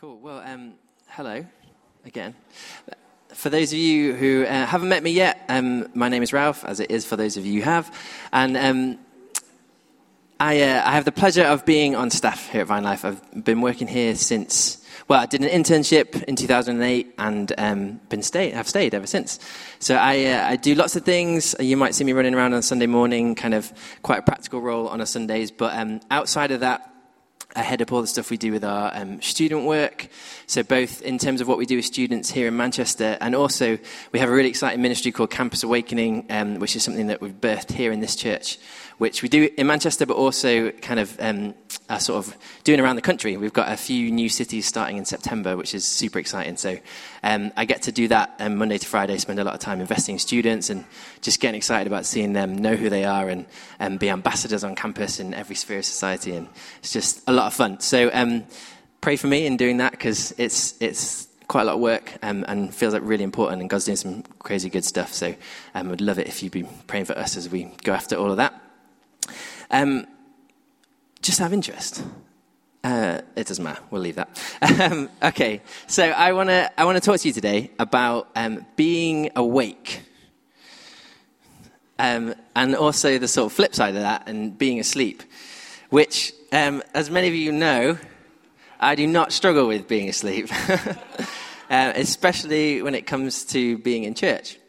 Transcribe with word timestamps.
Cool. 0.00 0.18
Well, 0.18 0.42
um, 0.46 0.76
hello 1.08 1.44
again. 2.06 2.34
For 3.34 3.50
those 3.50 3.70
of 3.70 3.78
you 3.78 4.14
who 4.14 4.46
uh, 4.46 4.64
haven't 4.64 4.88
met 4.88 5.02
me 5.02 5.10
yet, 5.10 5.44
um, 5.50 5.90
my 5.94 6.08
name 6.08 6.22
is 6.22 6.32
Ralph, 6.32 6.64
as 6.64 6.80
it 6.80 6.90
is 6.90 7.04
for 7.04 7.16
those 7.16 7.36
of 7.36 7.44
you 7.44 7.60
who 7.60 7.64
have. 7.68 7.94
And 8.32 8.56
um, 8.56 8.98
I, 10.40 10.62
uh, 10.62 10.88
I 10.88 10.92
have 10.92 11.04
the 11.04 11.12
pleasure 11.12 11.42
of 11.42 11.66
being 11.66 11.96
on 11.96 12.08
staff 12.08 12.48
here 12.48 12.62
at 12.62 12.68
Vine 12.68 12.82
Life. 12.82 13.04
I've 13.04 13.44
been 13.44 13.60
working 13.60 13.86
here 13.86 14.14
since, 14.14 14.82
well, 15.06 15.20
I 15.20 15.26
did 15.26 15.42
an 15.42 15.50
internship 15.50 16.22
in 16.22 16.34
2008 16.34 17.14
and 17.18 17.52
um, 17.58 18.00
been 18.08 18.22
stay, 18.22 18.48
have 18.52 18.70
stayed 18.70 18.94
ever 18.94 19.06
since. 19.06 19.38
So 19.80 19.96
I, 19.96 20.24
uh, 20.24 20.48
I 20.48 20.56
do 20.56 20.74
lots 20.74 20.96
of 20.96 21.04
things. 21.04 21.54
You 21.60 21.76
might 21.76 21.94
see 21.94 22.04
me 22.04 22.14
running 22.14 22.34
around 22.34 22.54
on 22.54 22.62
Sunday 22.62 22.86
morning, 22.86 23.34
kind 23.34 23.52
of 23.52 23.70
quite 24.00 24.20
a 24.20 24.22
practical 24.22 24.62
role 24.62 24.88
on 24.88 25.02
a 25.02 25.06
Sundays. 25.06 25.50
But 25.50 25.76
um, 25.76 26.00
outside 26.10 26.52
of 26.52 26.60
that, 26.60 26.90
I 27.56 27.62
of 27.80 27.92
all 27.92 28.00
the 28.00 28.06
stuff 28.06 28.30
we 28.30 28.36
do 28.36 28.52
with 28.52 28.64
our 28.64 28.90
um, 28.94 29.20
student 29.22 29.64
work. 29.64 30.08
So, 30.46 30.62
both 30.62 31.02
in 31.02 31.18
terms 31.18 31.40
of 31.40 31.48
what 31.48 31.58
we 31.58 31.66
do 31.66 31.76
with 31.76 31.84
students 31.84 32.30
here 32.30 32.46
in 32.46 32.56
Manchester, 32.56 33.18
and 33.20 33.34
also 33.34 33.78
we 34.12 34.18
have 34.18 34.28
a 34.28 34.32
really 34.32 34.48
exciting 34.48 34.82
ministry 34.82 35.12
called 35.12 35.30
Campus 35.30 35.62
Awakening, 35.62 36.26
um, 36.30 36.58
which 36.58 36.76
is 36.76 36.82
something 36.82 37.08
that 37.08 37.20
we've 37.20 37.40
birthed 37.40 37.72
here 37.72 37.92
in 37.92 38.00
this 38.00 38.14
church, 38.14 38.58
which 39.00 39.22
we 39.22 39.30
do 39.30 39.48
in 39.56 39.66
Manchester, 39.66 40.04
but 40.04 40.14
also 40.14 40.70
kind 40.72 41.00
of 41.00 41.16
um, 41.20 41.54
are 41.88 41.98
sort 41.98 42.18
of 42.18 42.36
doing 42.64 42.80
around 42.80 42.96
the 42.96 43.02
country. 43.02 43.34
We've 43.38 43.50
got 43.50 43.72
a 43.72 43.76
few 43.78 44.10
new 44.10 44.28
cities 44.28 44.66
starting 44.66 44.98
in 44.98 45.06
September, 45.06 45.56
which 45.56 45.74
is 45.74 45.86
super 45.86 46.18
exciting. 46.18 46.58
So 46.58 46.76
um, 47.22 47.50
I 47.56 47.64
get 47.64 47.80
to 47.84 47.92
do 47.92 48.08
that 48.08 48.34
um, 48.40 48.56
Monday 48.56 48.76
to 48.76 48.86
Friday, 48.86 49.16
spend 49.16 49.40
a 49.40 49.44
lot 49.44 49.54
of 49.54 49.60
time 49.60 49.80
investing 49.80 50.16
in 50.16 50.18
students 50.18 50.68
and 50.68 50.84
just 51.22 51.40
getting 51.40 51.56
excited 51.56 51.86
about 51.86 52.04
seeing 52.04 52.34
them 52.34 52.58
know 52.58 52.76
who 52.76 52.90
they 52.90 53.04
are 53.04 53.30
and, 53.30 53.46
and 53.78 53.98
be 53.98 54.10
ambassadors 54.10 54.64
on 54.64 54.74
campus 54.74 55.18
in 55.18 55.32
every 55.32 55.56
sphere 55.56 55.78
of 55.78 55.86
society. 55.86 56.36
And 56.36 56.46
it's 56.80 56.92
just 56.92 57.22
a 57.26 57.32
lot 57.32 57.46
of 57.46 57.54
fun. 57.54 57.80
So 57.80 58.10
um, 58.12 58.44
pray 59.00 59.16
for 59.16 59.28
me 59.28 59.46
in 59.46 59.56
doing 59.56 59.78
that 59.78 59.92
because 59.92 60.34
it's, 60.36 60.74
it's 60.78 61.26
quite 61.48 61.62
a 61.62 61.64
lot 61.64 61.76
of 61.76 61.80
work 61.80 62.18
um, 62.22 62.44
and 62.48 62.74
feels 62.74 62.92
like 62.92 63.02
really 63.02 63.24
important, 63.24 63.62
and 63.62 63.70
God's 63.70 63.86
doing 63.86 63.96
some 63.96 64.24
crazy 64.40 64.68
good 64.68 64.84
stuff. 64.84 65.14
So 65.14 65.28
um, 65.74 65.86
I 65.86 65.90
would 65.90 66.02
love 66.02 66.18
it 66.18 66.28
if 66.28 66.42
you'd 66.42 66.52
be 66.52 66.68
praying 66.86 67.06
for 67.06 67.16
us 67.16 67.38
as 67.38 67.48
we 67.48 67.64
go 67.82 67.94
after 67.94 68.16
all 68.16 68.30
of 68.30 68.36
that. 68.36 68.52
Um, 69.70 70.06
just 71.22 71.38
have 71.38 71.52
interest. 71.52 72.02
Uh, 72.82 73.20
it 73.36 73.46
doesn't 73.46 73.62
matter. 73.62 73.82
We'll 73.90 74.00
leave 74.00 74.16
that. 74.16 74.28
Um, 74.80 75.10
okay, 75.22 75.60
so 75.86 76.04
I 76.04 76.32
want 76.32 76.48
to 76.48 76.80
I 76.80 76.84
want 76.84 76.96
to 76.96 77.00
talk 77.00 77.20
to 77.20 77.28
you 77.28 77.34
today 77.34 77.70
about 77.78 78.28
um, 78.34 78.64
being 78.76 79.30
awake, 79.36 80.02
um, 81.98 82.34
and 82.56 82.74
also 82.74 83.18
the 83.18 83.28
sort 83.28 83.46
of 83.46 83.52
flip 83.52 83.74
side 83.74 83.94
of 83.96 84.02
that, 84.02 84.28
and 84.28 84.56
being 84.56 84.80
asleep. 84.80 85.22
Which, 85.90 86.32
um, 86.52 86.82
as 86.94 87.10
many 87.10 87.28
of 87.28 87.34
you 87.34 87.52
know, 87.52 87.98
I 88.78 88.94
do 88.94 89.06
not 89.06 89.32
struggle 89.32 89.66
with 89.66 89.88
being 89.88 90.08
asleep, 90.08 90.48
uh, 91.68 91.92
especially 91.96 92.80
when 92.80 92.94
it 92.94 93.06
comes 93.06 93.44
to 93.46 93.76
being 93.78 94.04
in 94.04 94.14
church. 94.14 94.59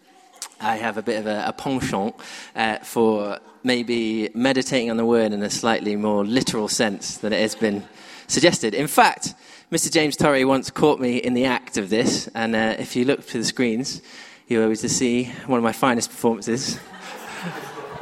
I 0.61 0.75
have 0.77 0.97
a 0.97 1.01
bit 1.01 1.19
of 1.19 1.25
a, 1.25 1.45
a 1.47 1.53
penchant 1.53 2.15
uh, 2.55 2.77
for 2.79 3.39
maybe 3.63 4.29
meditating 4.35 4.91
on 4.91 4.97
the 4.97 5.05
word 5.05 5.33
in 5.33 5.41
a 5.41 5.49
slightly 5.49 5.95
more 5.95 6.23
literal 6.23 6.67
sense 6.67 7.17
than 7.17 7.33
it 7.33 7.41
has 7.41 7.55
been 7.55 7.83
suggested. 8.27 8.73
In 8.73 8.87
fact, 8.87 9.33
Mr. 9.71 9.91
James 9.91 10.15
Torrey 10.15 10.45
once 10.45 10.69
caught 10.69 10.99
me 10.99 11.17
in 11.17 11.33
the 11.33 11.45
act 11.45 11.77
of 11.77 11.89
this, 11.89 12.27
and 12.35 12.55
uh, 12.55 12.75
if 12.77 12.95
you 12.95 13.05
look 13.05 13.25
to 13.27 13.37
the 13.39 13.43
screens, 13.43 14.01
you'll 14.47 14.61
be 14.61 14.65
able 14.65 14.75
to 14.75 14.89
see 14.89 15.25
one 15.47 15.57
of 15.57 15.63
my 15.63 15.71
finest 15.71 16.09
performances. 16.09 16.79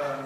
um, 0.01 0.25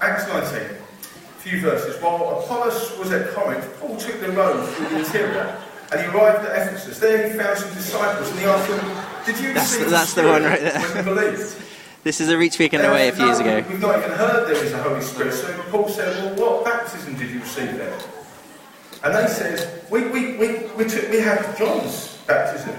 Acts 0.00 0.26
19, 0.28 0.62
a 0.62 1.40
few 1.40 1.60
verses. 1.60 2.00
While 2.02 2.40
Apollos 2.40 2.98
was 2.98 3.12
at 3.12 3.30
Corinth, 3.34 3.78
Paul 3.78 3.96
took 3.96 4.20
the 4.20 4.30
road 4.32 4.66
through 4.70 4.88
the 4.88 4.98
interior, 5.00 5.60
and 5.92 6.00
he 6.00 6.06
arrived 6.06 6.46
at 6.46 6.68
Ephesus. 6.68 6.98
There 6.98 7.28
he 7.28 7.38
found 7.38 7.58
some 7.58 7.74
disciples, 7.74 8.30
and 8.30 8.38
he 8.38 8.46
asked 8.46 8.68
them, 8.68 9.03
Did 9.26 9.38
you 9.40 9.54
That's, 9.54 9.72
receive 9.74 9.90
that's 9.90 10.14
the 10.14 10.22
the 10.22 10.28
one 10.28 10.42
right 10.44 10.60
there. 10.60 10.80
when 10.80 10.96
you 10.96 11.02
believed? 11.14 11.56
This 12.02 12.20
is 12.20 12.28
a 12.28 12.36
reach 12.36 12.58
weekend 12.58 12.84
away 12.84 13.08
a 13.08 13.12
few 13.12 13.24
years 13.24 13.38
ago. 13.40 13.64
We've 13.68 13.80
not 13.80 13.96
even 13.98 14.10
heard 14.10 14.46
there 14.46 14.62
is 14.62 14.72
a 14.72 14.82
Holy 14.82 15.00
Spirit. 15.00 15.32
So 15.32 15.62
Paul 15.70 15.88
said, 15.88 16.36
Well, 16.38 16.56
what 16.56 16.64
baptism 16.66 17.16
did 17.16 17.30
you 17.30 17.40
receive 17.40 17.76
then? 17.78 17.98
And 19.02 19.14
they 19.14 19.26
said, 19.32 19.82
We, 19.90 20.08
we, 20.08 20.36
we, 20.36 20.48
we, 20.76 20.84
took, 20.84 21.10
we 21.10 21.20
had 21.20 21.56
John's 21.56 22.18
baptism. 22.26 22.74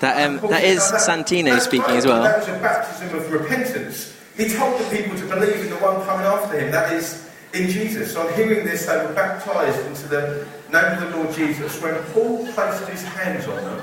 That, 0.00 0.28
um, 0.28 0.36
that 0.50 0.62
is 0.62 0.78
"No, 0.92 0.98
that- 0.98 1.08
Santino 1.26 1.58
speaking 1.60 1.86
right, 1.88 1.96
as 1.96 2.06
well. 2.06 2.22
That 2.22 2.38
was 2.40 2.48
a 2.48 2.58
baptism 2.60 3.16
of 3.18 3.32
repentance. 3.32 4.14
He 4.36 4.48
told 4.48 4.78
the 4.78 4.96
people 4.96 5.16
to 5.18 5.26
believe 5.26 5.56
in 5.64 5.70
the 5.70 5.76
one 5.76 6.04
coming 6.04 6.26
after 6.26 6.60
him, 6.60 6.70
that 6.70 6.92
is, 6.92 7.28
in 7.54 7.68
Jesus. 7.68 8.14
On 8.14 8.32
hearing 8.34 8.64
this, 8.64 8.86
they 8.86 8.96
were 8.96 9.12
baptized 9.14 9.84
into 9.86 10.06
the 10.06 10.46
name 10.70 11.02
of 11.02 11.10
the 11.10 11.16
Lord 11.16 11.34
Jesus. 11.34 11.82
When 11.82 11.94
Paul 12.12 12.46
placed 12.52 12.86
his 12.88 13.02
hands 13.02 13.48
on 13.48 13.56
them, 13.56 13.82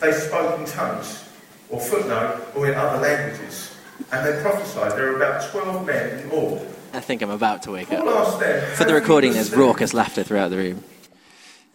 they 0.00 0.12
spoke 0.12 0.58
in 0.58 0.66
tongues, 0.66 1.28
or 1.70 1.80
footnote, 1.80 2.46
or 2.54 2.68
in 2.68 2.74
other 2.74 3.00
languages. 3.00 3.74
And 4.12 4.26
they 4.26 4.40
prophesied. 4.40 4.92
There 4.92 5.12
were 5.12 5.16
about 5.16 5.50
12 5.50 5.86
men 5.86 6.20
in 6.20 6.30
all. 6.30 6.64
I 6.92 7.00
think 7.00 7.20
I'm 7.22 7.30
about 7.30 7.62
to 7.62 7.72
wake 7.72 7.92
up. 7.92 8.04
Paul 8.04 8.14
asked 8.14 8.40
them, 8.40 8.76
For 8.76 8.84
the 8.84 8.94
recording, 8.94 9.32
there's 9.32 9.54
raucous 9.54 9.92
laughter 9.92 10.22
throughout 10.22 10.48
the 10.48 10.56
room. 10.56 10.84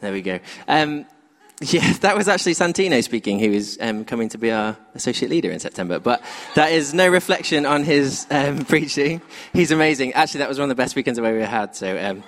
There 0.01 0.11
we 0.11 0.21
go. 0.21 0.39
Um, 0.67 1.05
yeah, 1.61 1.93
that 2.01 2.17
was 2.17 2.27
actually 2.27 2.53
Santino 2.53 3.03
speaking, 3.03 3.39
is 3.39 3.77
um, 3.79 4.05
coming 4.05 4.27
to 4.29 4.37
be 4.37 4.51
our 4.51 4.75
associate 4.95 5.29
leader 5.29 5.51
in 5.51 5.59
September. 5.59 5.99
But 5.99 6.21
that 6.55 6.71
is 6.71 6.93
no 6.93 7.07
reflection 7.07 7.65
on 7.65 7.83
his 7.83 8.25
um, 8.31 8.65
preaching. 8.65 9.21
He's 9.53 9.71
amazing. 9.71 10.13
Actually, 10.13 10.39
that 10.39 10.49
was 10.49 10.57
one 10.57 10.69
of 10.69 10.75
the 10.75 10.81
best 10.81 10.95
weekends 10.95 11.19
away 11.19 11.33
we 11.33 11.41
had. 11.41 11.75
So, 11.75 11.97
um, 12.03 12.23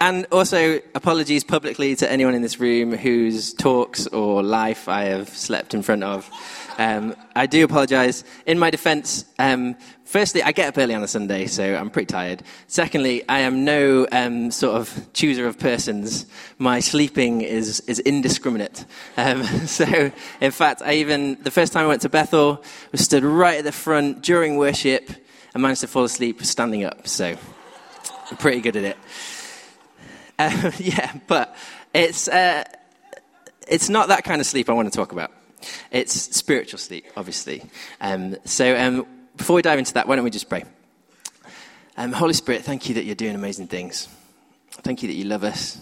and 0.00 0.26
also 0.32 0.80
apologies 0.94 1.44
publicly 1.44 1.94
to 1.96 2.10
anyone 2.10 2.34
in 2.34 2.42
this 2.42 2.58
room 2.58 2.92
whose 2.92 3.54
talks 3.54 4.06
or 4.08 4.42
life 4.42 4.88
I 4.88 5.04
have 5.04 5.28
slept 5.28 5.72
in 5.72 5.82
front 5.82 6.02
of. 6.02 6.28
Um, 6.78 7.14
I 7.34 7.46
do 7.46 7.64
apologise. 7.64 8.24
In 8.46 8.58
my 8.58 8.70
defence, 8.70 9.24
um, 9.38 9.76
firstly, 10.04 10.42
I 10.42 10.52
get 10.52 10.68
up 10.68 10.78
early 10.78 10.94
on 10.94 11.02
a 11.02 11.08
Sunday, 11.08 11.46
so 11.46 11.74
I'm 11.74 11.90
pretty 11.90 12.06
tired. 12.06 12.42
Secondly, 12.66 13.26
I 13.28 13.40
am 13.40 13.64
no 13.64 14.06
um, 14.10 14.50
sort 14.50 14.76
of 14.76 15.12
chooser 15.12 15.46
of 15.46 15.58
persons. 15.58 16.26
My 16.58 16.80
sleeping 16.80 17.42
is, 17.42 17.80
is 17.80 18.00
indiscriminate. 18.00 18.84
Um, 19.16 19.44
so, 19.66 20.10
in 20.40 20.50
fact, 20.50 20.82
I 20.82 20.94
even, 20.94 21.42
the 21.42 21.50
first 21.50 21.72
time 21.72 21.84
I 21.84 21.88
went 21.88 22.02
to 22.02 22.08
Bethel, 22.08 22.62
was 22.92 23.02
stood 23.02 23.24
right 23.24 23.58
at 23.58 23.64
the 23.64 23.72
front 23.72 24.22
during 24.22 24.56
worship 24.56 25.10
and 25.54 25.62
managed 25.62 25.82
to 25.82 25.86
fall 25.86 26.04
asleep 26.04 26.42
standing 26.44 26.84
up. 26.84 27.06
So, 27.06 27.36
I'm 28.30 28.36
pretty 28.36 28.60
good 28.60 28.76
at 28.76 28.84
it. 28.84 28.96
Uh, 30.38 30.70
yeah, 30.78 31.12
but 31.28 31.54
it's, 31.94 32.26
uh, 32.28 32.64
it's 33.68 33.88
not 33.88 34.08
that 34.08 34.24
kind 34.24 34.40
of 34.40 34.46
sleep 34.46 34.68
I 34.68 34.72
want 34.72 34.92
to 34.92 34.96
talk 34.96 35.12
about. 35.12 35.30
It's 35.90 36.14
spiritual 36.14 36.78
sleep, 36.78 37.06
obviously. 37.16 37.62
Um, 38.00 38.36
so 38.44 38.76
um, 38.76 39.06
before 39.36 39.56
we 39.56 39.62
dive 39.62 39.78
into 39.78 39.94
that, 39.94 40.06
why 40.06 40.16
don't 40.16 40.24
we 40.24 40.30
just 40.30 40.48
pray? 40.48 40.64
Um, 41.96 42.12
Holy 42.12 42.32
Spirit, 42.34 42.62
thank 42.62 42.88
you 42.88 42.96
that 42.96 43.04
you're 43.04 43.14
doing 43.14 43.34
amazing 43.34 43.68
things. 43.68 44.08
Thank 44.70 45.02
you 45.02 45.08
that 45.08 45.14
you 45.14 45.24
love 45.24 45.44
us. 45.44 45.78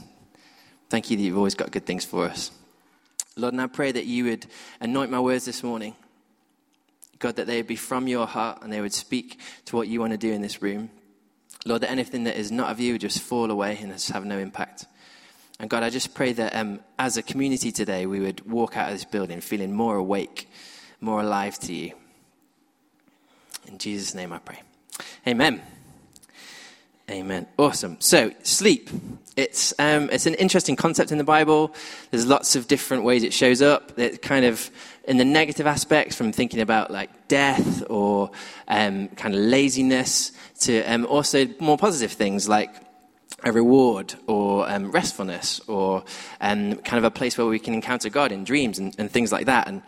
Thank 0.91 1.11
you 1.11 1.17
that 1.17 1.23
you've 1.23 1.39
always 1.39 1.55
got 1.55 1.71
good 1.71 1.87
things 1.87 2.05
for 2.05 2.27
us. 2.27 2.51
Lord, 3.37 3.55
and 3.55 3.63
I 3.63 3.67
pray 3.67 3.93
that 3.93 4.05
you 4.05 4.25
would 4.25 4.47
anoint 4.81 5.11
my 5.11 5.21
words 5.21 5.47
this 5.47 5.63
morning. 5.63 5.97
God, 7.19 7.37
that 7.37 7.47
they 7.47 7.57
would 7.57 7.67
be 7.67 7.77
from 7.77 8.09
your 8.09 8.27
heart 8.27 8.63
and 8.63 8.73
they 8.73 8.81
would 8.81 8.93
speak 8.93 9.41
to 9.67 9.77
what 9.77 9.89
you 9.89 10.01
want 10.01 10.13
to 10.13 10.19
do 10.19 10.33
in 10.33 10.43
this 10.43 10.61
room. 10.61 10.91
Lord, 11.65 11.83
that 11.83 11.91
anything 11.91 12.25
that 12.25 12.37
is 12.37 12.51
not 12.51 12.71
of 12.71 12.81
you 12.81 12.93
would 12.93 13.01
just 13.01 13.21
fall 13.21 13.51
away 13.51 13.79
and 13.81 13.93
just 13.93 14.11
have 14.11 14.25
no 14.25 14.39
impact. 14.39 14.87
And 15.61 15.71
God, 15.71 15.83
I 15.83 15.91
just 15.91 16.15
pray 16.15 16.33
that 16.33 16.57
um, 16.57 16.81
as 16.99 17.17
a 17.17 17.23
community 17.23 17.71
today, 17.71 18.07
we 18.07 18.21
would 18.21 18.51
walk 18.51 18.77
out 18.77 18.89
of 18.89 18.95
this 18.95 19.05
building 19.05 19.41
feeling 19.41 19.73
more 19.73 19.97
awake, 19.97 20.49
more 21.01 21.21
alive 21.21 21.59
to 21.61 21.73
you. 21.73 21.93
In 23.67 23.79
Jesus' 23.79 24.15
name 24.15 24.33
I 24.33 24.39
pray. 24.39 24.61
Amen. 25.27 25.63
Amen. 27.11 27.47
Awesome. 27.59 27.97
So, 28.01 28.33
sleep. 28.43 28.91
It's, 29.37 29.75
um, 29.79 30.09
it's 30.11 30.27
an 30.27 30.35
interesting 30.35 30.77
concept 30.77 31.11
in 31.13 31.19
the 31.19 31.25
Bible. 31.25 31.75
There's 32.11 32.27
lots 32.27 32.57
of 32.57 32.69
different 32.69 33.05
ways 33.05 33.23
it 33.23 33.33
shows 33.33 33.61
up. 33.61 33.99
It 33.99 34.23
kind 34.23 34.45
of, 34.45 34.71
in 35.05 35.17
the 35.17 35.25
negative 35.25 35.67
aspects, 35.67 36.17
from 36.17 36.33
thinking 36.33 36.61
about 36.61 36.91
like 36.91 37.29
death 37.29 37.83
or 37.91 38.31
um, 38.69 39.09
kind 39.09 39.35
of 39.35 39.41
laziness, 39.41 40.33
to 40.61 40.83
um, 40.85 41.07
also 41.07 41.47
more 41.59 41.77
positive 41.77 42.13
things 42.13 42.49
like 42.49 42.82
a 43.45 43.53
reward 43.53 44.15
or 44.27 44.69
um, 44.71 44.93
restfulness 44.93 45.61
or 45.69 46.05
um, 46.41 46.77
kind 46.77 46.99
of 46.99 47.05
a 47.05 47.11
place 47.11 47.37
where 47.37 47.47
we 47.47 47.59
can 47.59 47.75
encounter 47.75 48.09
God 48.09 48.33
in 48.33 48.45
dreams 48.45 48.79
and, 48.79 48.95
and 48.99 49.11
things 49.11 49.33
like 49.33 49.47
that. 49.47 49.69
And 49.69 49.83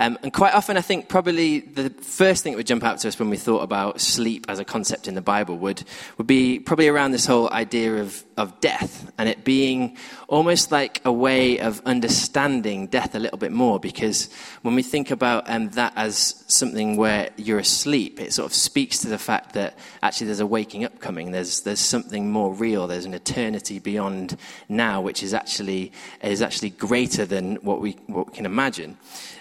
Um, 0.00 0.16
and 0.22 0.32
quite 0.32 0.54
often, 0.54 0.76
I 0.76 0.80
think 0.80 1.08
probably 1.08 1.58
the 1.58 1.90
first 1.90 2.44
thing 2.44 2.52
that 2.52 2.56
would 2.58 2.68
jump 2.68 2.84
out 2.84 3.00
to 3.00 3.08
us 3.08 3.18
when 3.18 3.30
we 3.30 3.36
thought 3.36 3.62
about 3.64 4.00
sleep 4.00 4.46
as 4.48 4.60
a 4.60 4.64
concept 4.64 5.08
in 5.08 5.14
the 5.14 5.20
Bible 5.20 5.58
would, 5.58 5.82
would 6.18 6.26
be 6.28 6.60
probably 6.60 6.86
around 6.86 7.10
this 7.10 7.26
whole 7.26 7.50
idea 7.50 7.96
of, 7.96 8.22
of 8.38 8.60
death 8.60 9.10
and 9.18 9.28
it 9.28 9.44
being 9.44 9.96
almost 10.28 10.70
like 10.70 11.02
a 11.04 11.12
way 11.12 11.58
of 11.58 11.82
understanding 11.84 12.86
death 12.86 13.14
a 13.14 13.18
little 13.18 13.36
bit 13.36 13.52
more. 13.52 13.80
Because 13.80 14.30
when 14.62 14.74
we 14.74 14.82
think 14.82 15.10
about 15.10 15.50
um, 15.50 15.68
that 15.70 15.92
as 15.96 16.44
something 16.46 16.96
where 16.96 17.30
you're 17.36 17.58
asleep, 17.58 18.20
it 18.20 18.32
sort 18.32 18.46
of 18.46 18.54
speaks 18.54 19.00
to 19.00 19.08
the 19.08 19.18
fact 19.18 19.54
that 19.54 19.76
actually 20.02 20.28
there's 20.28 20.40
a 20.40 20.46
waking 20.46 20.84
up 20.84 21.00
coming. 21.00 21.32
There's, 21.32 21.60
there's 21.60 21.80
something 21.80 22.30
more 22.30 22.54
real. 22.54 22.86
There's 22.86 23.04
an 23.04 23.14
eternity 23.14 23.80
beyond 23.80 24.36
now, 24.68 25.00
which 25.00 25.22
is 25.22 25.34
actually, 25.34 25.92
is 26.22 26.40
actually 26.40 26.70
greater 26.70 27.26
than 27.26 27.56
what 27.56 27.80
we, 27.80 27.92
what 28.06 28.28
we 28.28 28.32
can 28.32 28.46
imagine. 28.46 28.96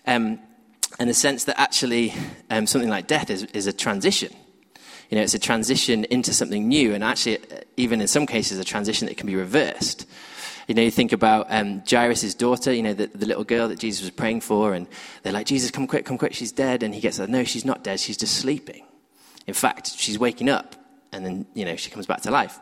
Um, 0.08 0.40
and 1.00 1.10
the 1.10 1.14
sense 1.14 1.44
that 1.44 1.60
actually 1.60 2.14
um, 2.50 2.66
something 2.66 2.90
like 2.90 3.06
death 3.06 3.30
is, 3.30 3.44
is 3.44 3.68
a 3.68 3.74
transition. 3.74 4.34
You 5.10 5.18
know, 5.18 5.24
it's 5.24 5.34
a 5.34 5.40
transition 5.40 6.04
into 6.06 6.34
something 6.34 6.68
new, 6.68 6.94
and 6.94 7.04
actually, 7.04 7.40
even 7.78 8.02
in 8.02 8.08
some 8.08 8.26
cases, 8.26 8.60
a 8.60 8.64
transition 8.64 9.08
that 9.08 9.18
can 9.18 9.28
be 9.28 9.36
reversed. 9.36 10.06
You 10.68 10.76
know, 10.76 10.82
you 10.82 10.92
think 10.92 11.14
about 11.14 11.48
um, 11.50 11.82
Jairus' 11.90 12.34
daughter, 12.34 12.74
you 12.74 12.84
know, 12.84 12.94
the, 12.94 13.08
the, 13.08 13.26
little 13.26 13.46
girl 13.46 13.70
that 13.70 13.80
Jesus 13.80 14.02
was 14.02 14.12
praying 14.12 14.42
for, 14.42 14.74
and 14.74 14.86
they're 15.24 15.32
like, 15.32 15.46
Jesus, 15.46 15.72
come 15.72 15.88
quick, 15.88 16.04
come 16.04 16.18
quick, 16.18 16.34
she's 16.34 16.52
dead. 16.52 16.84
And 16.84 16.94
he 16.94 17.00
gets 17.00 17.20
like, 17.20 17.30
no, 17.30 17.46
she's 17.46 17.64
not 17.64 17.86
dead, 17.86 18.02
she's 18.02 18.18
just 18.18 18.36
sleeping. 18.36 18.84
In 19.46 19.54
fact, 19.54 19.92
she's 19.96 20.20
waking 20.20 20.50
up, 20.50 20.76
and 21.14 21.26
then, 21.26 21.46
you 21.54 21.64
know, 21.64 21.78
she 21.78 21.90
comes 21.90 22.06
back 22.06 22.22
to 22.24 22.32
life. 22.32 22.60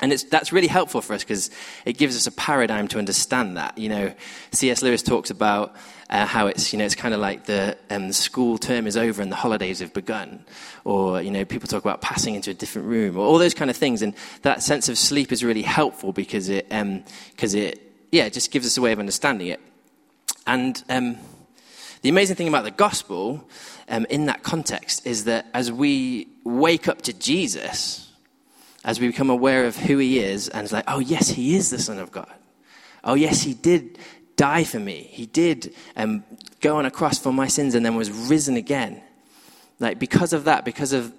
And 0.00 0.10
that's 0.10 0.52
really 0.52 0.66
helpful 0.66 1.00
for 1.00 1.14
us 1.14 1.22
because 1.22 1.50
it 1.84 1.96
gives 1.96 2.16
us 2.16 2.26
a 2.26 2.32
paradigm 2.32 2.88
to 2.88 2.98
understand 2.98 3.56
that. 3.56 3.78
You 3.78 3.88
know, 3.88 4.14
C.S. 4.50 4.82
Lewis 4.82 5.00
talks 5.00 5.30
about 5.30 5.76
uh, 6.10 6.26
how 6.26 6.48
it's, 6.48 6.72
you 6.72 6.78
know, 6.80 6.84
it's 6.84 6.96
kind 6.96 7.14
of 7.14 7.20
like 7.20 7.44
the, 7.44 7.78
um, 7.88 8.10
school 8.10 8.58
term 8.58 8.88
is 8.88 8.96
over 8.96 9.22
and 9.22 9.30
the 9.30 9.36
holidays 9.36 9.78
have 9.78 9.94
begun. 9.94 10.44
Or, 10.84 11.22
you 11.22 11.30
know, 11.30 11.44
people 11.44 11.68
talk 11.68 11.84
about 11.84 12.00
passing 12.00 12.34
into 12.34 12.50
a 12.50 12.54
different 12.54 12.88
room 12.88 13.16
or 13.16 13.24
all 13.24 13.38
those 13.38 13.54
kind 13.54 13.70
of 13.70 13.76
things. 13.76 14.02
And 14.02 14.14
that 14.42 14.60
sense 14.64 14.88
of 14.88 14.98
sleep 14.98 15.30
is 15.30 15.44
really 15.44 15.62
helpful 15.62 16.12
because 16.12 16.48
it, 16.48 16.66
um, 16.72 17.04
because 17.30 17.54
um, 17.54 17.60
it 17.60 17.92
yeah, 18.12 18.24
it 18.24 18.34
just 18.34 18.50
gives 18.50 18.66
us 18.66 18.76
a 18.76 18.80
way 18.82 18.92
of 18.92 18.98
understanding 18.98 19.48
it. 19.48 19.60
And 20.46 20.80
um, 20.88 21.16
the 22.02 22.10
amazing 22.10 22.36
thing 22.36 22.46
about 22.46 22.64
the 22.64 22.70
gospel 22.70 23.48
um, 23.88 24.06
in 24.10 24.26
that 24.26 24.42
context 24.42 25.06
is 25.06 25.24
that 25.24 25.46
as 25.54 25.72
we 25.72 26.28
wake 26.44 26.88
up 26.88 27.02
to 27.02 27.12
Jesus, 27.14 28.11
as 28.84 29.00
we 29.00 29.06
become 29.06 29.30
aware 29.30 29.64
of 29.64 29.76
who 29.76 29.98
he 29.98 30.18
is, 30.18 30.48
and 30.48 30.64
it's 30.64 30.72
like, 30.72 30.84
oh, 30.88 30.98
yes, 30.98 31.28
he 31.28 31.54
is 31.54 31.70
the 31.70 31.78
Son 31.78 31.98
of 31.98 32.10
God. 32.10 32.32
Oh, 33.04 33.14
yes, 33.14 33.42
he 33.42 33.54
did 33.54 33.98
die 34.36 34.64
for 34.64 34.80
me. 34.80 35.08
He 35.10 35.26
did 35.26 35.74
um, 35.96 36.24
go 36.60 36.76
on 36.76 36.86
a 36.86 36.90
cross 36.90 37.18
for 37.18 37.32
my 37.32 37.46
sins 37.46 37.74
and 37.74 37.84
then 37.84 37.94
was 37.94 38.10
risen 38.10 38.56
again. 38.56 39.02
Like, 39.78 39.98
because 39.98 40.32
of 40.32 40.44
that, 40.44 40.64
because 40.64 40.92
of 40.92 41.12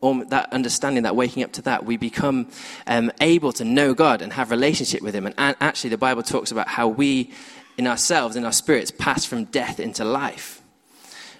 all 0.00 0.24
that 0.26 0.52
understanding, 0.52 1.04
that 1.04 1.16
waking 1.16 1.42
up 1.42 1.52
to 1.52 1.62
that, 1.62 1.84
we 1.84 1.96
become 1.96 2.48
um, 2.86 3.12
able 3.20 3.52
to 3.52 3.64
know 3.64 3.94
God 3.94 4.20
and 4.20 4.32
have 4.32 4.50
relationship 4.50 5.00
with 5.02 5.14
Him. 5.14 5.26
And 5.26 5.34
actually, 5.38 5.90
the 5.90 5.98
Bible 5.98 6.22
talks 6.22 6.50
about 6.50 6.68
how 6.68 6.88
we, 6.88 7.30
in 7.78 7.86
ourselves, 7.86 8.36
in 8.36 8.44
our 8.44 8.52
spirits, 8.52 8.90
pass 8.90 9.24
from 9.24 9.44
death 9.44 9.80
into 9.80 10.04
life. 10.04 10.60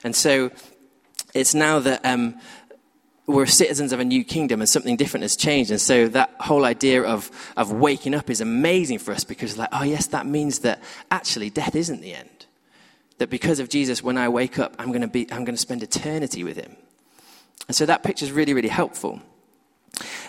And 0.05 0.15
so, 0.15 0.51
it's 1.35 1.55
now 1.55 1.79
that 1.81 2.05
um, 2.05 2.39
we're 3.33 3.47
citizens 3.47 3.93
of 3.93 4.01
a 4.01 4.05
new 4.05 4.23
kingdom 4.23 4.61
and 4.61 4.69
something 4.69 4.97
different 4.97 5.23
has 5.23 5.37
changed. 5.37 5.71
And 5.71 5.81
so 5.81 6.09
that 6.09 6.35
whole 6.41 6.65
idea 6.65 7.03
of, 7.03 7.31
of 7.57 7.73
waking 7.73 8.15
up 8.15 8.31
is 8.31 8.41
amazing 8.41 8.99
for 8.99 9.13
us 9.13 9.25
because, 9.25 9.57
like, 9.57 9.71
oh, 9.73 9.83
yes, 9.83 10.07
that 10.09 10.27
means 10.27 10.61
that 10.61 10.83
actually 11.11 11.51
death 11.51 11.75
isn't 11.75 12.01
the 12.01 12.15
end. 12.15 12.47
That 13.19 13.31
because 13.31 13.59
of 13.59 13.69
Jesus, 13.69 14.03
when 14.03 14.19
I 14.19 14.29
wake 14.29 14.59
up, 14.59 14.75
I'm 14.79 14.89
going 14.89 15.03
to, 15.03 15.09
be, 15.09 15.31
I'm 15.33 15.45
going 15.45 15.55
to 15.55 15.61
spend 15.61 15.83
eternity 15.83 16.45
with 16.45 16.57
him. 16.57 16.77
And 17.69 17.75
so 17.75 17.87
that 17.87 18.03
picture 18.03 18.25
is 18.25 18.33
really, 18.33 18.55
really 18.55 18.69
helpful. 18.69 19.21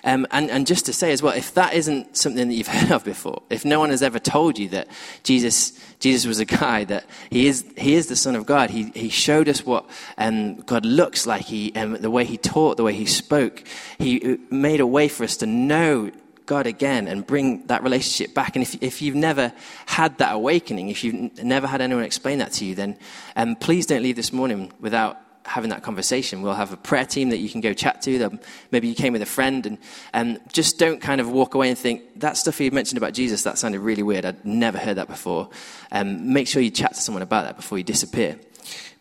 Um, 0.05 0.27
and, 0.31 0.49
and 0.49 0.67
just 0.67 0.85
to 0.87 0.93
say 0.93 1.11
as 1.11 1.23
well, 1.23 1.33
if 1.33 1.53
that 1.53 1.73
isn't 1.73 2.17
something 2.17 2.49
that 2.49 2.53
you've 2.53 2.67
heard 2.79 2.91
of 2.91 3.03
before, 3.03 3.41
if 3.49 3.63
no 3.63 3.79
one 3.79 3.89
has 3.89 4.03
ever 4.03 4.19
told 4.19 4.59
you 4.59 4.69
that 4.69 4.87
Jesus, 5.23 5.79
Jesus 5.99 6.25
was 6.25 6.39
a 6.39 6.45
guy, 6.45 6.83
that 6.85 7.05
he 7.29 7.47
is, 7.47 7.65
he 7.77 7.93
is 7.95 8.07
the 8.07 8.15
Son 8.15 8.35
of 8.35 8.45
God, 8.45 8.69
he, 8.69 8.91
he 8.95 9.09
showed 9.09 9.47
us 9.47 9.65
what 9.65 9.85
um, 10.17 10.55
God 10.61 10.85
looks 10.85 11.25
like, 11.25 11.45
he, 11.45 11.73
um, 11.75 11.93
the 11.93 12.11
way 12.11 12.25
he 12.25 12.37
taught, 12.37 12.77
the 12.77 12.83
way 12.83 12.93
he 12.93 13.05
spoke, 13.05 13.63
he 13.97 14.37
made 14.49 14.81
a 14.81 14.87
way 14.87 15.07
for 15.07 15.23
us 15.23 15.37
to 15.37 15.45
know 15.45 16.11
God 16.45 16.67
again 16.67 17.07
and 17.07 17.25
bring 17.25 17.65
that 17.67 17.83
relationship 17.83 18.33
back. 18.33 18.55
And 18.55 18.63
if, 18.63 18.81
if 18.83 19.01
you've 19.01 19.15
never 19.15 19.53
had 19.85 20.17
that 20.17 20.33
awakening, 20.33 20.89
if 20.89 21.03
you've 21.03 21.41
never 21.41 21.67
had 21.67 21.81
anyone 21.81 22.03
explain 22.03 22.39
that 22.39 22.51
to 22.53 22.65
you, 22.65 22.75
then 22.75 22.97
um, 23.35 23.55
please 23.55 23.85
don't 23.85 24.03
leave 24.03 24.15
this 24.17 24.33
morning 24.33 24.71
without 24.79 25.19
having 25.45 25.69
that 25.69 25.83
conversation. 25.83 26.41
We'll 26.41 26.53
have 26.53 26.71
a 26.71 26.77
prayer 26.77 27.05
team 27.05 27.29
that 27.29 27.37
you 27.37 27.49
can 27.49 27.61
go 27.61 27.73
chat 27.73 28.01
to. 28.03 28.39
Maybe 28.71 28.87
you 28.87 28.95
came 28.95 29.13
with 29.13 29.21
a 29.21 29.27
friend, 29.27 29.65
and, 29.65 29.77
and 30.13 30.39
just 30.51 30.79
don't 30.79 31.01
kind 31.01 31.19
of 31.19 31.29
walk 31.29 31.53
away 31.53 31.69
and 31.69 31.77
think, 31.77 32.19
that 32.19 32.37
stuff 32.37 32.59
you 32.59 32.71
mentioned 32.71 32.97
about 32.97 33.13
Jesus, 33.13 33.43
that 33.43 33.57
sounded 33.57 33.79
really 33.79 34.03
weird. 34.03 34.25
I'd 34.25 34.45
never 34.45 34.77
heard 34.77 34.97
that 34.97 35.07
before. 35.07 35.49
Um, 35.91 36.33
make 36.33 36.47
sure 36.47 36.61
you 36.61 36.71
chat 36.71 36.93
to 36.93 37.01
someone 37.01 37.21
about 37.21 37.43
that 37.45 37.57
before 37.57 37.77
you 37.77 37.83
disappear. 37.83 38.39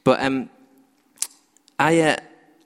But 0.04 0.20
um, 0.20 0.50
I, 1.78 2.00
uh, 2.00 2.16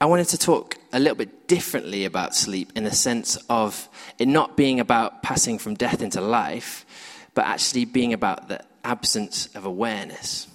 I 0.01 0.07
wanted 0.07 0.29
to 0.29 0.39
talk 0.39 0.77
a 0.93 0.99
little 0.99 1.17
bit 1.17 1.49
differently 1.49 2.05
about 2.05 2.35
sleep 2.35 2.73
in 2.75 2.85
the 2.85 2.91
sense 2.91 3.37
of 3.51 3.89
it 4.19 4.27
not 4.27 4.57
being 4.57 4.81
about 4.81 5.23
passing 5.23 5.59
from 5.59 5.75
death 5.75 6.01
into 6.01 6.21
life, 6.21 6.87
but 7.35 7.45
actually 7.45 7.85
being 7.85 8.15
about 8.15 8.49
the 8.49 8.65
absence 8.85 9.55
of 9.55 9.67
awareness. 9.67 10.49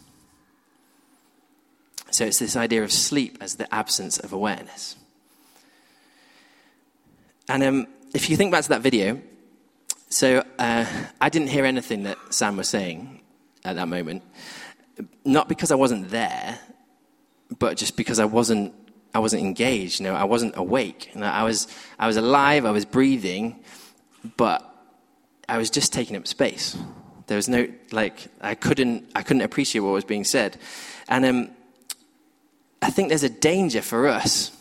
So 2.11 2.25
it's 2.25 2.39
this 2.39 2.55
idea 2.55 2.83
of 2.83 2.91
sleep 2.91 3.37
as 3.41 3.55
the 3.55 3.73
absence 3.73 4.19
of 4.19 4.33
awareness. 4.33 4.95
And 7.47 7.63
um, 7.63 7.87
if 8.13 8.29
you 8.29 8.37
think 8.37 8.51
back 8.51 8.63
to 8.63 8.69
that 8.69 8.81
video, 8.81 9.21
so 10.09 10.43
uh, 10.59 10.85
I 11.19 11.29
didn't 11.29 11.47
hear 11.47 11.65
anything 11.65 12.03
that 12.03 12.17
Sam 12.29 12.57
was 12.57 12.67
saying 12.67 13.21
at 13.63 13.75
that 13.77 13.87
moment. 13.87 14.23
Not 15.23 15.47
because 15.47 15.71
I 15.71 15.75
wasn't 15.75 16.09
there, 16.09 16.59
but 17.57 17.77
just 17.77 17.95
because 17.95 18.19
I 18.19 18.25
wasn't, 18.25 18.73
I 19.13 19.19
wasn't 19.19 19.43
engaged. 19.43 19.99
You 19.99 20.05
know, 20.05 20.15
I 20.15 20.25
wasn't 20.25 20.55
awake. 20.57 21.11
You 21.13 21.21
know, 21.21 21.27
I 21.27 21.43
was, 21.43 21.67
I 21.97 22.07
was 22.07 22.17
alive. 22.17 22.65
I 22.65 22.71
was 22.71 22.85
breathing, 22.85 23.63
but 24.35 24.67
I 25.47 25.57
was 25.57 25.69
just 25.69 25.93
taking 25.93 26.15
up 26.15 26.27
space. 26.27 26.77
There 27.27 27.37
was 27.37 27.47
no 27.47 27.67
like 27.91 28.27
I 28.41 28.55
couldn't, 28.55 29.09
I 29.15 29.23
couldn't 29.23 29.43
appreciate 29.43 29.81
what 29.81 29.93
was 29.93 30.03
being 30.03 30.25
said, 30.25 30.57
and 31.07 31.25
um, 31.25 31.49
I 32.81 32.89
think 32.89 33.09
there's 33.09 33.23
a 33.23 33.29
danger 33.29 33.81
for 33.81 34.07
us 34.07 34.51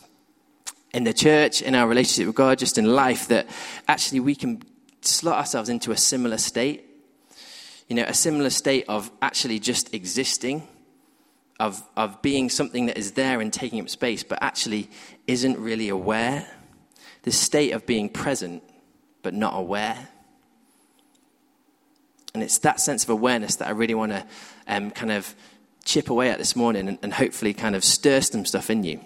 in 0.93 1.03
the 1.03 1.13
church, 1.13 1.61
in 1.61 1.73
our 1.73 1.87
relationship 1.87 2.27
with 2.27 2.35
God, 2.35 2.59
just 2.59 2.77
in 2.77 2.93
life, 2.93 3.27
that 3.29 3.47
actually 3.87 4.19
we 4.19 4.35
can 4.35 4.61
slot 5.01 5.37
ourselves 5.37 5.69
into 5.69 5.91
a 5.91 5.97
similar 5.97 6.37
state. 6.37 6.85
You 7.87 7.95
know, 7.95 8.03
a 8.03 8.13
similar 8.13 8.49
state 8.49 8.85
of 8.87 9.11
actually 9.21 9.59
just 9.59 9.93
existing, 9.93 10.67
of, 11.59 11.81
of 11.97 12.21
being 12.21 12.49
something 12.49 12.85
that 12.85 12.97
is 12.97 13.13
there 13.13 13.41
and 13.41 13.51
taking 13.51 13.81
up 13.81 13.89
space, 13.89 14.23
but 14.23 14.39
actually 14.41 14.89
isn't 15.27 15.57
really 15.57 15.89
aware. 15.89 16.47
This 17.23 17.37
state 17.37 17.71
of 17.71 17.85
being 17.85 18.07
present, 18.09 18.63
but 19.23 19.33
not 19.33 19.53
aware. 19.55 20.09
And 22.33 22.41
it's 22.41 22.59
that 22.59 22.79
sense 22.79 23.03
of 23.03 23.09
awareness 23.09 23.57
that 23.57 23.67
I 23.67 23.71
really 23.71 23.93
want 23.93 24.11
to 24.13 24.25
um, 24.67 24.91
kind 24.91 25.11
of 25.11 25.35
chip 25.83 26.09
away 26.09 26.29
at 26.29 26.37
this 26.37 26.55
morning 26.55 26.87
and, 26.87 26.97
and 27.01 27.13
hopefully 27.13 27.53
kind 27.53 27.75
of 27.75 27.83
stir 27.83 28.21
some 28.21 28.45
stuff 28.45 28.69
in 28.69 28.83
you. 28.83 29.03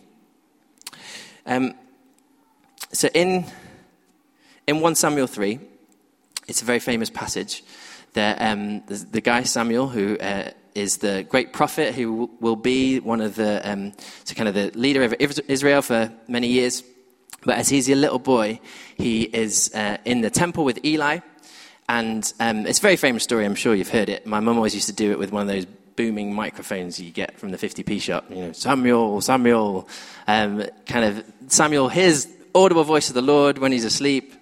Um, 1.46 1.76
so 2.92 3.10
in, 3.14 3.46
in 4.68 4.82
1 4.82 4.96
Samuel 4.96 5.28
3, 5.28 5.60
it's 6.48 6.62
a 6.62 6.66
very 6.66 6.80
famous 6.80 7.10
passage. 7.10 7.64
There, 8.14 8.36
um, 8.40 8.84
the 8.86 9.22
guy 9.22 9.44
Samuel, 9.44 9.90
who 9.90 10.18
uh, 10.18 10.52
is 10.74 10.98
the 10.98 11.26
great 11.30 11.54
prophet 11.54 11.96
who 11.96 12.30
will 12.40 12.56
be 12.56 13.00
one 13.00 13.22
of 13.22 13.36
the, 13.36 13.62
um, 13.70 13.94
so 14.24 14.36
kind 14.36 14.48
of 14.48 14.56
the 14.56 14.72
leader 14.78 15.04
of 15.04 15.14
Israel 15.20 15.82
for 15.82 16.12
many 16.28 16.48
years. 16.48 16.84
But 17.44 17.58
as 17.58 17.70
he's 17.70 17.90
a 17.90 17.96
little 17.96 18.20
boy, 18.20 18.60
he 18.98 19.24
is 19.24 19.72
uh, 19.74 19.98
in 20.06 20.22
the 20.22 20.30
temple 20.30 20.64
with 20.66 20.84
Eli. 20.84 21.20
And 21.88 22.32
um, 22.40 22.66
it's 22.66 22.80
a 22.80 22.82
very 22.82 22.96
famous 22.96 23.24
story, 23.24 23.46
I'm 23.46 23.56
sure 23.56 23.76
you've 23.76 23.90
heard 23.90 24.10
it. 24.10 24.26
My 24.26 24.40
mum 24.40 24.58
always 24.58 24.74
used 24.74 24.88
to 24.88 24.94
do 24.94 25.12
it 25.12 25.20
with 25.20 25.32
one 25.32 25.44
of 25.44 25.48
those 25.48 25.68
booming 25.96 26.34
microphones 26.34 27.00
you 27.00 27.12
get 27.12 27.38
from 27.38 27.52
the 27.52 27.58
50p 27.58 28.02
shop. 28.02 28.26
You 28.30 28.36
know, 28.38 28.52
Samuel, 28.52 29.22
Samuel, 29.22 29.88
um, 30.28 30.66
kind 30.86 31.06
of 31.06 31.26
Samuel 31.48 31.90
hears 31.90 32.28
audible 32.54 32.84
voice 32.84 33.10
of 33.10 33.16
the 33.16 33.22
Lord 33.22 33.58
when 33.58 33.72
he's 33.72 33.86
asleep, 33.86 34.34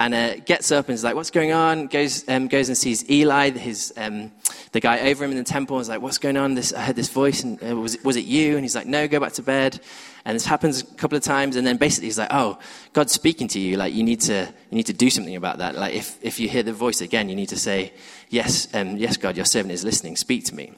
and 0.00 0.14
uh, 0.14 0.36
gets 0.36 0.70
up 0.72 0.88
and 0.88 0.94
is 0.94 1.04
like, 1.04 1.14
"What's 1.14 1.30
going 1.30 1.52
on?" 1.52 1.86
Goes 1.86 2.28
um, 2.28 2.48
goes 2.48 2.68
and 2.68 2.76
sees 2.76 3.08
Eli, 3.10 3.50
his 3.50 3.92
um, 3.96 4.32
the 4.72 4.80
guy 4.80 5.10
over 5.10 5.24
him 5.24 5.30
in 5.32 5.36
the 5.36 5.44
temple, 5.44 5.76
and 5.76 5.82
is 5.82 5.88
like, 5.88 6.00
"What's 6.00 6.18
going 6.18 6.36
on?" 6.36 6.54
This 6.54 6.72
I 6.72 6.80
heard 6.80 6.96
this 6.96 7.08
voice, 7.08 7.42
and 7.42 7.62
uh, 7.62 7.76
was 7.76 7.96
it, 7.96 8.04
was 8.04 8.16
it 8.16 8.24
you? 8.24 8.54
And 8.54 8.64
he's 8.64 8.74
like, 8.74 8.86
"No, 8.86 9.06
go 9.08 9.20
back 9.20 9.32
to 9.34 9.42
bed." 9.42 9.80
And 10.24 10.34
this 10.34 10.44
happens 10.44 10.82
a 10.82 10.84
couple 10.84 11.16
of 11.16 11.22
times, 11.22 11.56
and 11.56 11.66
then 11.66 11.76
basically 11.76 12.08
he's 12.08 12.18
like, 12.18 12.32
"Oh, 12.32 12.58
God's 12.92 13.12
speaking 13.12 13.48
to 13.48 13.58
you. 13.58 13.76
Like 13.76 13.94
you 13.94 14.02
need 14.02 14.20
to 14.22 14.46
you 14.70 14.76
need 14.76 14.86
to 14.86 14.92
do 14.92 15.10
something 15.10 15.36
about 15.36 15.58
that. 15.58 15.74
Like 15.74 15.94
if 15.94 16.18
if 16.22 16.40
you 16.40 16.48
hear 16.48 16.62
the 16.62 16.72
voice 16.72 17.00
again, 17.00 17.28
you 17.28 17.36
need 17.36 17.48
to 17.48 17.58
say, 17.58 17.92
"Yes, 18.28 18.68
um, 18.74 18.96
yes, 18.96 19.16
God, 19.16 19.36
your 19.36 19.46
servant 19.46 19.72
is 19.72 19.84
listening. 19.84 20.16
Speak 20.16 20.44
to 20.44 20.54
me." 20.54 20.72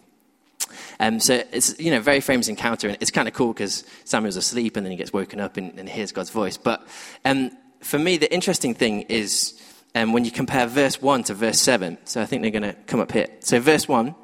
Um, 0.98 1.20
so 1.20 1.42
it's 1.52 1.78
you 1.78 1.90
know 1.90 2.00
very 2.00 2.20
famous 2.20 2.48
encounter, 2.48 2.88
and 2.88 2.98
it's 3.00 3.10
kind 3.10 3.28
of 3.28 3.34
cool 3.34 3.52
because 3.52 3.84
Samuel's 4.04 4.36
asleep 4.36 4.76
and 4.76 4.84
then 4.84 4.90
he 4.90 4.96
gets 4.96 5.12
woken 5.12 5.40
up 5.40 5.56
and, 5.56 5.78
and 5.78 5.88
hears 5.88 6.12
God's 6.12 6.30
voice. 6.30 6.56
But 6.56 6.86
um, 7.24 7.50
for 7.80 7.98
me, 7.98 8.16
the 8.16 8.32
interesting 8.32 8.74
thing 8.74 9.02
is 9.02 9.60
um, 9.94 10.12
when 10.12 10.24
you 10.24 10.30
compare 10.30 10.66
verse 10.66 11.00
one 11.00 11.22
to 11.24 11.34
verse 11.34 11.60
seven. 11.60 11.98
So 12.04 12.20
I 12.20 12.26
think 12.26 12.42
they're 12.42 12.50
going 12.50 12.62
to 12.62 12.74
come 12.86 13.00
up 13.00 13.12
here. 13.12 13.28
So 13.40 13.60
verse 13.60 13.88
one, 13.88 14.14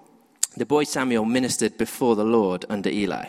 the 0.56 0.66
boy 0.66 0.84
Samuel 0.84 1.24
ministered 1.24 1.76
before 1.78 2.16
the 2.16 2.24
Lord 2.24 2.64
under 2.68 2.90
Eli. 2.90 3.28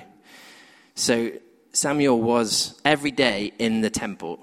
So 0.96 1.32
Samuel 1.74 2.22
was 2.22 2.80
every 2.84 3.12
day 3.12 3.54
in 3.60 3.82
the 3.82 3.90
temple. 3.90 4.40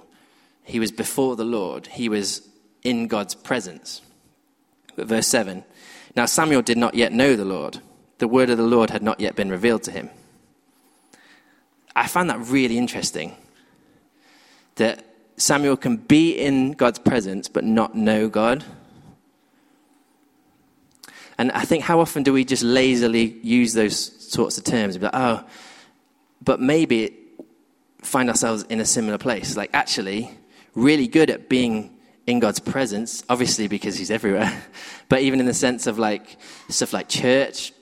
He 0.62 0.78
was 0.78 0.92
before 0.92 1.36
the 1.36 1.44
Lord. 1.44 1.86
He 1.88 2.08
was 2.08 2.48
in 2.82 3.08
God's 3.08 3.34
presence. 3.34 4.02
But 4.96 5.06
verse 5.06 5.26
7 5.26 5.64
Now 6.16 6.26
Samuel 6.26 6.62
did 6.62 6.78
not 6.78 6.94
yet 6.94 7.12
know 7.12 7.36
the 7.36 7.44
Lord, 7.44 7.80
the 8.18 8.28
word 8.28 8.50
of 8.50 8.58
the 8.58 8.64
Lord 8.64 8.90
had 8.90 9.02
not 9.02 9.20
yet 9.20 9.36
been 9.36 9.50
revealed 9.50 9.82
to 9.84 9.90
him. 9.90 10.10
I 11.96 12.06
find 12.06 12.28
that 12.30 12.40
really 12.40 12.76
interesting 12.76 13.36
that 14.76 15.04
Samuel 15.36 15.76
can 15.76 15.96
be 15.96 16.32
in 16.32 16.72
God's 16.72 16.98
presence 16.98 17.48
but 17.48 17.64
not 17.64 17.94
know 17.94 18.28
God. 18.28 18.64
And 21.38 21.50
I 21.52 21.64
think 21.64 21.82
how 21.84 22.00
often 22.00 22.22
do 22.22 22.32
we 22.32 22.44
just 22.44 22.62
lazily 22.62 23.38
use 23.42 23.72
those 23.72 23.96
sorts 24.30 24.58
of 24.58 24.64
terms? 24.64 24.96
Like, 24.98 25.10
oh, 25.14 25.44
but 26.42 26.60
maybe 26.60 27.16
find 28.02 28.28
ourselves 28.28 28.64
in 28.64 28.80
a 28.80 28.84
similar 28.84 29.18
place. 29.18 29.56
Like, 29.56 29.70
actually, 29.72 30.30
really 30.74 31.08
good 31.08 31.30
at 31.30 31.48
being 31.48 31.96
in 32.26 32.40
God's 32.40 32.60
presence, 32.60 33.24
obviously 33.28 33.68
because 33.68 33.96
He's 33.96 34.10
everywhere, 34.10 34.62
but 35.08 35.22
even 35.22 35.40
in 35.40 35.46
the 35.46 35.54
sense 35.54 35.86
of 35.86 35.98
like 35.98 36.36
stuff 36.68 36.92
like 36.92 37.08
church 37.08 37.72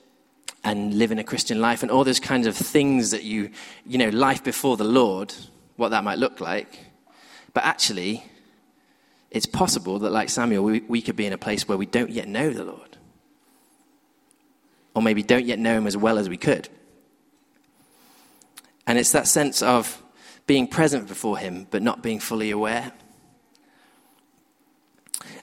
and 0.65 0.95
living 0.95 1.19
a 1.19 1.25
Christian 1.25 1.61
life 1.61 1.83
and 1.83 1.91
all 1.91 2.05
those 2.05 2.21
kinds 2.21 2.47
of 2.47 2.57
things 2.57 3.11
that 3.11 3.25
you, 3.25 3.51
you 3.85 3.99
know, 3.99 4.11
life 4.11 4.45
before 4.45 4.77
the 4.77 4.85
Lord, 4.85 5.35
what 5.77 5.91
that 5.91 6.05
might 6.05 6.19
look 6.19 6.41
like. 6.41 6.79
But 7.53 7.65
actually, 7.65 8.25
it's 9.31 9.47
possible 9.47 9.99
that, 10.01 10.11
like 10.11 10.29
Samuel, 10.29 10.65
we, 10.65 10.81
we 10.81 11.03
could 11.03 11.17
be 11.17 11.27
in 11.27 11.33
a 11.33 11.39
place 11.39 11.67
where 11.67 11.79
we 11.79 11.87
don't 11.87 12.11
yet 12.11 12.29
know 12.29 12.51
the 12.51 12.65
Lord. 12.65 12.97
Or 14.95 15.03
maybe 15.03 15.23
don't 15.23 15.47
yet 15.47 15.59
know 15.59 15.77
Him 15.77 15.87
as 15.87 15.97
well 15.97 16.19
as 16.19 16.29
we 16.29 16.37
could. 16.37 16.69
And 18.87 18.99
it's 18.99 19.13
that 19.13 19.27
sense 19.27 19.63
of 19.63 20.03
being 20.47 20.67
present 20.67 21.09
before 21.09 21.39
Him, 21.39 21.67
but 21.71 21.83
not 21.83 22.03
being 22.03 22.21
fully 22.21 22.51
aware. 22.51 22.93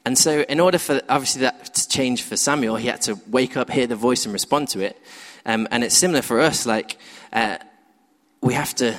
And 0.05 0.17
so, 0.17 0.41
in 0.41 0.59
order 0.59 0.77
for 0.77 1.01
obviously 1.09 1.41
that 1.41 1.73
to 1.75 1.87
change 1.87 2.23
for 2.23 2.37
Samuel, 2.37 2.77
he 2.77 2.87
had 2.87 3.01
to 3.03 3.19
wake 3.27 3.57
up, 3.57 3.69
hear 3.69 3.87
the 3.87 3.95
voice, 3.95 4.25
and 4.25 4.33
respond 4.33 4.69
to 4.69 4.79
it. 4.79 4.97
Um, 5.45 5.67
and 5.71 5.83
it's 5.83 5.95
similar 5.95 6.21
for 6.21 6.39
us. 6.39 6.65
Like, 6.65 6.97
uh, 7.33 7.57
we 8.41 8.53
have 8.53 8.73
to 8.75 8.97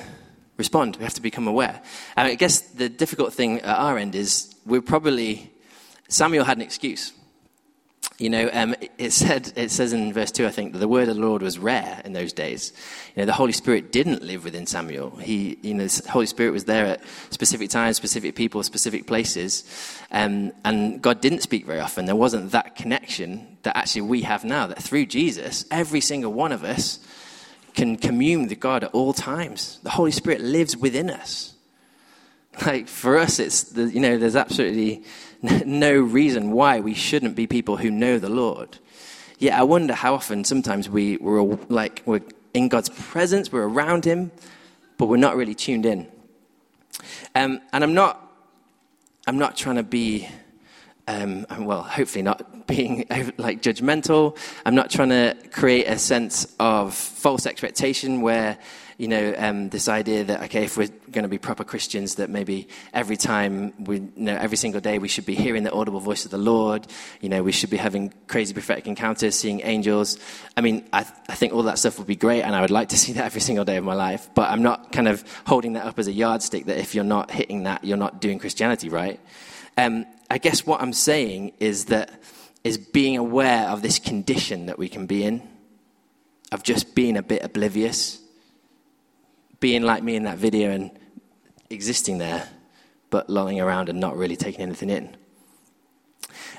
respond, 0.61 0.97
we 0.97 1.05
have 1.05 1.15
to 1.15 1.23
become 1.23 1.49
aware. 1.49 1.81
And 2.17 2.29
I 2.29 2.35
guess 2.35 2.61
the 2.61 2.89
difficult 2.89 3.33
thing 3.33 3.61
at 3.61 3.79
our 3.79 3.97
end 3.97 4.15
is 4.15 4.55
we're 4.67 4.83
probably, 4.83 5.51
Samuel 6.09 6.45
had 6.45 6.59
an 6.59 6.63
excuse. 6.63 7.13
You 8.21 8.29
know, 8.29 8.51
um, 8.53 8.75
it, 8.99 9.13
said, 9.13 9.51
it 9.57 9.71
says 9.71 9.95
in 9.95 10.13
verse 10.13 10.31
2, 10.31 10.47
I 10.47 10.51
think, 10.51 10.75
that 10.75 10.79
the 10.79 10.87
word 10.87 11.09
of 11.09 11.17
the 11.17 11.23
Lord 11.23 11.41
was 11.41 11.59
rare 11.59 12.03
in 12.05 12.13
those 12.13 12.35
days. 12.35 12.75
You 13.17 13.23
know, 13.23 13.27
the 13.27 13.33
Holy 13.33 13.53
Spirit 13.53 13.93
didn't 13.93 14.23
live 14.23 14.45
within 14.45 14.67
Samuel. 14.67 15.17
He, 15.17 15.59
you 15.63 15.73
know, 15.73 15.87
the 15.87 16.11
Holy 16.11 16.27
Spirit 16.27 16.51
was 16.51 16.67
there 16.67 16.85
at 16.85 17.01
specific 17.31 17.71
times, 17.71 17.97
specific 17.97 18.35
people, 18.35 18.63
specific 18.63 19.07
places. 19.07 19.65
Um, 20.11 20.53
and 20.67 21.01
God 21.01 21.23
didn't 21.23 21.41
speak 21.41 21.65
very 21.65 21.81
often. 21.81 22.05
There 22.05 22.15
wasn't 22.15 22.53
that 22.53 22.77
connection 22.77 23.57
that 23.63 23.75
actually 23.75 24.03
we 24.03 24.21
have 24.21 24.45
now, 24.45 24.67
that 24.67 24.83
through 24.83 25.07
Jesus, 25.07 25.65
every 25.71 26.03
single 26.03 26.35
one 26.35 26.53
of 26.53 26.63
us 26.63 26.99
can 27.73 27.97
commune 27.97 28.47
with 28.47 28.61
God 28.61 28.85
at 28.85 28.91
all 28.93 29.15
times. 29.15 29.81
The 29.83 29.91
Holy 29.91 30.11
Spirit 30.11 30.43
lives 30.43 30.77
within 30.77 31.09
us. 31.09 31.55
Like, 32.65 32.89
for 32.89 33.17
us, 33.17 33.39
it's, 33.39 33.75
you 33.75 34.01
know, 34.01 34.19
there's 34.19 34.37
absolutely 34.37 35.03
no 35.65 35.99
reason 35.99 36.51
why 36.51 36.81
we 36.81 36.95
shouldn't 36.95 37.35
be 37.35 37.47
people 37.47 37.77
who 37.77 37.91
know 37.91 38.19
the 38.19 38.29
Lord. 38.29 38.79
Yet 39.39 39.59
I 39.59 39.63
wonder 39.63 39.95
how 39.95 40.15
often 40.15 40.45
sometimes 40.45 40.89
we, 40.89 41.17
we're 41.17 41.43
like 41.71 42.03
we're 42.05 42.21
in 42.53 42.69
God's 42.69 42.91
presence, 42.91 43.51
we're 43.51 43.67
around 43.67 44.05
Him, 44.05 44.31
but 44.99 45.07
we're 45.07 45.17
not 45.17 45.37
really 45.37 45.55
tuned 45.55 45.87
in. 45.87 46.07
Um, 47.35 47.61
and 47.73 47.83
I'm 47.83 47.95
not, 47.95 48.31
I'm 49.27 49.39
not 49.39 49.57
trying 49.57 49.77
to 49.77 49.83
be, 49.83 50.29
um, 51.09 51.47
well, 51.59 51.83
hopefully 51.83 52.23
not 52.23 52.67
being 52.67 53.07
like 53.39 53.63
judgmental. 53.63 54.37
I'm 54.67 54.75
not 54.75 54.91
trying 54.91 55.09
to 55.09 55.37
create 55.51 55.85
a 55.85 55.99
sense 55.99 56.55
of 56.61 56.95
false 56.95 57.47
expectation 57.47 58.21
where 58.21 58.59
you 59.01 59.09
know, 59.09 59.35
um, 59.39 59.71
this 59.71 59.89
idea 59.89 60.25
that, 60.25 60.43
okay, 60.43 60.65
if 60.65 60.77
we're 60.77 60.91
going 61.11 61.23
to 61.23 61.29
be 61.29 61.39
proper 61.39 61.65
Christians, 61.65 62.17
that 62.17 62.29
maybe 62.29 62.69
every 62.93 63.17
time 63.17 63.73
we, 63.83 63.97
you 63.97 64.13
know, 64.15 64.37
every 64.37 64.59
single 64.59 64.83
day 64.83 64.99
we 64.99 65.09
should 65.09 65.25
be 65.25 65.35
hearing 65.35 65.63
the 65.63 65.73
audible 65.73 66.01
voice 66.01 66.27
of 66.27 66.31
the 66.31 66.37
Lord, 66.37 66.87
you 67.23 67.31
know, 67.31 67.43
we 67.43 67.51
should 67.51 67.71
be 67.71 67.79
having 67.79 68.13
crazy 68.27 68.53
prophetic 68.53 68.87
encounters, 68.87 69.35
seeing 69.37 69.63
angels. 69.63 70.19
I 70.55 70.61
mean, 70.61 70.87
I, 70.93 71.05
th- 71.05 71.15
I 71.31 71.35
think 71.35 71.55
all 71.55 71.63
that 71.63 71.79
stuff 71.79 71.97
would 71.97 72.09
be 72.09 72.15
great, 72.15 72.43
and 72.43 72.55
I 72.55 72.61
would 72.61 72.71
like 72.71 72.91
to 72.91 72.99
see 73.03 73.15
that 73.15 73.25
every 73.25 73.41
single 73.41 73.65
day 73.65 73.79
of 73.79 73.85
my 73.85 73.95
life, 73.95 74.29
but 74.35 74.51
I'm 74.51 74.63
not 74.63 74.93
kind 74.93 75.09
of 75.09 75.25
holding 75.47 75.73
that 75.73 75.87
up 75.87 75.99
as 75.99 76.07
a 76.07 76.13
yardstick 76.13 76.67
that 76.67 76.77
if 76.77 76.95
you're 76.95 77.03
not 77.03 77.31
hitting 77.31 77.63
that, 77.63 77.83
you're 77.83 77.97
not 77.97 78.21
doing 78.21 78.39
Christianity 78.39 78.91
right. 78.91 79.19
Um, 79.79 80.05
I 80.29 80.37
guess 80.37 80.67
what 80.67 80.83
I'm 80.83 80.93
saying 80.93 81.55
is 81.59 81.87
that 81.87 82.11
is 82.65 82.77
being 82.77 83.17
aware 83.17 83.67
of 83.71 83.81
this 83.81 83.99
condition 83.99 84.67
that 84.67 84.79
we 84.79 84.91
can 84.91 85.07
be 85.07 85.25
in, 85.25 85.41
of 86.53 86.63
just 86.63 86.95
being 86.95 87.17
a 87.17 87.23
bit 87.23 87.43
oblivious 87.43 88.21
being 89.61 89.83
like 89.83 90.03
me 90.03 90.17
in 90.17 90.25
that 90.25 90.39
video 90.39 90.71
and 90.71 90.91
existing 91.69 92.19
there, 92.19 92.49
but 93.11 93.31
lolling 93.31 93.61
around 93.61 93.89
and 93.89 94.01
not 94.01 94.17
really 94.17 94.37
taking 94.37 94.63
anything 94.63 94.91
in. 94.91 95.17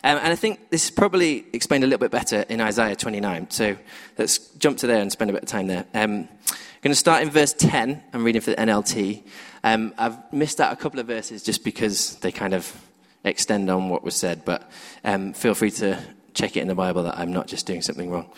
Um, 0.03 0.17
and 0.17 0.27
I 0.27 0.35
think 0.35 0.69
this 0.69 0.85
is 0.85 0.91
probably 0.91 1.45
explained 1.53 1.83
a 1.83 1.87
little 1.87 1.99
bit 1.99 2.11
better 2.11 2.41
in 2.49 2.59
Isaiah 2.61 2.95
29. 2.95 3.51
So 3.51 3.77
let's 4.17 4.39
jump 4.55 4.77
to 4.79 4.87
there 4.87 5.01
and 5.01 5.11
spend 5.11 5.29
a 5.29 5.33
bit 5.33 5.43
of 5.43 5.49
time 5.49 5.67
there. 5.67 5.85
Um, 5.93 6.27
I'm 6.29 6.85
going 6.85 6.91
to 6.91 6.95
start 6.95 7.21
in 7.21 7.29
verse 7.29 7.53
10. 7.53 8.01
I'm 8.13 8.23
reading 8.23 8.41
for 8.41 8.51
the 8.51 8.57
NLT. 8.57 9.23
Um, 9.63 9.93
I've 9.97 10.33
missed 10.33 10.59
out 10.59 10.73
a 10.73 10.75
couple 10.75 10.99
of 10.99 11.05
verses 11.05 11.43
just 11.43 11.63
because 11.63 12.15
they 12.17 12.31
kind 12.31 12.55
of 12.55 12.75
extend 13.23 13.69
on 13.69 13.89
what 13.89 14.03
was 14.03 14.15
said, 14.15 14.43
but 14.43 14.69
um, 15.03 15.33
feel 15.33 15.53
free 15.53 15.69
to 15.71 15.99
check 16.33 16.57
it 16.57 16.61
in 16.61 16.67
the 16.67 16.75
Bible 16.75 17.03
that 17.03 17.19
I'm 17.19 17.31
not 17.31 17.45
just 17.45 17.67
doing 17.67 17.83
something 17.83 18.09
wrong. 18.09 18.31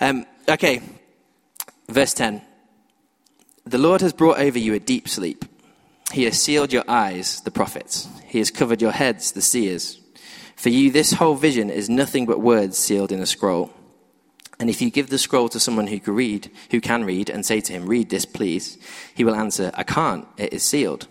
Um, 0.00 0.26
okay, 0.48 0.80
verse 1.88 2.14
10. 2.14 2.42
The 3.66 3.78
Lord 3.78 4.00
has 4.00 4.12
brought 4.12 4.38
over 4.38 4.58
you 4.58 4.74
a 4.74 4.78
deep 4.78 5.08
sleep. 5.08 5.44
He 6.12 6.22
has 6.22 6.40
sealed 6.40 6.72
your 6.72 6.84
eyes, 6.86 7.40
the 7.40 7.50
prophets. 7.50 8.06
He 8.26 8.38
has 8.38 8.52
covered 8.52 8.80
your 8.80 8.92
heads, 8.92 9.32
the 9.32 9.42
seers. 9.42 9.98
For 10.54 10.68
you, 10.68 10.92
this 10.92 11.14
whole 11.14 11.34
vision 11.34 11.68
is 11.68 11.90
nothing 11.90 12.26
but 12.26 12.40
words 12.40 12.78
sealed 12.78 13.10
in 13.10 13.20
a 13.20 13.26
scroll. 13.26 13.72
And 14.60 14.70
if 14.70 14.80
you 14.80 14.90
give 14.90 15.10
the 15.10 15.18
scroll 15.18 15.48
to 15.48 15.58
someone 15.58 15.88
who 15.88 15.98
can 15.98 16.14
read, 16.14 16.48
who 16.70 16.80
can 16.80 17.04
read, 17.04 17.28
and 17.28 17.44
say 17.44 17.60
to 17.60 17.72
him, 17.72 17.86
"Read 17.86 18.08
this, 18.08 18.24
please," 18.24 18.78
he 19.14 19.24
will 19.24 19.34
answer, 19.34 19.72
"I 19.74 19.82
can't. 19.82 20.28
It 20.36 20.52
is 20.52 20.62
sealed." 20.62 21.08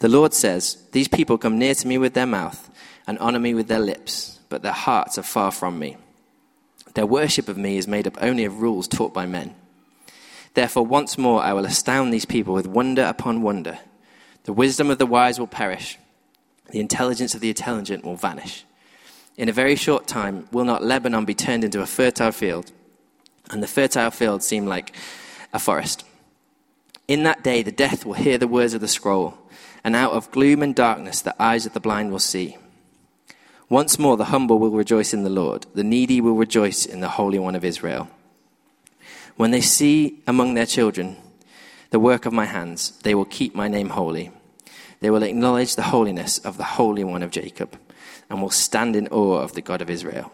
The 0.00 0.08
Lord 0.08 0.34
says, 0.34 0.78
"These 0.90 1.08
people 1.08 1.38
come 1.38 1.60
near 1.60 1.76
to 1.76 1.86
me 1.86 1.96
with 1.96 2.14
their 2.14 2.26
mouth 2.26 2.70
and 3.06 3.18
honor 3.20 3.38
me 3.38 3.54
with 3.54 3.68
their 3.68 3.78
lips, 3.78 4.40
but 4.48 4.62
their 4.62 4.72
hearts 4.72 5.16
are 5.16 5.22
far 5.22 5.52
from 5.52 5.78
me. 5.78 5.96
Their 6.94 7.06
worship 7.06 7.48
of 7.48 7.56
me 7.56 7.78
is 7.78 7.86
made 7.86 8.08
up 8.08 8.18
only 8.20 8.44
of 8.44 8.60
rules 8.60 8.88
taught 8.88 9.14
by 9.14 9.26
men." 9.26 9.54
Therefore, 10.54 10.84
once 10.84 11.16
more 11.16 11.42
I 11.42 11.52
will 11.52 11.64
astound 11.64 12.10
these 12.10 12.24
people 12.24 12.54
with 12.54 12.66
wonder 12.66 13.04
upon 13.04 13.42
wonder. 13.42 13.78
The 14.44 14.52
wisdom 14.52 14.90
of 14.90 14.98
the 14.98 15.06
wise 15.06 15.38
will 15.38 15.46
perish, 15.46 15.98
the 16.70 16.80
intelligence 16.80 17.34
of 17.34 17.40
the 17.40 17.48
intelligent 17.48 18.04
will 18.04 18.16
vanish. 18.16 18.64
In 19.36 19.48
a 19.48 19.52
very 19.52 19.76
short 19.76 20.06
time, 20.06 20.48
will 20.52 20.64
not 20.64 20.84
Lebanon 20.84 21.24
be 21.24 21.34
turned 21.34 21.64
into 21.64 21.80
a 21.80 21.86
fertile 21.86 22.32
field, 22.32 22.70
and 23.50 23.62
the 23.62 23.66
fertile 23.66 24.10
field 24.10 24.42
seem 24.42 24.66
like 24.66 24.94
a 25.52 25.58
forest? 25.58 26.04
In 27.08 27.22
that 27.22 27.42
day, 27.42 27.62
the 27.62 27.72
deaf 27.72 28.04
will 28.04 28.14
hear 28.14 28.36
the 28.36 28.48
words 28.48 28.74
of 28.74 28.80
the 28.80 28.88
scroll, 28.88 29.38
and 29.82 29.96
out 29.96 30.12
of 30.12 30.30
gloom 30.30 30.62
and 30.62 30.74
darkness, 30.74 31.22
the 31.22 31.40
eyes 31.42 31.66
of 31.66 31.72
the 31.72 31.80
blind 31.80 32.10
will 32.10 32.18
see. 32.18 32.56
Once 33.68 33.98
more, 33.98 34.16
the 34.18 34.26
humble 34.26 34.58
will 34.58 34.70
rejoice 34.70 35.14
in 35.14 35.22
the 35.22 35.30
Lord, 35.30 35.66
the 35.74 35.84
needy 35.84 36.20
will 36.20 36.34
rejoice 36.34 36.84
in 36.84 37.00
the 37.00 37.08
Holy 37.08 37.38
One 37.38 37.54
of 37.54 37.64
Israel. 37.64 38.08
When 39.36 39.50
they 39.50 39.60
see 39.60 40.22
among 40.26 40.54
their 40.54 40.66
children 40.66 41.16
the 41.90 42.00
work 42.00 42.26
of 42.26 42.32
my 42.32 42.46
hands, 42.46 42.98
they 43.02 43.14
will 43.14 43.24
keep 43.24 43.54
my 43.54 43.68
name 43.68 43.90
holy. 43.90 44.30
They 45.00 45.10
will 45.10 45.22
acknowledge 45.22 45.76
the 45.76 45.82
holiness 45.82 46.38
of 46.38 46.56
the 46.56 46.64
Holy 46.64 47.04
One 47.04 47.22
of 47.22 47.30
Jacob 47.30 47.78
and 48.30 48.40
will 48.40 48.50
stand 48.50 48.96
in 48.96 49.08
awe 49.08 49.38
of 49.38 49.52
the 49.52 49.60
God 49.60 49.82
of 49.82 49.90
Israel. 49.90 50.32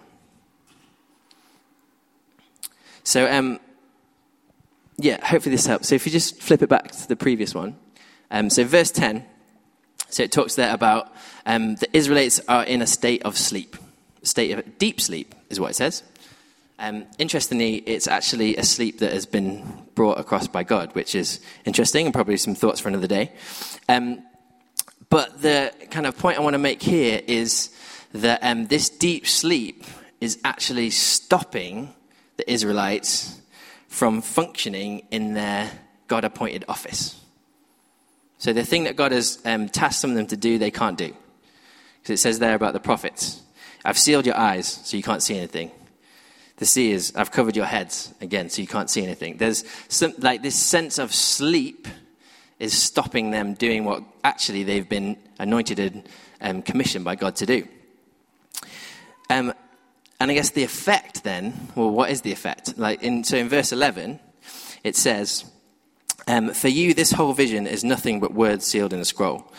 So, 3.03 3.31
um, 3.31 3.59
yeah, 4.99 5.25
hopefully 5.27 5.55
this 5.55 5.65
helps. 5.65 5.89
So, 5.89 5.95
if 5.95 6.05
you 6.05 6.13
just 6.13 6.43
flip 6.43 6.63
it 6.63 6.69
back 6.69 6.93
to 6.93 7.09
the 7.09 7.17
previous 7.17 7.55
one. 7.55 7.77
Um, 8.31 8.51
so, 8.51 8.65
verse 8.65 8.91
10, 8.91 9.25
so 10.11 10.23
it 10.23 10.33
talks 10.33 10.57
there 10.57 10.75
about 10.75 11.13
um, 11.47 11.77
the 11.77 11.89
Israelites 11.97 12.41
are 12.49 12.65
in 12.65 12.83
a 12.83 12.87
state 12.87 13.23
of 13.23 13.39
sleep, 13.39 13.77
state 14.23 14.51
of 14.51 14.79
deep 14.79 15.01
sleep, 15.01 15.35
is 15.49 15.59
what 15.59 15.71
it 15.71 15.75
says. 15.75 16.03
Um, 16.81 17.07
interestingly, 17.19 17.77
it's 17.77 18.07
actually 18.07 18.57
a 18.57 18.63
sleep 18.63 19.01
that 19.01 19.13
has 19.13 19.27
been 19.27 19.65
brought 19.95 20.19
across 20.21 20.47
by 20.47 20.63
God, 20.63 20.95
which 20.95 21.15
is 21.15 21.41
interesting 21.65 22.07
and 22.07 22.15
probably 22.15 22.37
some 22.37 22.55
thoughts 22.55 22.79
for 22.79 22.89
another 22.89 23.09
day. 23.09 23.33
Um, 23.89 24.23
but 25.11 25.43
the 25.43 25.73
kind 25.91 26.07
of 26.07 26.17
point 26.17 26.39
I 26.39 26.41
want 26.41 26.55
to 26.55 26.59
make 26.59 26.83
here 26.83 27.21
is 27.27 27.71
that 28.13 28.41
um, 28.43 28.67
this 28.69 28.89
deep 28.89 29.27
sleep 29.27 29.85
is 30.21 30.39
actually 30.45 30.91
stopping 30.91 31.95
the 32.37 32.51
Israelites 32.51 33.41
from 33.89 34.23
functioning 34.23 35.07
in 35.11 35.35
their 35.35 35.71
God 36.07 36.25
appointed 36.25 36.65
office. 36.69 37.21
So 38.39 38.53
the 38.53 38.65
thing 38.65 38.85
that 38.85 38.95
God 38.95 39.11
has 39.11 39.41
um, 39.45 39.69
tasked 39.69 40.01
some 40.01 40.11
of 40.11 40.17
them 40.17 40.29
to 40.29 40.37
do, 40.37 40.59
they 40.59 40.71
can't 40.71 40.97
do. 40.97 41.13
Because 42.01 42.21
it 42.21 42.23
says 42.23 42.39
there 42.39 42.55
about 42.55 42.73
the 42.73 42.81
prophets 42.81 43.43
I've 43.85 43.99
sealed 43.99 44.27
your 44.27 44.37
eyes 44.37 44.67
so 44.85 44.97
you 44.97 45.03
can't 45.03 45.23
see 45.23 45.37
anything. 45.37 45.71
The 46.59 46.67
sea 46.67 46.91
is, 46.91 47.13
I've 47.15 47.31
covered 47.31 47.57
your 47.57 47.67
heads 47.67 48.13
again 48.21 48.51
so 48.51 48.61
you 48.61 48.69
can't 48.69 48.91
see 48.91 49.03
anything. 49.03 49.37
There's 49.37 49.65
some, 49.89 50.13
like 50.19 50.43
this 50.43 50.57
sense 50.57 50.99
of 50.99 51.15
sleep 51.15 51.87
is 52.59 52.77
stopping 52.77 53.31
them 53.31 53.55
doing 53.55 53.85
what 53.85 54.03
actually 54.25 54.65
they've 54.65 54.89
been 54.89 55.17
anointed 55.39 55.79
and 55.79 56.09
um, 56.41 56.63
commissioned 56.63 57.05
by 57.05 57.15
God 57.15 57.37
to 57.37 57.47
do. 57.47 57.67
Um, 59.31 59.55
and 60.21 60.31
I 60.31 60.35
guess 60.35 60.51
the 60.51 60.65
effect 60.65 61.23
then, 61.23 61.69
well, 61.77 61.91
what 61.91 62.11
is 62.11 62.23
the 62.23 62.33
effect? 62.33 62.77
Like 62.77 63.03
in, 63.03 63.23
so 63.23 63.37
in 63.37 63.49
verse 63.49 63.71
11, 63.71 64.19
it 64.83 64.97
says, 64.97 65.45
um, 66.27 66.53
For 66.53 66.69
you, 66.69 66.93
this 66.93 67.13
whole 67.13 67.35
vision 67.35 67.69
is 67.69 67.85
nothing 67.85 68.19
but 68.19 68.35
words 68.35 68.67
sealed 68.67 68.93
in 68.93 68.99
a 68.99 69.05
scroll. 69.05 69.53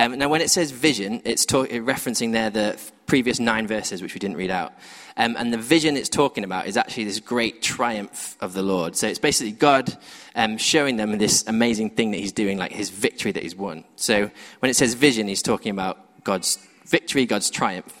Um, 0.00 0.16
now, 0.18 0.30
when 0.30 0.40
it 0.40 0.50
says 0.50 0.70
vision, 0.70 1.20
it's 1.26 1.44
talk, 1.44 1.68
referencing 1.68 2.32
there 2.32 2.48
the 2.48 2.80
previous 3.04 3.38
nine 3.38 3.66
verses, 3.66 4.00
which 4.00 4.14
we 4.14 4.18
didn't 4.18 4.38
read 4.38 4.50
out. 4.50 4.72
Um, 5.18 5.36
and 5.38 5.52
the 5.52 5.58
vision 5.58 5.94
it's 5.94 6.08
talking 6.08 6.42
about 6.42 6.66
is 6.66 6.78
actually 6.78 7.04
this 7.04 7.20
great 7.20 7.60
triumph 7.60 8.34
of 8.40 8.54
the 8.54 8.62
Lord. 8.62 8.96
So 8.96 9.08
it's 9.08 9.18
basically 9.18 9.52
God 9.52 9.94
um, 10.34 10.56
showing 10.56 10.96
them 10.96 11.18
this 11.18 11.46
amazing 11.46 11.90
thing 11.90 12.12
that 12.12 12.16
He's 12.16 12.32
doing, 12.32 12.56
like 12.56 12.72
His 12.72 12.88
victory 12.88 13.30
that 13.32 13.42
He's 13.42 13.54
won. 13.54 13.84
So 13.96 14.30
when 14.60 14.70
it 14.70 14.74
says 14.74 14.94
vision, 14.94 15.28
He's 15.28 15.42
talking 15.42 15.70
about 15.70 16.24
God's 16.24 16.56
victory, 16.86 17.26
God's 17.26 17.50
triumph. 17.50 17.94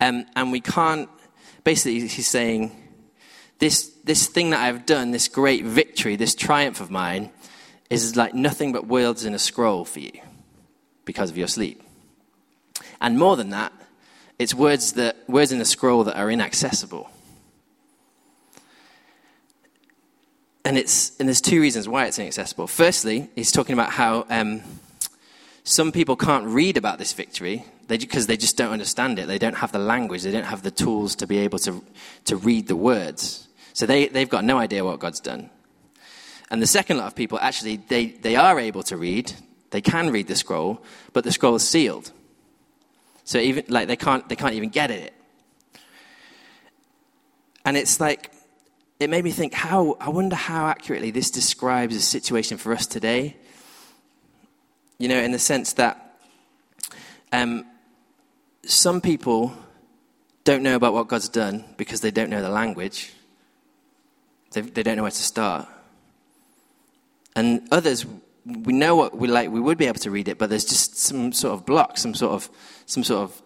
Um, 0.00 0.26
and 0.34 0.50
we 0.50 0.60
can't, 0.60 1.08
basically, 1.62 2.00
He's 2.08 2.26
saying, 2.26 2.72
this, 3.60 3.92
this 4.02 4.26
thing 4.26 4.50
that 4.50 4.58
I've 4.58 4.86
done, 4.86 5.12
this 5.12 5.28
great 5.28 5.64
victory, 5.64 6.16
this 6.16 6.34
triumph 6.34 6.80
of 6.80 6.90
mine, 6.90 7.30
is 7.90 8.16
like 8.16 8.34
nothing 8.34 8.72
but 8.72 8.88
words 8.88 9.24
in 9.24 9.34
a 9.34 9.38
scroll 9.38 9.84
for 9.84 10.00
you 10.00 10.20
because 11.04 11.30
of 11.30 11.36
your 11.36 11.48
sleep. 11.48 11.82
And 13.00 13.18
more 13.18 13.36
than 13.36 13.50
that, 13.50 13.72
it's 14.38 14.54
words, 14.54 14.94
that, 14.94 15.16
words 15.28 15.52
in 15.52 15.58
the 15.58 15.64
scroll 15.64 16.04
that 16.04 16.16
are 16.16 16.30
inaccessible. 16.30 17.10
And, 20.64 20.78
it's, 20.78 21.16
and 21.18 21.28
there's 21.28 21.42
two 21.42 21.60
reasons 21.60 21.88
why 21.88 22.06
it's 22.06 22.18
inaccessible. 22.18 22.66
Firstly, 22.66 23.28
he's 23.34 23.52
talking 23.52 23.74
about 23.74 23.90
how 23.90 24.26
um, 24.30 24.62
some 25.62 25.92
people 25.92 26.16
can't 26.16 26.46
read 26.46 26.76
about 26.76 26.98
this 26.98 27.12
victory 27.12 27.64
because 27.86 28.26
they, 28.26 28.34
they 28.34 28.36
just 28.38 28.56
don't 28.56 28.72
understand 28.72 29.18
it. 29.18 29.26
They 29.26 29.38
don't 29.38 29.56
have 29.56 29.72
the 29.72 29.78
language, 29.78 30.22
they 30.22 30.32
don't 30.32 30.44
have 30.44 30.62
the 30.62 30.70
tools 30.70 31.16
to 31.16 31.26
be 31.26 31.38
able 31.38 31.58
to, 31.60 31.84
to 32.24 32.36
read 32.36 32.66
the 32.66 32.76
words. 32.76 33.46
So 33.74 33.86
they, 33.86 34.08
they've 34.08 34.28
got 34.28 34.44
no 34.44 34.58
idea 34.58 34.84
what 34.84 35.00
God's 35.00 35.20
done. 35.20 35.50
And 36.50 36.62
the 36.62 36.66
second 36.66 36.98
lot 36.98 37.08
of 37.08 37.14
people, 37.14 37.38
actually, 37.40 37.76
they, 37.76 38.06
they 38.06 38.36
are 38.36 38.58
able 38.58 38.82
to 38.84 38.96
read, 38.96 39.32
they 39.74 39.80
can 39.80 40.10
read 40.10 40.28
the 40.28 40.36
scroll, 40.36 40.80
but 41.12 41.24
the 41.24 41.32
scroll 41.32 41.56
is 41.56 41.66
sealed. 41.68 42.12
So 43.24 43.38
even 43.38 43.64
like 43.66 43.88
they 43.88 43.96
can't 43.96 44.28
they 44.28 44.36
can't 44.36 44.54
even 44.54 44.68
get 44.68 44.92
at 44.92 45.00
it. 45.00 45.14
And 47.64 47.76
it's 47.76 47.98
like 47.98 48.30
it 49.00 49.10
made 49.10 49.24
me 49.24 49.32
think 49.32 49.52
how 49.52 49.96
I 49.98 50.10
wonder 50.10 50.36
how 50.36 50.68
accurately 50.68 51.10
this 51.10 51.28
describes 51.28 51.96
a 51.96 52.00
situation 52.00 52.56
for 52.56 52.72
us 52.72 52.86
today. 52.86 53.36
You 54.98 55.08
know, 55.08 55.18
in 55.18 55.32
the 55.32 55.40
sense 55.40 55.72
that 55.72 56.20
um, 57.32 57.66
some 58.62 59.00
people 59.00 59.56
don't 60.44 60.62
know 60.62 60.76
about 60.76 60.94
what 60.94 61.08
God's 61.08 61.28
done 61.28 61.64
because 61.76 62.00
they 62.00 62.12
don't 62.12 62.30
know 62.30 62.42
the 62.42 62.48
language. 62.48 63.12
They, 64.52 64.60
they 64.60 64.84
don't 64.84 64.94
know 64.94 65.02
where 65.02 65.10
to 65.10 65.16
start. 65.16 65.66
And 67.34 67.66
others 67.72 68.06
we 68.46 68.72
know 68.72 68.96
what 68.96 69.16
we 69.16 69.28
like, 69.28 69.50
we 69.50 69.60
would 69.60 69.78
be 69.78 69.86
able 69.86 70.00
to 70.00 70.10
read 70.10 70.28
it, 70.28 70.38
but 70.38 70.50
there's 70.50 70.64
just 70.64 70.98
some 70.98 71.32
sort 71.32 71.54
of 71.54 71.64
block, 71.64 71.96
some 71.96 72.14
sort 72.14 72.32
of, 72.32 72.50
some 72.86 73.02
sort 73.02 73.30
of 73.30 73.42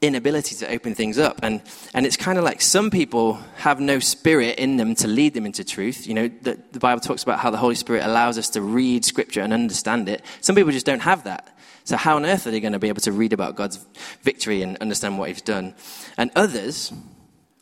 inability 0.00 0.54
to 0.56 0.68
open 0.70 0.94
things 0.94 1.18
up. 1.18 1.40
And, 1.42 1.62
and 1.94 2.06
it's 2.06 2.16
kind 2.16 2.38
of 2.38 2.44
like 2.44 2.60
some 2.60 2.90
people 2.90 3.34
have 3.56 3.80
no 3.80 3.98
spirit 3.98 4.58
in 4.58 4.76
them 4.76 4.94
to 4.96 5.08
lead 5.08 5.34
them 5.34 5.46
into 5.46 5.64
truth. 5.64 6.06
You 6.06 6.14
know, 6.14 6.28
the, 6.28 6.58
the 6.72 6.78
Bible 6.78 7.00
talks 7.00 7.22
about 7.22 7.38
how 7.40 7.50
the 7.50 7.56
Holy 7.56 7.74
Spirit 7.74 8.04
allows 8.04 8.38
us 8.38 8.50
to 8.50 8.62
read 8.62 9.04
Scripture 9.04 9.40
and 9.40 9.52
understand 9.52 10.08
it. 10.08 10.24
Some 10.40 10.56
people 10.56 10.72
just 10.72 10.86
don't 10.86 11.02
have 11.02 11.24
that. 11.24 11.56
So, 11.84 11.96
how 11.96 12.16
on 12.16 12.26
earth 12.26 12.46
are 12.46 12.50
they 12.50 12.60
going 12.60 12.74
to 12.74 12.78
be 12.78 12.88
able 12.88 13.00
to 13.02 13.12
read 13.12 13.32
about 13.32 13.56
God's 13.56 13.84
victory 14.22 14.62
and 14.62 14.76
understand 14.78 15.18
what 15.18 15.30
He's 15.30 15.40
done? 15.40 15.74
And 16.18 16.30
others 16.36 16.92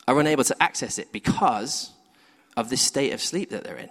are 0.07 0.19
unable 0.19 0.43
to 0.43 0.61
access 0.61 0.97
it 0.97 1.11
because 1.11 1.91
of 2.57 2.69
this 2.69 2.81
state 2.81 3.13
of 3.13 3.21
sleep 3.21 3.51
that 3.51 3.63
they're 3.63 3.77
in 3.77 3.89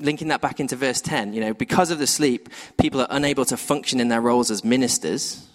linking 0.00 0.28
that 0.28 0.40
back 0.40 0.60
into 0.60 0.76
verse 0.76 1.00
10, 1.00 1.32
you 1.32 1.40
know, 1.40 1.54
because 1.54 1.90
of 1.90 1.98
the 1.98 2.06
sleep, 2.06 2.48
people 2.78 3.00
are 3.00 3.08
unable 3.10 3.44
to 3.46 3.56
function 3.56 4.00
in 4.00 4.08
their 4.08 4.20
roles 4.20 4.50
as 4.50 4.64
ministers. 4.64 5.46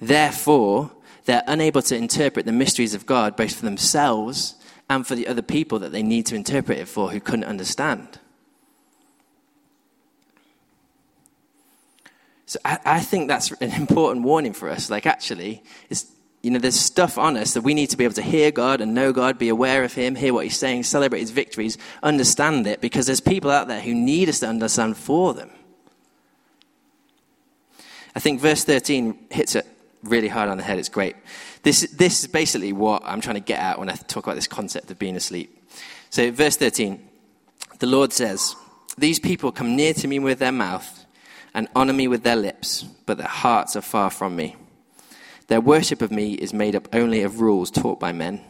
Therefore, 0.00 0.90
they're 1.24 1.42
unable 1.46 1.82
to 1.82 1.96
interpret 1.96 2.46
the 2.46 2.52
mysteries 2.52 2.94
of 2.94 3.06
God 3.06 3.36
both 3.36 3.54
for 3.56 3.64
themselves 3.64 4.56
and 4.88 5.06
for 5.06 5.14
the 5.14 5.28
other 5.28 5.42
people 5.42 5.78
that 5.78 5.92
they 5.92 6.02
need 6.02 6.26
to 6.26 6.34
interpret 6.34 6.78
it 6.78 6.88
for 6.88 7.10
who 7.10 7.20
couldn't 7.20 7.44
understand. 7.44 8.18
So 12.46 12.58
I, 12.64 12.78
I 12.84 13.00
think 13.00 13.28
that's 13.28 13.52
an 13.52 13.70
important 13.72 14.24
warning 14.24 14.52
for 14.52 14.68
us. 14.68 14.90
Like, 14.90 15.06
actually, 15.06 15.62
it's 15.88 16.06
you 16.42 16.50
know, 16.50 16.58
there's 16.58 16.78
stuff 16.78 17.18
on 17.18 17.36
us 17.36 17.54
that 17.54 17.62
we 17.62 17.74
need 17.74 17.90
to 17.90 17.96
be 17.96 18.04
able 18.04 18.14
to 18.14 18.22
hear 18.22 18.50
God 18.50 18.80
and 18.80 18.94
know 18.94 19.12
God, 19.12 19.38
be 19.38 19.50
aware 19.50 19.84
of 19.84 19.92
Him, 19.92 20.14
hear 20.14 20.32
what 20.32 20.44
He's 20.44 20.58
saying, 20.58 20.84
celebrate 20.84 21.20
His 21.20 21.30
victories, 21.30 21.76
understand 22.02 22.66
it, 22.66 22.80
because 22.80 23.06
there's 23.06 23.20
people 23.20 23.50
out 23.50 23.68
there 23.68 23.80
who 23.80 23.94
need 23.94 24.28
us 24.28 24.40
to 24.40 24.46
understand 24.46 24.96
for 24.96 25.34
them. 25.34 25.50
I 28.14 28.20
think 28.20 28.40
verse 28.40 28.64
13 28.64 29.18
hits 29.30 29.54
it 29.54 29.66
really 30.02 30.28
hard 30.28 30.48
on 30.48 30.56
the 30.56 30.62
head. 30.62 30.78
It's 30.78 30.88
great. 30.88 31.14
This, 31.62 31.82
this 31.90 32.20
is 32.20 32.26
basically 32.26 32.72
what 32.72 33.02
I'm 33.04 33.20
trying 33.20 33.36
to 33.36 33.40
get 33.40 33.60
at 33.60 33.78
when 33.78 33.90
I 33.90 33.94
talk 33.94 34.24
about 34.24 34.36
this 34.36 34.48
concept 34.48 34.90
of 34.90 34.98
being 34.98 35.16
asleep. 35.16 35.56
So, 36.08 36.30
verse 36.32 36.56
13, 36.56 37.06
the 37.78 37.86
Lord 37.86 38.12
says, 38.12 38.56
These 38.96 39.20
people 39.20 39.52
come 39.52 39.76
near 39.76 39.92
to 39.94 40.08
me 40.08 40.18
with 40.18 40.38
their 40.38 40.52
mouth 40.52 41.04
and 41.52 41.68
honor 41.76 41.92
me 41.92 42.08
with 42.08 42.22
their 42.22 42.36
lips, 42.36 42.82
but 42.82 43.18
their 43.18 43.26
hearts 43.28 43.76
are 43.76 43.82
far 43.82 44.10
from 44.10 44.36
me. 44.36 44.56
Their 45.50 45.60
worship 45.60 46.00
of 46.00 46.12
me 46.12 46.34
is 46.34 46.54
made 46.54 46.76
up 46.76 46.86
only 46.94 47.22
of 47.22 47.40
rules 47.40 47.72
taught 47.72 47.98
by 47.98 48.12
men. 48.12 48.40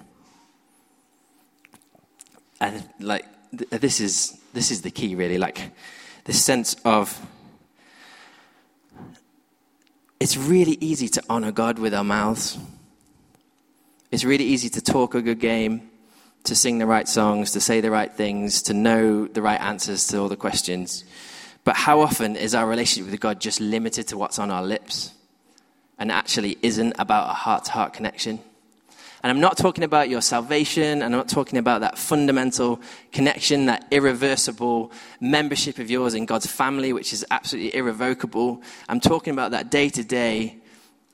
And 2.60 2.86
like 2.98 3.24
th- 3.56 3.70
this 3.70 4.00
is 4.00 4.38
this 4.52 4.70
is 4.70 4.82
the 4.82 4.90
key 4.90 5.14
really 5.14 5.38
like 5.38 5.70
this 6.24 6.44
sense 6.44 6.76
of 6.84 7.18
it's 10.20 10.36
really 10.36 10.76
easy 10.82 11.08
to 11.08 11.22
honor 11.30 11.52
God 11.52 11.78
with 11.78 11.94
our 11.94 12.04
mouths. 12.04 12.58
It's 14.10 14.24
really 14.24 14.44
easy 14.44 14.68
to 14.68 14.82
talk 14.82 15.14
a 15.14 15.22
good 15.22 15.40
game, 15.40 15.88
to 16.44 16.54
sing 16.54 16.76
the 16.76 16.86
right 16.86 17.08
songs, 17.08 17.52
to 17.52 17.60
say 17.60 17.80
the 17.80 17.90
right 17.90 18.12
things, 18.12 18.60
to 18.64 18.74
know 18.74 19.26
the 19.26 19.40
right 19.40 19.58
answers 19.58 20.06
to 20.08 20.18
all 20.18 20.28
the 20.28 20.36
questions. 20.36 21.04
But 21.64 21.76
how 21.76 22.00
often 22.02 22.36
is 22.36 22.54
our 22.54 22.66
relationship 22.66 23.10
with 23.10 23.20
God 23.20 23.40
just 23.40 23.58
limited 23.58 24.08
to 24.08 24.18
what's 24.18 24.38
on 24.38 24.50
our 24.50 24.62
lips? 24.62 25.14
And 26.00 26.10
actually 26.10 26.58
isn't 26.62 26.94
about 26.98 27.30
a 27.30 27.34
heart 27.34 27.66
to 27.66 27.72
heart 27.72 27.92
connection. 27.92 28.40
And 29.22 29.30
I'm 29.30 29.40
not 29.40 29.58
talking 29.58 29.84
about 29.84 30.08
your 30.08 30.22
salvation, 30.22 31.02
and 31.02 31.04
I'm 31.04 31.12
not 31.12 31.28
talking 31.28 31.58
about 31.58 31.82
that 31.82 31.98
fundamental 31.98 32.80
connection, 33.12 33.66
that 33.66 33.86
irreversible 33.90 34.92
membership 35.20 35.78
of 35.78 35.90
yours 35.90 36.14
in 36.14 36.24
God's 36.24 36.46
family, 36.46 36.94
which 36.94 37.12
is 37.12 37.24
absolutely 37.30 37.74
irrevocable. 37.74 38.62
I'm 38.88 38.98
talking 38.98 39.34
about 39.34 39.50
that 39.50 39.70
day 39.70 39.90
to 39.90 40.02
day 40.02 40.56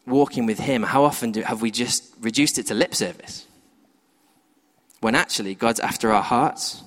walking 0.07 0.46
with 0.46 0.61
Him. 0.61 0.85
How 0.85 1.03
often 1.03 1.33
do, 1.33 1.42
have 1.42 1.62
we 1.62 1.72
just 1.72 2.14
reduced 2.20 2.57
it 2.59 2.66
to 2.68 2.75
lip 2.75 2.94
service? 2.94 3.44
When 5.01 5.16
actually, 5.16 5.57
God's 5.57 5.81
after 5.81 6.12
our 6.12 6.22
hearts. 6.22 6.85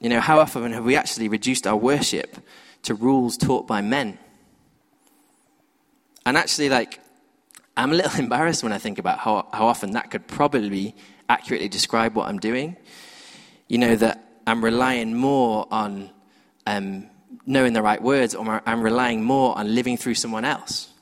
You 0.00 0.10
know, 0.10 0.20
how 0.20 0.38
often 0.38 0.72
have 0.72 0.84
we 0.84 0.94
actually 0.94 1.28
reduced 1.28 1.66
our 1.66 1.76
worship 1.76 2.36
to 2.84 2.94
rules 2.94 3.36
taught 3.36 3.66
by 3.66 3.80
men? 3.80 4.18
And 6.26 6.36
actually, 6.36 6.68
like, 6.68 7.00
I'm 7.76 7.92
a 7.92 7.94
little 7.94 8.20
embarrassed 8.24 8.62
when 8.62 8.72
I 8.72 8.78
think 8.78 8.98
about 8.98 9.18
how, 9.18 9.48
how 9.52 9.66
often 9.66 9.92
that 9.92 10.10
could 10.10 10.26
probably 10.26 10.94
accurately 11.28 11.68
describe 11.68 12.14
what 12.14 12.28
I'm 12.28 12.38
doing. 12.38 12.76
You 13.68 13.78
know, 13.78 13.96
that 13.96 14.22
I'm 14.46 14.62
relying 14.62 15.14
more 15.14 15.66
on 15.70 16.10
um, 16.66 17.08
knowing 17.46 17.72
the 17.72 17.82
right 17.82 18.02
words, 18.02 18.34
or 18.34 18.62
I'm 18.66 18.82
relying 18.82 19.24
more 19.24 19.56
on 19.56 19.74
living 19.74 19.96
through 19.96 20.14
someone 20.14 20.44
else 20.44 20.92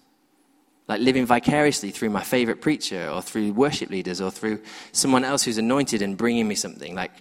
like 0.88 1.00
living 1.00 1.24
vicariously 1.24 1.90
through 1.90 2.10
my 2.10 2.22
favorite 2.22 2.60
preacher 2.60 3.08
or 3.08 3.22
through 3.22 3.52
worship 3.52 3.90
leaders 3.90 4.20
or 4.20 4.30
through 4.30 4.60
someone 4.92 5.24
else 5.24 5.42
who's 5.42 5.58
anointed 5.58 6.02
and 6.02 6.16
bringing 6.16 6.46
me 6.46 6.54
something. 6.54 6.94
Like, 6.94 7.12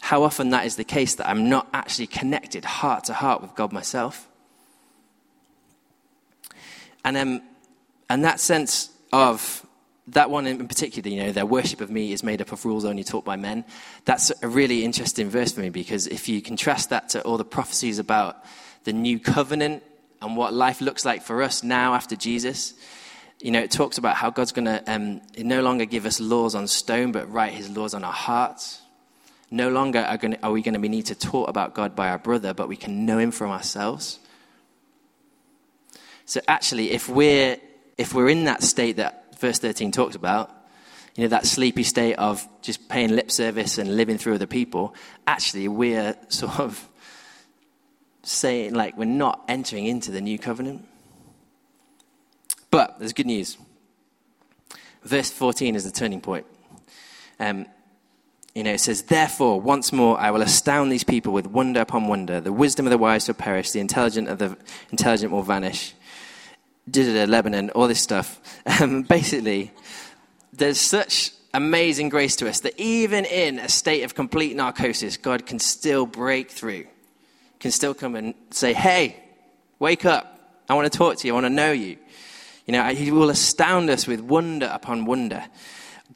how 0.00 0.22
often 0.22 0.50
that 0.50 0.66
is 0.66 0.76
the 0.76 0.84
case 0.84 1.14
that 1.14 1.28
I'm 1.28 1.48
not 1.48 1.68
actually 1.72 2.08
connected 2.08 2.64
heart 2.64 3.04
to 3.04 3.14
heart 3.14 3.40
with 3.40 3.54
God 3.54 3.72
myself. 3.72 4.28
And, 7.06 7.16
um, 7.16 7.42
and 8.10 8.24
that 8.24 8.40
sense 8.40 8.90
of 9.12 9.64
that 10.08 10.28
one 10.28 10.46
in 10.48 10.66
particular, 10.66 11.08
you 11.08 11.22
know, 11.22 11.30
their 11.30 11.46
worship 11.46 11.80
of 11.80 11.88
me 11.88 12.12
is 12.12 12.24
made 12.24 12.42
up 12.42 12.50
of 12.50 12.64
rules 12.64 12.84
only 12.84 13.04
taught 13.04 13.24
by 13.24 13.36
men. 13.36 13.64
That's 14.04 14.32
a 14.42 14.48
really 14.48 14.84
interesting 14.84 15.30
verse 15.30 15.52
for 15.52 15.60
me 15.60 15.70
because 15.70 16.08
if 16.08 16.28
you 16.28 16.42
contrast 16.42 16.90
that 16.90 17.10
to 17.10 17.22
all 17.22 17.38
the 17.38 17.44
prophecies 17.44 18.00
about 18.00 18.44
the 18.82 18.92
new 18.92 19.20
covenant 19.20 19.84
and 20.20 20.36
what 20.36 20.52
life 20.52 20.80
looks 20.80 21.04
like 21.04 21.22
for 21.22 21.44
us 21.44 21.62
now 21.62 21.94
after 21.94 22.16
Jesus, 22.16 22.74
you 23.40 23.52
know, 23.52 23.60
it 23.60 23.70
talks 23.70 23.98
about 23.98 24.16
how 24.16 24.30
God's 24.30 24.50
going 24.50 24.64
to 24.64 24.82
um, 24.92 25.20
no 25.38 25.62
longer 25.62 25.84
give 25.84 26.06
us 26.06 26.18
laws 26.18 26.56
on 26.56 26.66
stone, 26.66 27.12
but 27.12 27.32
write 27.32 27.52
his 27.52 27.70
laws 27.70 27.94
on 27.94 28.02
our 28.02 28.12
hearts. 28.12 28.82
No 29.52 29.70
longer 29.70 30.00
are, 30.00 30.16
gonna, 30.16 30.38
are 30.42 30.50
we 30.50 30.60
going 30.60 30.74
to 30.74 30.80
be 30.80 30.88
need 30.88 31.06
to 31.06 31.14
talk 31.14 31.48
about 31.48 31.72
God 31.72 31.94
by 31.94 32.08
our 32.08 32.18
brother, 32.18 32.52
but 32.52 32.68
we 32.68 32.76
can 32.76 33.06
know 33.06 33.18
him 33.18 33.30
from 33.30 33.52
ourselves. 33.52 34.18
So 36.26 36.40
actually, 36.46 36.90
if 36.90 37.08
we're, 37.08 37.56
if 37.96 38.12
we're 38.12 38.28
in 38.28 38.44
that 38.44 38.62
state 38.62 38.96
that 38.96 39.38
verse 39.38 39.58
13 39.58 39.92
talks 39.92 40.16
about, 40.16 40.50
you 41.14 41.22
know, 41.22 41.28
that 41.28 41.46
sleepy 41.46 41.82
state 41.82 42.14
of 42.14 42.46
just 42.60 42.88
paying 42.88 43.14
lip 43.14 43.30
service 43.30 43.78
and 43.78 43.96
living 43.96 44.18
through 44.18 44.34
other 44.34 44.46
people, 44.46 44.94
actually, 45.26 45.68
we're 45.68 46.14
sort 46.28 46.58
of 46.60 46.88
saying, 48.22 48.74
like, 48.74 48.96
we're 48.98 49.04
not 49.04 49.42
entering 49.48 49.86
into 49.86 50.10
the 50.10 50.20
new 50.20 50.38
covenant. 50.38 50.86
But 52.70 52.98
there's 52.98 53.12
good 53.12 53.26
news. 53.26 53.56
Verse 55.02 55.30
14 55.30 55.76
is 55.76 55.84
the 55.84 55.90
turning 55.92 56.20
point. 56.20 56.44
Um, 57.38 57.66
you 58.54 58.64
know, 58.64 58.72
it 58.72 58.80
says, 58.80 59.02
Therefore, 59.02 59.60
once 59.60 59.92
more 59.92 60.18
I 60.18 60.30
will 60.30 60.42
astound 60.42 60.90
these 60.90 61.04
people 61.04 61.32
with 61.32 61.46
wonder 61.46 61.80
upon 61.80 62.08
wonder. 62.08 62.40
The 62.40 62.52
wisdom 62.52 62.86
of 62.86 62.90
the 62.90 62.98
wise 62.98 63.28
will 63.28 63.34
perish, 63.34 63.70
the 63.70 63.80
intelligent 63.80 64.28
of 64.28 64.38
the 64.38 64.56
intelligent 64.90 65.30
will 65.30 65.42
vanish. 65.42 65.94
Lebanon, 66.92 67.70
all 67.70 67.88
this 67.88 68.00
stuff. 68.00 68.40
Um, 68.78 69.02
basically, 69.02 69.70
there's 70.52 70.80
such 70.80 71.32
amazing 71.54 72.08
grace 72.08 72.36
to 72.36 72.48
us 72.48 72.60
that 72.60 72.78
even 72.78 73.24
in 73.24 73.58
a 73.58 73.68
state 73.68 74.02
of 74.02 74.14
complete 74.14 74.54
narcosis, 74.56 75.16
God 75.16 75.46
can 75.46 75.58
still 75.58 76.04
break 76.04 76.50
through, 76.50 76.86
can 77.60 77.70
still 77.70 77.94
come 77.94 78.16
and 78.16 78.34
say, 78.50 78.72
Hey, 78.74 79.16
wake 79.78 80.04
up. 80.04 80.32
I 80.68 80.74
want 80.74 80.92
to 80.92 80.98
talk 80.98 81.16
to 81.18 81.26
you. 81.26 81.32
I 81.32 81.34
want 81.34 81.46
to 81.46 81.50
know 81.50 81.72
you. 81.72 81.96
You 82.66 82.72
know, 82.72 82.84
he 82.88 83.12
will 83.12 83.30
astound 83.30 83.88
us 83.88 84.06
with 84.06 84.20
wonder 84.20 84.68
upon 84.72 85.04
wonder. 85.04 85.44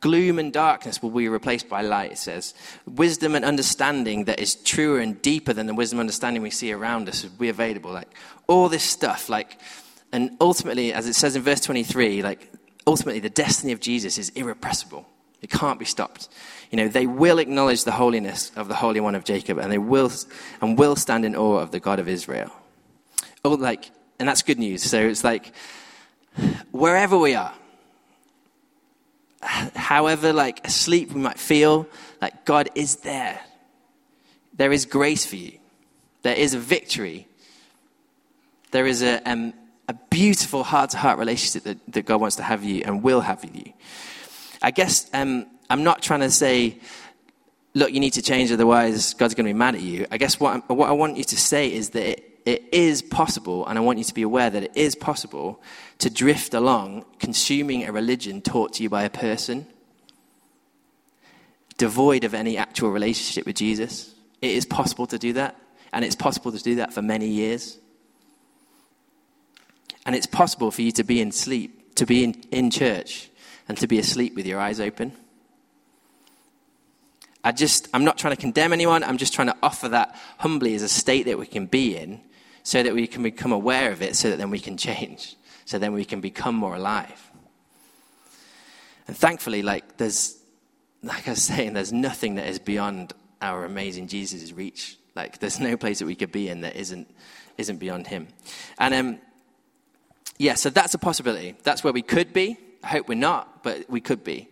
Gloom 0.01 0.39
and 0.39 0.53
darkness 0.53 1.03
will 1.03 1.11
be 1.11 1.29
replaced 1.29 1.69
by 1.69 1.83
light, 1.83 2.13
it 2.13 2.19
says. 2.19 2.55
Wisdom 2.87 3.35
and 3.35 3.45
understanding 3.45 4.25
that 4.25 4.41
is 4.41 4.55
truer 4.55 4.99
and 4.99 5.21
deeper 5.23 5.53
than 5.53 5.67
the 5.67 5.75
wisdom 5.75 5.99
and 5.99 6.05
understanding 6.05 6.43
we 6.43 6.51
see 6.51 6.73
around 6.73 7.09
us 7.09 7.23
will 7.23 7.31
be 7.31 7.49
available. 7.49 7.93
Like 7.93 8.09
all 8.47 8.69
this 8.69 8.83
stuff, 8.83 9.29
like, 9.29 9.59
and 10.13 10.37
ultimately, 10.41 10.93
as 10.93 11.07
it 11.07 11.15
says 11.15 11.37
in 11.37 11.43
verse 11.43 11.61
23, 11.61 12.23
like, 12.23 12.51
ultimately 12.87 13.21
the 13.21 13.31
destiny 13.31 13.73
of 13.73 13.81
Jesus 13.81 14.19
is 14.19 14.31
irrepressible. 14.31 15.07
It 15.43 15.51
can't 15.51 15.79
be 15.79 15.85
stopped. 15.85 16.29
You 16.71 16.77
know, 16.77 16.89
they 16.89 17.07
will 17.07 17.39
acknowledge 17.39 17.85
the 17.85 17.93
holiness 17.93 18.53
of 18.57 18.69
the 18.69 18.75
Holy 18.75 19.01
One 19.01 19.15
of 19.15 19.25
Jacob, 19.25 19.59
and 19.59 19.73
they 19.73 19.79
will 19.79 20.13
and 20.61 20.79
will 20.79 20.97
stand 20.97 21.25
in 21.25 21.35
awe 21.35 21.59
of 21.59 21.71
the 21.71 21.81
God 21.81 21.99
of 21.99 22.09
Israel. 22.09 22.51
Oh, 23.45 23.51
like, 23.51 23.91
and 24.19 24.29
that's 24.29 24.43
good 24.43 24.59
news. 24.59 24.83
So 24.83 25.01
it's 25.01 25.25
like 25.25 25.53
wherever 26.71 27.19
we 27.19 27.35
are, 27.35 27.55
however 29.41 30.33
like 30.33 30.67
asleep 30.67 31.13
we 31.13 31.21
might 31.21 31.39
feel, 31.39 31.89
like 32.21 32.45
God 32.45 32.69
is 32.75 32.97
there. 32.97 33.41
There 34.55 34.73
is 34.73 34.85
grace 34.85 35.25
for 35.25 35.37
you. 35.37 35.59
There 36.23 36.37
is 36.37 36.53
a 36.53 36.59
victory. 36.59 37.27
There 38.73 38.87
is 38.87 39.03
a, 39.03 39.23
um, 39.29 39.55
a 39.91 39.95
beautiful 40.09 40.63
heart 40.63 40.91
to 40.91 40.97
heart 40.99 41.19
relationship 41.19 41.65
that, 41.65 41.93
that, 41.93 42.07
God 42.07 42.21
wants 42.21 42.37
to 42.37 42.45
have 42.45 42.63
you 42.63 42.85
and 42.85 43.03
will 43.03 43.21
have 43.21 43.43
with 43.43 43.57
you. 43.57 43.73
I 44.63 44.71
guess 44.71 45.11
um, 45.13 45.47
I'm 45.69 45.83
not 45.83 46.01
trying 46.01 46.21
to 46.21 46.31
say, 46.31 46.79
look, 47.75 47.93
you 47.93 47.99
need 47.99 48.13
to 48.13 48.23
change, 48.23 48.53
otherwise 48.53 49.15
God's 49.15 49.35
going 49.35 49.47
to 49.47 49.53
be 49.53 49.59
mad 49.59 49.75
at 49.75 49.81
you. 49.81 50.07
I 50.13 50.17
guess 50.17 50.39
what, 50.39 50.71
what 50.71 50.89
I 50.89 50.93
want 50.93 51.17
you 51.17 51.25
to 51.25 51.37
say 51.37 51.73
is 51.73 51.91
that 51.91 52.09
it, 52.09 52.41
it 52.47 52.69
is 52.71 53.03
possible, 53.03 53.67
and 53.67 53.77
I 53.77 53.83
want 53.83 53.99
you 53.99 54.05
to 54.05 54.15
be 54.15 54.23
aware 54.23 54.49
that 54.49 54.63
it 54.63 54.77
is 54.77 54.95
possible 54.95 55.61
to 55.99 56.09
drift 56.09 56.55
along 56.55 57.05
consuming 57.19 57.85
a 57.85 57.91
religion 57.91 58.43
taught 58.43 58.75
to 58.75 58.85
you 58.85 58.89
by 58.89 59.03
a 59.03 59.11
person, 59.11 59.67
devoid 61.79 62.23
of 62.23 62.33
any 62.33 62.57
actual 62.57 62.93
relationship 62.93 63.45
with 63.45 63.57
Jesus. 63.57 64.15
It 64.41 64.53
is 64.53 64.67
possible 64.67 65.09
to 65.09 65.19
do 65.19 65.33
that, 65.33 65.57
and 65.93 66.05
it's 66.05 66.15
possible 66.15 66.53
to 66.53 66.63
do 66.63 66.77
that 66.77 66.93
for 66.93 67.03
many 67.03 67.27
years. 67.27 67.77
And 70.07 70.15
it's 70.15 70.27
possible 70.27 70.71
for 70.71 70.83
you 70.83 70.93
to 70.93 71.05
be 71.05 71.21
in 71.21 71.33
sleep, 71.33 71.95
to 71.97 72.07
be 72.07 72.25
in, 72.25 72.35
in 72.51 72.71
church, 72.71 73.31
and 73.69 73.77
to 73.79 73.87
be 73.87 73.99
asleep 73.99 74.35
with 74.35 74.47
your 74.47 74.59
eyes 74.59 74.81
open. 74.81 75.13
I 77.43 77.53
just, 77.53 77.89
I'm 77.95 78.05
not 78.05 78.19
trying 78.19 78.35
to 78.35 78.41
condemn 78.41 78.73
anyone. 78.73 79.03
I'm 79.03 79.17
just 79.17 79.33
trying 79.33 79.49
to 79.49 79.57
offer 79.63 79.89
that 79.91 80.17
humbly 80.39 80.75
as 80.75 80.83
a 80.83 80.89
state 80.89 81.27
that 81.27 81.39
we 81.39 81.47
can 81.47 81.67
be 81.67 81.97
in 81.97 82.21
so 82.63 82.83
that 82.83 82.95
we 82.95 83.07
can 83.07 83.23
become 83.23 83.53
aware 83.53 83.91
of 83.93 84.03
it, 84.03 84.17
so 84.17 84.31
that 84.31 84.37
then 84.37 84.51
we 84.51 84.59
can 84.59 84.77
change, 84.89 85.37
so 85.65 85.79
then 85.79 85.93
we 85.93 86.05
can 86.05 86.21
become 86.21 86.55
more 86.55 86.77
alive. 86.77 87.31
And 89.07 89.17
thankfully, 89.17 89.63
like 89.63 89.97
there's, 89.97 90.39
like 91.03 91.27
I 91.27 91.33
was 91.33 91.43
saying, 91.43 91.73
there's 91.73 91.93
nothing 91.93 92.37
that 92.37 92.47
is 92.47 92.59
beyond 92.59 93.13
our 93.41 93.65
amazing 93.65 94.09
Jesus' 94.09 94.53
reach. 94.53 94.99
Like 95.15 95.39
there's 95.39 95.59
no 95.59 95.77
place 95.77 95.99
that 95.99 96.07
we 96.07 96.15
could 96.15 96.33
be 96.33 96.49
in 96.49 96.61
that 96.61 96.77
isn't 96.77 97.13
isn't 97.59 97.79
beyond 97.79 98.07
Him. 98.07 98.29
And 98.79 98.95
um, 98.95 99.19
yeah, 100.41 100.55
so 100.55 100.71
that's 100.71 100.95
a 100.95 100.99
possibility. 100.99 101.55
That's 101.65 101.85
where 101.85 101.93
we 101.93 102.01
could 102.01 102.33
be. 102.33 102.57
I 102.83 102.87
hope 102.87 103.09
we're 103.09 103.15
not, 103.15 103.63
but 103.63 103.91
we 103.91 104.01
could 104.01 104.25
be. 104.25 104.49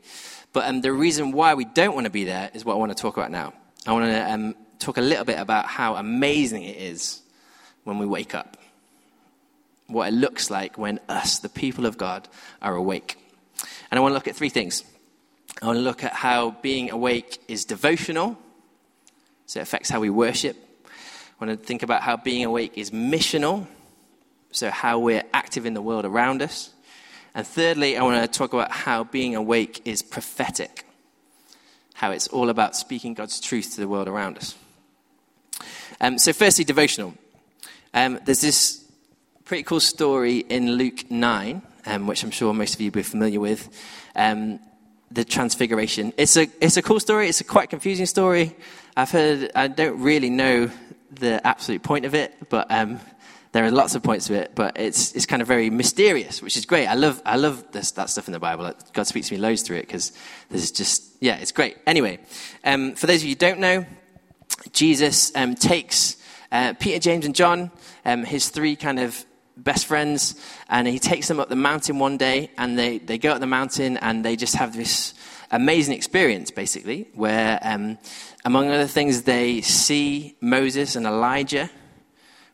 But 0.52 0.68
um, 0.68 0.82
the 0.82 0.92
reason 0.92 1.32
why 1.32 1.54
we 1.54 1.64
don't 1.64 1.94
want 1.94 2.04
to 2.04 2.10
be 2.10 2.24
there 2.24 2.50
is 2.52 2.62
what 2.62 2.74
I 2.74 2.76
want 2.76 2.94
to 2.94 3.02
talk 3.02 3.16
about 3.16 3.30
now. 3.30 3.54
I 3.86 3.92
want 3.92 4.04
to 4.04 4.30
um, 4.30 4.54
talk 4.78 4.98
a 4.98 5.00
little 5.00 5.24
bit 5.24 5.38
about 5.38 5.64
how 5.64 5.96
amazing 5.96 6.64
it 6.64 6.76
is 6.76 7.22
when 7.84 7.96
we 7.96 8.04
wake 8.04 8.34
up, 8.34 8.58
what 9.86 10.08
it 10.08 10.10
looks 10.10 10.50
like 10.50 10.76
when 10.76 11.00
us, 11.08 11.38
the 11.38 11.48
people 11.48 11.86
of 11.86 11.96
God, 11.96 12.28
are 12.60 12.74
awake. 12.74 13.16
And 13.90 13.96
I 13.96 14.02
want 14.02 14.10
to 14.10 14.14
look 14.14 14.28
at 14.28 14.36
three 14.36 14.50
things. 14.50 14.84
I 15.62 15.66
want 15.68 15.78
to 15.78 15.82
look 15.82 16.04
at 16.04 16.12
how 16.12 16.50
being 16.50 16.90
awake 16.90 17.38
is 17.48 17.64
devotional, 17.64 18.36
so 19.46 19.60
it 19.60 19.62
affects 19.62 19.88
how 19.88 20.00
we 20.00 20.10
worship. 20.10 20.54
I 21.40 21.46
want 21.46 21.58
to 21.58 21.66
think 21.66 21.82
about 21.82 22.02
how 22.02 22.18
being 22.18 22.44
awake 22.44 22.72
is 22.76 22.90
missional, 22.90 23.66
so 24.50 24.70
how 24.70 24.98
we're 24.98 25.24
active 25.32 25.66
in 25.66 25.74
the 25.74 25.82
world 25.82 26.04
around 26.04 26.42
us. 26.42 26.70
And 27.34 27.46
thirdly, 27.46 27.96
I 27.96 28.02
want 28.02 28.20
to 28.20 28.38
talk 28.38 28.52
about 28.52 28.72
how 28.72 29.04
being 29.04 29.36
awake 29.36 29.82
is 29.84 30.02
prophetic, 30.02 30.84
how 31.94 32.10
it's 32.10 32.28
all 32.28 32.48
about 32.48 32.74
speaking 32.76 33.14
God's 33.14 33.40
truth 33.40 33.74
to 33.74 33.80
the 33.80 33.88
world 33.88 34.08
around 34.08 34.38
us. 34.38 34.54
Um, 36.00 36.18
so, 36.18 36.32
firstly, 36.32 36.64
devotional. 36.64 37.14
Um, 37.94 38.20
there's 38.24 38.40
this 38.40 38.84
pretty 39.44 39.62
cool 39.62 39.80
story 39.80 40.38
in 40.38 40.72
Luke 40.72 41.10
9, 41.10 41.62
um, 41.86 42.06
which 42.06 42.22
I'm 42.22 42.30
sure 42.30 42.52
most 42.54 42.74
of 42.74 42.80
you 42.80 42.90
will 42.90 42.96
be 42.96 43.02
familiar 43.02 43.40
with. 43.40 43.68
Um, 44.14 44.60
the 45.10 45.24
Transfiguration. 45.24 46.12
It's 46.16 46.36
a, 46.36 46.48
it's 46.60 46.76
a 46.76 46.82
cool 46.82 47.00
story. 47.00 47.28
It's 47.28 47.40
a 47.40 47.44
quite 47.44 47.70
confusing 47.70 48.06
story. 48.06 48.54
I've 48.96 49.10
heard, 49.10 49.50
I 49.54 49.68
don't 49.68 50.02
really 50.02 50.30
know 50.30 50.70
the 51.10 51.44
absolute 51.46 51.82
point 51.82 52.04
of 52.04 52.14
it, 52.14 52.34
but 52.50 52.70
um, 52.70 53.00
there 53.52 53.64
are 53.64 53.70
lots 53.70 53.94
of 53.94 54.02
points 54.02 54.26
to 54.26 54.34
it, 54.34 54.52
but 54.54 54.78
it's, 54.78 55.12
it's 55.12 55.26
kind 55.26 55.40
of 55.40 55.48
very 55.48 55.70
mysterious, 55.70 56.42
which 56.42 56.56
is 56.56 56.66
great. 56.66 56.86
I 56.86 56.94
love, 56.94 57.22
I 57.24 57.36
love 57.36 57.72
this, 57.72 57.92
that 57.92 58.10
stuff 58.10 58.28
in 58.28 58.32
the 58.32 58.38
Bible. 58.38 58.72
God 58.92 59.06
speaks 59.06 59.28
to 59.28 59.34
me 59.34 59.40
loads 59.40 59.62
through 59.62 59.78
it 59.78 59.86
because 59.86 60.12
there's 60.50 60.70
just, 60.70 61.04
yeah, 61.20 61.36
it's 61.36 61.52
great. 61.52 61.78
Anyway, 61.86 62.18
um, 62.64 62.94
for 62.94 63.06
those 63.06 63.20
of 63.20 63.24
you 63.24 63.30
who 63.30 63.36
don't 63.36 63.60
know, 63.60 63.86
Jesus 64.72 65.34
um, 65.34 65.54
takes 65.54 66.16
uh, 66.52 66.74
Peter, 66.78 66.98
James, 66.98 67.24
and 67.24 67.34
John, 67.34 67.70
um, 68.04 68.24
his 68.24 68.50
three 68.50 68.76
kind 68.76 68.98
of 68.98 69.24
best 69.56 69.86
friends, 69.86 70.34
and 70.68 70.86
he 70.86 70.98
takes 70.98 71.28
them 71.28 71.40
up 71.40 71.48
the 71.48 71.56
mountain 71.56 71.98
one 71.98 72.16
day, 72.16 72.50
and 72.58 72.78
they, 72.78 72.98
they 72.98 73.18
go 73.18 73.32
up 73.32 73.40
the 73.40 73.46
mountain 73.46 73.96
and 73.98 74.24
they 74.24 74.36
just 74.36 74.54
have 74.54 74.76
this 74.76 75.14
amazing 75.50 75.94
experience, 75.94 76.50
basically, 76.50 77.08
where, 77.14 77.58
um, 77.62 77.98
among 78.44 78.70
other 78.70 78.86
things, 78.86 79.22
they 79.22 79.60
see 79.62 80.36
Moses 80.40 80.96
and 80.96 81.06
Elijah, 81.06 81.70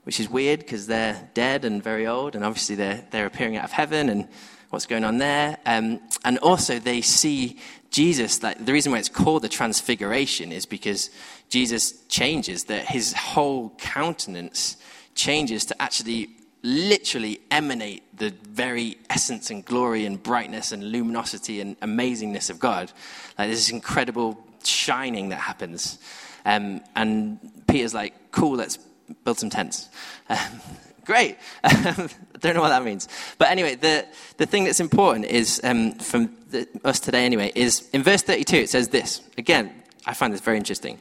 which 0.05 0.21
is 0.21 0.29
weird 0.29 0.61
because 0.61 0.87
they're 0.87 1.29
dead 1.35 1.65
and 1.65 1.83
very 1.83 2.07
old, 2.07 2.37
and 2.37 2.45
obviously 2.45 2.77
they're, 2.77 3.05
they're 3.11 3.27
appearing 3.27 3.57
out 3.57 3.65
of 3.65 3.73
heaven, 3.73 4.09
and 4.09 4.29
what's 4.71 4.87
going 4.87 5.05
on 5.05 5.19
there. 5.19 5.59
Um, 5.67 6.01
and 6.25 6.39
also, 6.39 6.79
they 6.79 7.01
see 7.01 7.59
Jesus, 7.91 8.43
like, 8.43 8.65
the 8.65 8.73
reason 8.73 8.93
why 8.93 8.99
it's 8.99 9.09
called 9.09 9.43
the 9.43 9.49
Transfiguration 9.49 10.53
is 10.53 10.67
because 10.67 11.11
Jesus 11.49 11.93
changes, 12.09 12.65
that 12.65 12.87
his 12.87 13.13
whole 13.13 13.71
countenance 13.79 14.77
changes 15.15 15.65
to 15.67 15.81
actually 15.81 16.31
literally 16.65 17.41
emanate 17.51 18.03
the 18.19 18.35
very 18.49 18.97
essence 19.11 19.51
and 19.51 19.65
glory 19.65 20.07
and 20.07 20.23
brightness 20.23 20.73
and 20.73 20.83
luminosity 20.91 21.61
and 21.61 21.79
amazingness 21.81 22.51
of 22.51 22.59
God. 22.59 22.91
Like 23.39 23.49
there's 23.49 23.59
this 23.59 23.71
incredible 23.71 24.43
shining 24.65 25.29
that 25.29 25.37
happens. 25.41 25.99
Um, 26.45 26.81
and 26.97 27.39
Peter's 27.69 27.95
like, 27.95 28.15
cool, 28.33 28.57
let's 28.57 28.79
build 29.25 29.39
some 29.39 29.51
tents. 29.51 29.89
Um, 30.29 30.39
great. 31.05 31.37
I 31.63 32.09
don't 32.41 32.55
know 32.55 32.61
what 32.61 32.71
that 32.71 32.85
means. 32.85 33.09
But 33.39 33.51
anyway, 33.51 33.75
the, 33.75 34.07
the 34.37 34.47
thing 34.47 34.65
that's 34.65 34.81
important 34.81 35.27
is, 35.27 35.61
um, 35.65 35.93
from 35.93 36.35
the, 36.51 36.69
us 36.85 37.01
today 37.01 37.25
anyway, 37.25 37.53
is 37.55 37.89
in 37.93 38.03
verse 38.03 38.23
32, 38.23 38.57
it 38.57 38.71
says 38.71 38.89
this. 38.89 39.21
Again, 39.39 39.73
I 40.07 40.15
find 40.15 40.33
this 40.33 40.41
very 40.41 40.57
interesting. 40.57 40.99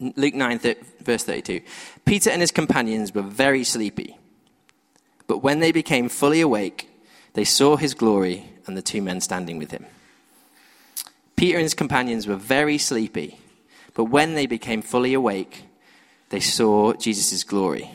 Luke 0.00 0.34
9, 0.34 0.58
th- 0.58 0.78
verse 1.00 1.24
32. 1.24 1.60
Peter 2.04 2.30
and 2.30 2.40
his 2.40 2.50
companions 2.50 3.14
were 3.14 3.22
very 3.22 3.64
sleepy. 3.64 4.18
But 5.26 5.38
when 5.38 5.60
they 5.60 5.72
became 5.72 6.08
fully 6.08 6.40
awake, 6.40 6.88
they 7.32 7.44
saw 7.44 7.76
his 7.76 7.94
glory 7.94 8.50
and 8.66 8.76
the 8.76 8.82
two 8.82 9.02
men 9.02 9.20
standing 9.20 9.58
with 9.58 9.70
him. 9.70 9.86
Peter 11.36 11.58
and 11.58 11.64
his 11.64 11.74
companions 11.74 12.26
were 12.26 12.36
very 12.36 12.78
sleepy. 12.78 13.38
But 13.94 14.04
when 14.04 14.34
they 14.34 14.46
became 14.46 14.82
fully 14.82 15.14
awake, 15.14 15.64
they 16.28 16.40
saw 16.40 16.92
Jesus' 16.94 17.44
glory. 17.44 17.90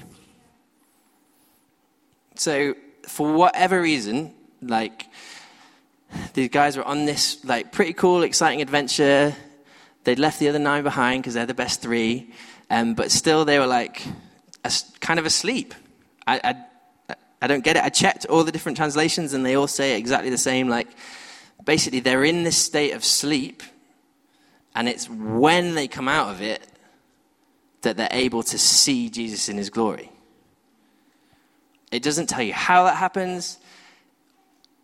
So, 2.36 2.76
for 3.08 3.34
whatever 3.34 3.82
reason, 3.82 4.34
like, 4.62 5.08
these 6.34 6.50
guys 6.50 6.78
were 6.78 6.84
on 6.84 7.06
this, 7.06 7.44
like, 7.46 7.72
pretty 7.72 7.94
cool, 7.94 8.24
exciting 8.24 8.62
adventure. 8.62 9.36
They'd 10.04 10.20
left 10.20 10.39
the 10.39 10.50
other 10.50 10.60
nine 10.60 10.84
behind 10.84 11.22
because 11.24 11.34
they're 11.34 11.46
the 11.46 11.54
best 11.54 11.82
three. 11.82 12.34
Um, 12.70 12.94
but 12.94 13.12
still, 13.12 13.46
they 13.46 13.60
were, 13.60 13.67
like, 13.67 14.02
kind 15.02 15.20
of 15.20 15.26
asleep. 15.26 15.76
I, 16.26 16.56
I, 17.10 17.15
I 17.41 17.48
don't 17.48 17.63
get 17.63 17.76
it. 17.76 17.84
I 17.84 17.89
checked 17.89 18.26
all 18.28 18.44
the 18.44 18.52
different 18.52 18.78
translations, 18.78 19.34
and 19.34 19.46
they 19.46 19.56
all 19.56 19.67
say 19.67 19.98
exactly 19.98 20.30
the 20.30 20.38
same. 20.38 20.70
Like, 20.70 20.88
basically, 21.65 22.00
they're 22.00 22.24
in 22.24 22.44
this 22.44 22.58
state 22.58 22.94
of 22.94 23.04
sleep, 23.04 23.62
and 24.74 24.88
it's 24.88 25.10
when 25.10 25.76
they 25.76 25.88
come 25.88 26.08
out 26.08 26.30
of 26.30 26.41
it 26.41 26.65
that 27.82 27.98
they're 27.98 28.08
able 28.12 28.44
to 28.44 28.58
see 28.58 29.10
Jesus 29.10 29.50
in 29.50 29.58
his 29.58 29.70
glory. 29.70 30.12
It 31.91 32.04
doesn't 32.04 32.28
tell 32.28 32.41
you 32.41 32.54
how 32.54 32.86
that 32.86 32.96
happens 32.96 33.58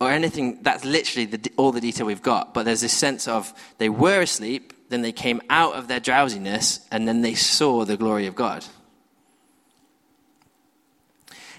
or 0.00 0.10
anything. 0.10 0.58
That's 0.62 0.84
literally 0.84 1.26
the, 1.26 1.50
all 1.56 1.72
the 1.72 1.80
detail 1.80 2.06
we've 2.06 2.22
got. 2.22 2.54
But 2.54 2.64
there's 2.64 2.82
this 2.82 2.92
sense 2.92 3.26
of 3.26 3.52
they 3.78 3.88
were 3.88 4.20
asleep, 4.20 4.72
then 4.90 5.02
they 5.02 5.12
came 5.12 5.40
out 5.48 5.74
of 5.74 5.88
their 5.88 6.00
drowsiness, 6.00 6.86
and 6.90 7.08
then 7.08 7.22
they 7.22 7.34
saw 7.34 7.84
the 7.84 7.96
glory 7.96 8.26
of 8.26 8.34
God. 8.34 8.64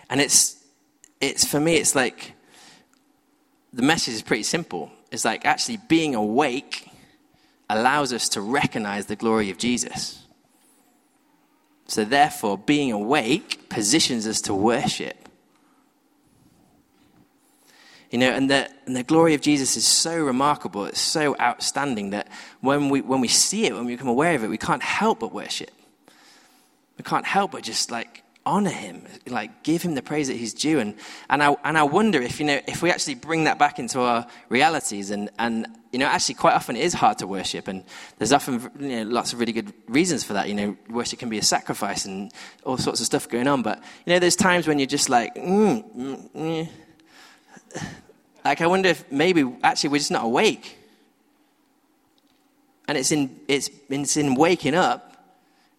And 0.09 0.21
it's, 0.21 0.63
it's 1.21 1.45
for 1.45 1.59
me, 1.59 1.75
it's 1.75 1.95
like 1.95 2.33
the 3.73 3.83
message 3.83 4.15
is 4.15 4.21
pretty 4.21 4.43
simple. 4.43 4.91
It's 5.11 5.25
like 5.25 5.45
actually 5.45 5.77
being 5.77 6.15
awake 6.15 6.89
allows 7.69 8.13
us 8.13 8.29
to 8.29 8.41
recognize 8.41 9.05
the 9.05 9.15
glory 9.15 9.49
of 9.51 9.57
Jesus. 9.57 10.18
So, 11.89 12.05
therefore, 12.05 12.55
being 12.55 12.91
awake 12.91 13.67
positions 13.67 14.27
us 14.27 14.41
to 14.41 14.53
worship. 14.53 15.17
You 18.11 18.19
know, 18.19 18.29
and 18.29 18.47
the, 18.47 18.69
and 18.85 18.95
the 18.95 19.01
glory 19.01 19.33
of 19.33 19.41
Jesus 19.41 19.75
is 19.75 19.87
so 19.87 20.23
remarkable, 20.23 20.85
it's 20.85 21.01
so 21.01 21.35
outstanding 21.39 22.11
that 22.11 22.27
when 22.61 22.89
we, 22.89 23.01
when 23.01 23.21
we 23.21 23.27
see 23.27 23.65
it, 23.65 23.73
when 23.73 23.85
we 23.85 23.95
become 23.95 24.07
aware 24.07 24.35
of 24.35 24.43
it, 24.43 24.49
we 24.49 24.57
can't 24.57 24.83
help 24.83 25.19
but 25.19 25.33
worship. 25.33 25.71
We 26.99 27.03
can't 27.03 27.25
help 27.25 27.51
but 27.51 27.63
just 27.63 27.89
like 27.89 28.23
honor 28.49 28.71
him, 28.71 29.05
like 29.27 29.63
give 29.63 29.83
him 29.83 29.93
the 29.93 30.01
praise 30.01 30.27
that 30.27 30.35
he's 30.35 30.53
due. 30.53 30.79
And, 30.79 30.95
and, 31.29 31.43
I, 31.43 31.55
and 31.63 31.77
I 31.77 31.83
wonder 31.83 32.19
if, 32.21 32.39
you 32.39 32.45
know, 32.45 32.59
if 32.67 32.81
we 32.81 32.89
actually 32.89 33.15
bring 33.15 33.43
that 33.43 33.59
back 33.59 33.77
into 33.77 33.99
our 34.01 34.25
realities 34.49 35.11
and, 35.11 35.29
and, 35.37 35.67
you 35.91 35.99
know, 35.99 36.07
actually 36.07 36.35
quite 36.35 36.53
often 36.53 36.75
it 36.75 36.83
is 36.83 36.93
hard 36.93 37.19
to 37.19 37.27
worship. 37.27 37.67
And 37.67 37.83
there's 38.17 38.33
often, 38.33 38.71
you 38.79 39.05
know, 39.05 39.11
lots 39.11 39.33
of 39.33 39.39
really 39.39 39.53
good 39.53 39.71
reasons 39.87 40.23
for 40.23 40.33
that. 40.33 40.49
You 40.49 40.55
know, 40.55 40.77
worship 40.89 41.19
can 41.19 41.29
be 41.29 41.37
a 41.37 41.43
sacrifice 41.43 42.05
and 42.05 42.31
all 42.63 42.77
sorts 42.77 42.99
of 42.99 43.05
stuff 43.05 43.29
going 43.29 43.47
on. 43.47 43.61
But, 43.61 43.77
you 44.05 44.13
know, 44.13 44.19
there's 44.19 44.35
times 44.35 44.67
when 44.67 44.79
you're 44.79 44.87
just 44.87 45.09
like, 45.09 45.35
mm, 45.35 45.95
mm, 45.95 46.31
mm. 46.31 46.69
like 48.43 48.61
I 48.61 48.67
wonder 48.67 48.89
if 48.89 49.11
maybe 49.11 49.45
actually 49.63 49.91
we're 49.91 49.99
just 49.99 50.11
not 50.11 50.25
awake. 50.25 50.77
And 52.87 52.97
it's 52.97 53.11
in, 53.11 53.39
it's, 53.47 53.69
it's 53.89 54.17
in 54.17 54.33
waking 54.33 54.73
up 54.73 55.08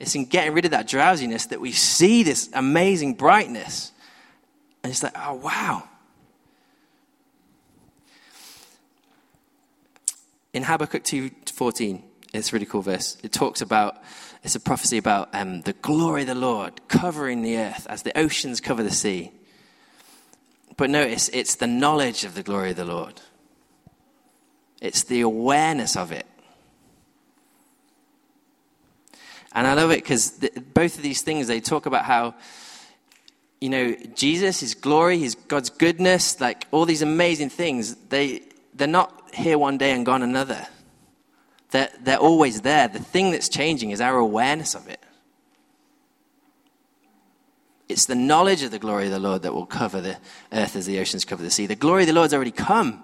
it's 0.01 0.15
in 0.15 0.25
getting 0.25 0.55
rid 0.55 0.65
of 0.65 0.71
that 0.71 0.89
drowsiness 0.89 1.47
that 1.47 1.61
we 1.61 1.73
see 1.73 2.23
this 2.23 2.49
amazing 2.55 3.15
brightness. 3.15 3.93
And 4.83 4.91
it's 4.91 5.03
like, 5.03 5.13
oh, 5.15 5.35
wow. 5.35 5.85
In 10.55 10.63
Habakkuk 10.63 11.05
2.14, 11.05 12.03
it's 12.33 12.51
a 12.51 12.53
really 12.55 12.65
cool 12.65 12.81
verse. 12.81 13.19
It 13.23 13.31
talks 13.31 13.61
about, 13.61 14.03
it's 14.43 14.55
a 14.55 14.61
prophecy 14.61 14.97
about 14.97 15.29
um, 15.35 15.61
the 15.63 15.75
glory 15.75 16.23
of 16.23 16.29
the 16.29 16.35
Lord 16.35 16.81
covering 16.89 17.43
the 17.43 17.59
earth 17.59 17.87
as 17.91 18.03
the 18.03 18.19
oceans 18.19 18.61
cover 18.61 18.83
the 18.83 18.91
sea. 18.91 19.33
But 20.79 20.89
notice, 20.89 21.29
it's 21.35 21.57
the 21.57 21.67
knowledge 21.67 22.25
of 22.25 22.35
the 22.35 22.43
glory 22.43 22.71
of 22.71 22.77
the 22.77 22.87
Lord. 22.87 23.21
It's 24.81 25.05
the 25.05 25.21
awareness 25.21 25.95
of 25.95 26.11
it. 26.11 26.27
And 29.53 29.67
I 29.67 29.75
love 29.75 29.91
it 29.91 30.03
because 30.03 30.31
both 30.75 30.97
of 30.97 31.03
these 31.03 31.23
things, 31.23 31.47
they 31.47 31.61
talk 31.61 31.87
about 31.87 32.05
how, 32.05 32.35
you 33.61 33.69
know, 33.69 33.97
Jesus, 34.15 34.61
his 34.61 34.75
glory, 34.75 35.19
his 35.19 35.35
God's 35.35 35.71
goodness, 35.71 36.41
like 36.41 36.67
all 36.71 36.85
these 36.85 37.03
amazing 37.03 37.51
things, 37.51 37.97
they, 38.09 38.43
they're 38.75 38.87
not 38.87 39.35
here 39.35 39.59
one 39.59 39.77
day 39.77 39.91
and 39.91 40.07
gone 40.07 40.23
another. 40.23 40.67
They're, 41.73 41.91
they're 42.01 42.19
always 42.19 42.61
there. 42.61 42.89
The 42.89 43.01
thing 43.01 43.33
that's 43.33 43.49
changing 43.49 43.91
is 43.91 44.01
our 44.01 44.17
awareness 44.17 44.75
of 44.75 44.89
it. 44.89 45.03
It's 47.89 48.07
the 48.07 48.15
knowledge 48.15 48.63
of 48.63 48.71
the 48.71 48.79
glory 48.79 49.07
of 49.07 49.11
the 49.11 49.19
Lord 49.19 49.43
that 49.43 49.53
will 49.53 49.67
cover 49.67 50.01
the 50.01 50.17
earth 50.53 50.77
as 50.77 50.87
the 50.87 51.01
oceans 51.01 51.25
cover 51.25 51.43
the 51.43 51.51
sea. 51.51 51.67
The 51.67 51.75
glory 51.75 52.05
of 52.05 52.07
the 52.07 52.13
Lord's 52.13 52.33
already 52.33 52.53
come. 52.53 53.03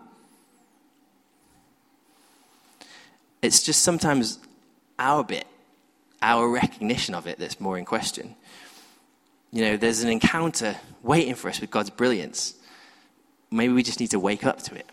It's 3.42 3.64
just 3.64 3.82
sometimes 3.82 4.38
our 4.96 5.24
bit 5.24 5.46
our 6.22 6.48
recognition 6.48 7.14
of 7.14 7.26
it 7.26 7.38
that's 7.38 7.61
more 7.61 7.79
in 7.79 7.85
question. 7.85 8.35
You 9.52 9.62
know, 9.62 9.76
there's 9.76 10.02
an 10.02 10.11
encounter 10.11 10.76
waiting 11.02 11.35
for 11.35 11.48
us 11.48 11.61
with 11.61 11.70
God's 11.70 11.90
brilliance. 11.90 12.55
Maybe 13.50 13.72
we 13.72 13.83
just 13.83 14.00
need 14.00 14.11
to 14.11 14.20
wake 14.20 14.44
up 14.44 14.62
to 14.62 14.74
it. 14.74 14.87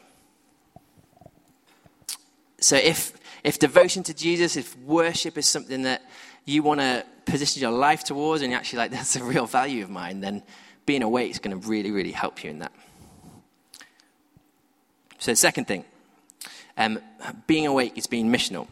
So 2.59 2.77
if 2.77 3.13
if 3.43 3.59
devotion 3.59 4.03
to 4.03 4.13
Jesus, 4.13 4.55
if 4.55 4.77
worship 4.79 5.37
is 5.37 5.45
something 5.45 5.81
that 5.83 6.01
you 6.45 6.63
want 6.63 6.79
to 6.79 7.05
position 7.25 7.61
your 7.61 7.71
life 7.71 8.03
towards 8.03 8.41
and 8.41 8.51
you're 8.51 8.59
actually 8.59 8.79
like, 8.79 8.91
that's 8.97 9.15
a 9.15 9.23
real 9.23 9.45
value 9.45 9.83
of 9.83 9.89
mine, 9.89 10.21
then 10.21 10.43
being 10.85 11.03
awake 11.03 11.31
is 11.31 11.39
going 11.39 11.59
to 11.59 11.67
really, 11.67 11.91
really 11.91 12.11
help 12.11 12.43
you 12.43 12.49
in 12.49 12.59
that. 12.59 12.71
So, 15.19 15.31
the 15.31 15.37
second 15.37 15.65
thing, 15.65 15.85
um, 16.77 16.99
being 17.47 17.65
awake 17.65 17.97
is 17.97 18.07
being 18.07 18.31
missional. 18.31 18.67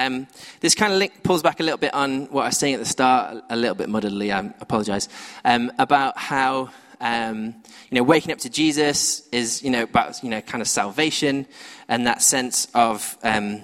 Um, 0.00 0.26
this 0.60 0.74
kind 0.74 0.94
of 0.94 0.98
link 0.98 1.22
pulls 1.22 1.42
back 1.42 1.60
a 1.60 1.62
little 1.62 1.76
bit 1.76 1.92
on 1.92 2.24
what 2.32 2.44
I 2.44 2.46
was 2.46 2.56
saying 2.56 2.72
at 2.72 2.80
the 2.80 2.86
start, 2.86 3.44
a 3.50 3.56
little 3.56 3.74
bit 3.74 3.90
muddily, 3.90 4.32
I 4.32 4.50
apologize, 4.58 5.10
um, 5.44 5.70
about 5.78 6.16
how, 6.16 6.70
um, 7.02 7.54
you 7.90 7.96
know, 7.96 8.02
waking 8.02 8.32
up 8.32 8.38
to 8.38 8.48
Jesus 8.48 9.28
is, 9.28 9.62
you 9.62 9.68
know, 9.68 9.82
about, 9.82 10.24
you 10.24 10.30
know, 10.30 10.40
kind 10.40 10.62
of 10.62 10.68
salvation 10.68 11.46
and 11.86 12.06
that 12.06 12.22
sense 12.22 12.66
of, 12.74 13.18
um, 13.22 13.60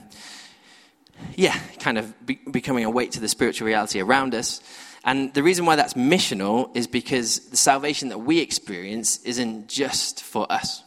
yeah, 1.37 1.59
kind 1.79 1.96
of 1.96 2.27
be- 2.27 2.40
becoming 2.51 2.85
awake 2.85 3.12
to 3.12 3.20
the 3.20 3.29
spiritual 3.29 3.66
reality 3.66 3.99
around 4.01 4.35
us. 4.35 4.61
And 5.05 5.33
the 5.33 5.42
reason 5.42 5.64
why 5.64 5.77
that's 5.77 5.94
missional 5.94 6.77
is 6.77 6.87
because 6.87 7.49
the 7.49 7.57
salvation 7.57 8.11
that 8.11 8.18
we 8.18 8.40
experience 8.40 9.20
isn't 9.22 9.68
just 9.68 10.22
for 10.22 10.53
us. 10.53 10.83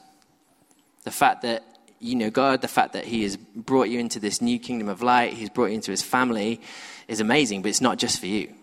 The 1.05 1.11
fact 1.11 1.41
that 1.41 1.63
you 1.99 2.15
know 2.15 2.29
God, 2.29 2.61
the 2.61 2.67
fact 2.67 2.93
that 2.93 3.05
He 3.05 3.23
has 3.23 3.37
brought 3.37 3.89
you 3.89 3.99
into 3.99 4.19
this 4.19 4.41
new 4.41 4.59
kingdom 4.59 4.87
of 4.89 5.01
light, 5.01 5.33
He's 5.33 5.49
brought 5.49 5.67
you 5.67 5.75
into 5.75 5.91
His 5.91 6.01
family, 6.01 6.61
is 7.07 7.19
amazing, 7.19 7.61
but 7.61 7.69
it's 7.69 7.81
not 7.81 7.97
just 7.97 8.19
for 8.19 8.27
you. 8.27 8.53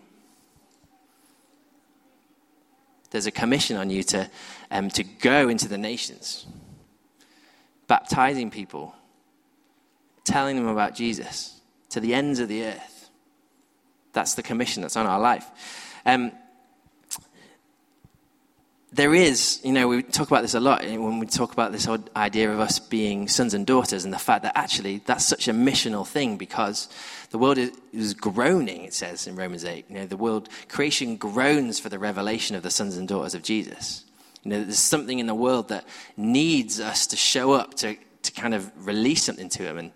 There's 3.11 3.27
a 3.27 3.31
commission 3.31 3.77
on 3.77 3.91
you 3.91 4.03
to, 4.05 4.31
um, 4.71 4.91
to 4.91 5.05
go 5.05 5.49
into 5.49 5.69
the 5.69 5.79
nations, 5.79 6.47
baptizing 7.87 8.51
people, 8.51 8.95
telling 10.25 10.57
them 10.57 10.67
about 10.67 10.95
Jesus 10.95 11.61
to 11.91 12.01
the 12.01 12.15
ends 12.15 12.41
of 12.41 12.49
the 12.49 12.65
earth. 12.65 13.11
That's 14.13 14.35
the 14.35 14.43
commission 14.43 14.83
that's 14.83 14.97
on 14.97 15.07
our 15.07 15.21
life. 15.21 15.49
Um, 16.05 16.33
there 18.97 19.15
is, 19.15 19.61
you 19.63 19.73
know, 19.73 19.89
we 19.89 20.03
talk 20.03 20.29
about 20.29 20.41
this 20.41 20.55
a 20.55 20.61
lot 20.61 20.83
when 20.83 21.19
we 21.19 21.27
talk 21.27 21.53
about 21.53 21.71
this 21.71 21.85
whole 21.85 22.03
idea 22.17 22.51
of 22.51 22.59
us 22.59 22.79
being 22.79 23.29
sons 23.29 23.53
and 23.53 23.67
daughters 23.67 24.05
and 24.05 24.13
the 24.13 24.19
fact 24.19 24.43
that 24.43 24.57
actually 24.57 25.03
that's 25.05 25.25
such 25.27 25.49
a 25.49 25.53
missional 25.53 26.07
thing 26.07 26.39
because 26.39 26.89
the 27.31 27.37
world 27.37 27.59
is, 27.59 27.73
is 27.93 28.15
groaning, 28.15 28.85
it 28.85 28.95
says 28.95 29.27
in 29.27 29.37
Romans 29.37 29.67
8. 29.67 29.85
You 29.91 29.97
know, 29.97 30.07
the 30.07 30.17
world, 30.17 30.49
creation 30.69 31.17
groans 31.17 31.79
for 31.79 31.91
the 31.91 31.99
revelation 31.99 32.57
of 32.57 32.63
the 32.63 32.71
sons 32.71 32.97
and 32.97 33.07
daughters 33.07 33.35
of 33.35 33.43
Jesus. 33.43 34.05
You 34.43 34.53
know, 34.53 34.63
there's 34.63 34.79
something 34.79 35.19
in 35.19 35.27
the 35.27 35.35
world 35.35 35.69
that 35.69 35.87
needs 36.17 36.81
us 36.81 37.07
to 37.09 37.17
show 37.17 37.53
up 37.53 37.75
to, 37.75 37.97
to 38.23 38.33
kind 38.33 38.55
of 38.55 38.71
release 38.87 39.25
something 39.25 39.51
to 39.51 39.63
them. 39.63 39.79
And 39.79 39.93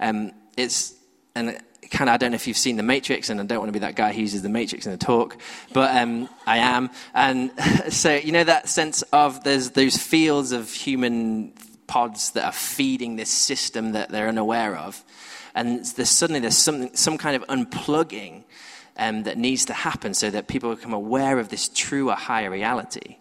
um, 0.00 0.32
it's, 0.56 0.94
and 1.36 1.60
kind 1.90 2.08
of, 2.08 2.14
I 2.14 2.16
don't 2.16 2.32
know 2.32 2.36
if 2.36 2.46
you've 2.46 2.56
seen 2.56 2.76
The 2.76 2.82
Matrix, 2.82 3.30
and 3.30 3.40
I 3.40 3.44
don't 3.44 3.58
want 3.58 3.68
to 3.68 3.72
be 3.72 3.80
that 3.80 3.94
guy 3.94 4.12
who 4.12 4.20
uses 4.20 4.42
The 4.42 4.48
Matrix 4.48 4.86
in 4.86 4.92
a 4.92 4.96
talk, 4.96 5.36
but 5.72 5.96
um, 5.96 6.28
I 6.46 6.58
am. 6.58 6.90
And 7.14 7.50
so, 7.90 8.14
you 8.14 8.32
know, 8.32 8.44
that 8.44 8.68
sense 8.68 9.02
of 9.12 9.44
there's 9.44 9.70
those 9.70 9.96
fields 9.96 10.52
of 10.52 10.72
human 10.72 11.52
pods 11.86 12.30
that 12.32 12.44
are 12.44 12.52
feeding 12.52 13.16
this 13.16 13.30
system 13.30 13.92
that 13.92 14.10
they're 14.10 14.28
unaware 14.28 14.76
of. 14.76 15.04
And 15.54 15.84
there's 15.84 16.10
suddenly 16.10 16.40
there's 16.40 16.56
something, 16.56 16.94
some 16.94 17.18
kind 17.18 17.34
of 17.34 17.44
unplugging 17.48 18.44
um, 18.96 19.24
that 19.24 19.36
needs 19.36 19.64
to 19.64 19.72
happen 19.72 20.14
so 20.14 20.30
that 20.30 20.46
people 20.46 20.74
become 20.74 20.92
aware 20.92 21.38
of 21.38 21.48
this 21.48 21.68
truer, 21.68 22.14
higher 22.14 22.50
reality. 22.50 23.16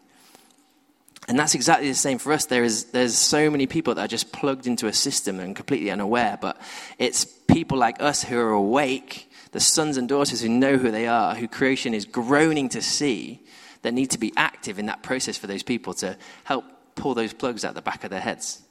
And 1.30 1.38
that's 1.38 1.54
exactly 1.54 1.88
the 1.88 1.94
same 1.94 2.18
for 2.18 2.34
us. 2.34 2.48
There 2.48 2.64
is, 2.64 2.86
there's 2.86 3.16
so 3.16 3.52
many 3.52 3.68
people 3.68 3.94
that 3.94 4.02
are 4.04 4.08
just 4.08 4.34
plugged 4.34 4.66
into 4.66 4.88
a 4.88 4.94
system 4.94 5.40
and 5.40 5.56
completely 5.56 5.92
unaware, 5.92 6.40
but 6.42 6.60
it's 6.98 7.24
people 7.24 7.78
like 7.78 8.02
us 8.02 8.24
who 8.24 8.36
are 8.36 8.50
awake, 8.50 9.32
the 9.52 9.60
sons 9.60 9.98
and 9.98 10.10
daughters 10.10 10.42
who 10.42 10.50
know 10.50 10.78
who 10.78 10.90
they 10.90 11.06
are, 11.06 11.36
who 11.36 11.48
creation 11.48 11.94
is 11.94 12.06
groaning 12.06 12.68
to 12.70 12.82
see, 12.82 13.42
that 13.84 13.94
need 13.94 14.10
to 14.10 14.18
be 14.18 14.34
active 14.36 14.80
in 14.80 14.88
that 14.88 15.04
process 15.04 15.38
for 15.38 15.46
those 15.46 15.62
people 15.62 15.94
to 15.94 16.18
help 16.46 16.66
pull 16.96 17.14
those 17.14 17.32
plugs 17.32 17.64
out 17.64 17.76
the 17.76 17.82
back 17.84 18.04
of 18.04 18.10
their 18.10 18.20
heads. 18.20 18.64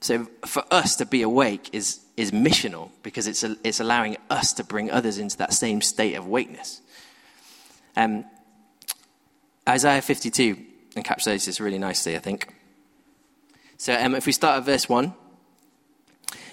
So 0.00 0.26
for 0.44 0.64
us 0.68 0.96
to 0.96 1.06
be 1.06 1.22
awake 1.22 1.70
is, 1.72 2.00
is 2.16 2.32
missional 2.32 2.90
because 3.04 3.28
it's, 3.28 3.44
a, 3.44 3.56
it's 3.62 3.78
allowing 3.78 4.16
us 4.30 4.52
to 4.54 4.64
bring 4.64 4.90
others 4.90 5.18
into 5.18 5.38
that 5.38 5.52
same 5.52 5.80
state 5.80 6.14
of 6.14 6.26
awakeness. 6.26 6.80
Um, 7.96 8.24
Isaiah 9.68 10.02
52 10.02 10.71
encapsulates 10.94 11.46
this 11.46 11.60
really 11.60 11.78
nicely, 11.78 12.16
I 12.16 12.18
think. 12.18 12.54
So 13.76 13.94
um, 13.94 14.14
if 14.14 14.26
we 14.26 14.32
start 14.32 14.58
at 14.58 14.64
verse 14.64 14.88
1, 14.88 15.12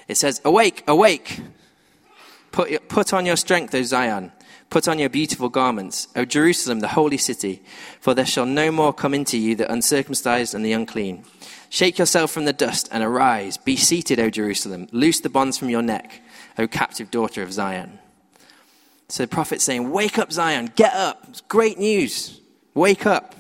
it 0.08 0.18
says, 0.18 0.42
Awake, 0.44 0.84
awake! 0.88 1.42
Put, 2.52 2.90
put 2.90 3.14
on 3.14 3.26
your 3.26 3.36
strength, 3.36 3.76
O 3.76 3.84
Zion. 3.84 4.32
Put 4.70 4.88
on 4.88 5.00
your 5.00 5.10
beautiful 5.10 5.50
garments, 5.50 6.08
O 6.16 6.26
Jerusalem, 6.26 6.80
the 6.80 6.90
holy 6.90 7.18
city, 7.18 7.64
for 8.00 8.14
there 8.14 8.26
shall 8.26 8.46
no 8.46 8.72
more 8.72 8.94
come 8.94 9.16
into 9.16 9.38
you 9.38 9.56
the 9.56 9.72
uncircumcised 9.72 10.54
and 10.54 10.64
the 10.64 10.74
unclean. 10.74 11.24
Shake 11.70 11.98
yourself 11.98 12.32
from 12.32 12.46
the 12.46 12.54
dust 12.54 12.88
and 12.92 13.04
arise. 13.04 13.58
Be 13.58 13.76
seated, 13.76 14.20
O 14.20 14.30
Jerusalem. 14.30 14.88
Loose 14.92 15.22
the 15.22 15.30
bonds 15.30 15.58
from 15.58 15.70
your 15.70 15.82
neck, 15.82 16.22
O 16.58 16.68
captive 16.68 17.10
daughter 17.10 17.42
of 17.42 17.52
Zion. 17.52 17.98
So 19.08 19.24
the 19.24 19.28
prophet's 19.28 19.64
saying, 19.64 19.90
Wake 19.90 20.20
up, 20.20 20.32
Zion, 20.32 20.72
get 20.76 20.94
up. 20.94 21.26
It's 21.30 21.42
great 21.42 21.80
news. 21.80 22.40
Wake 22.76 23.08
up. 23.08 23.36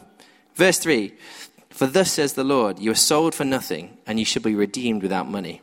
Verse 0.55 0.79
3 0.79 1.13
For 1.69 1.87
thus 1.87 2.11
says 2.11 2.33
the 2.33 2.43
Lord, 2.43 2.79
you 2.79 2.91
are 2.91 2.95
sold 2.95 3.35
for 3.35 3.45
nothing, 3.45 3.97
and 4.05 4.19
you 4.19 4.25
shall 4.25 4.41
be 4.41 4.55
redeemed 4.55 5.01
without 5.03 5.29
money. 5.29 5.61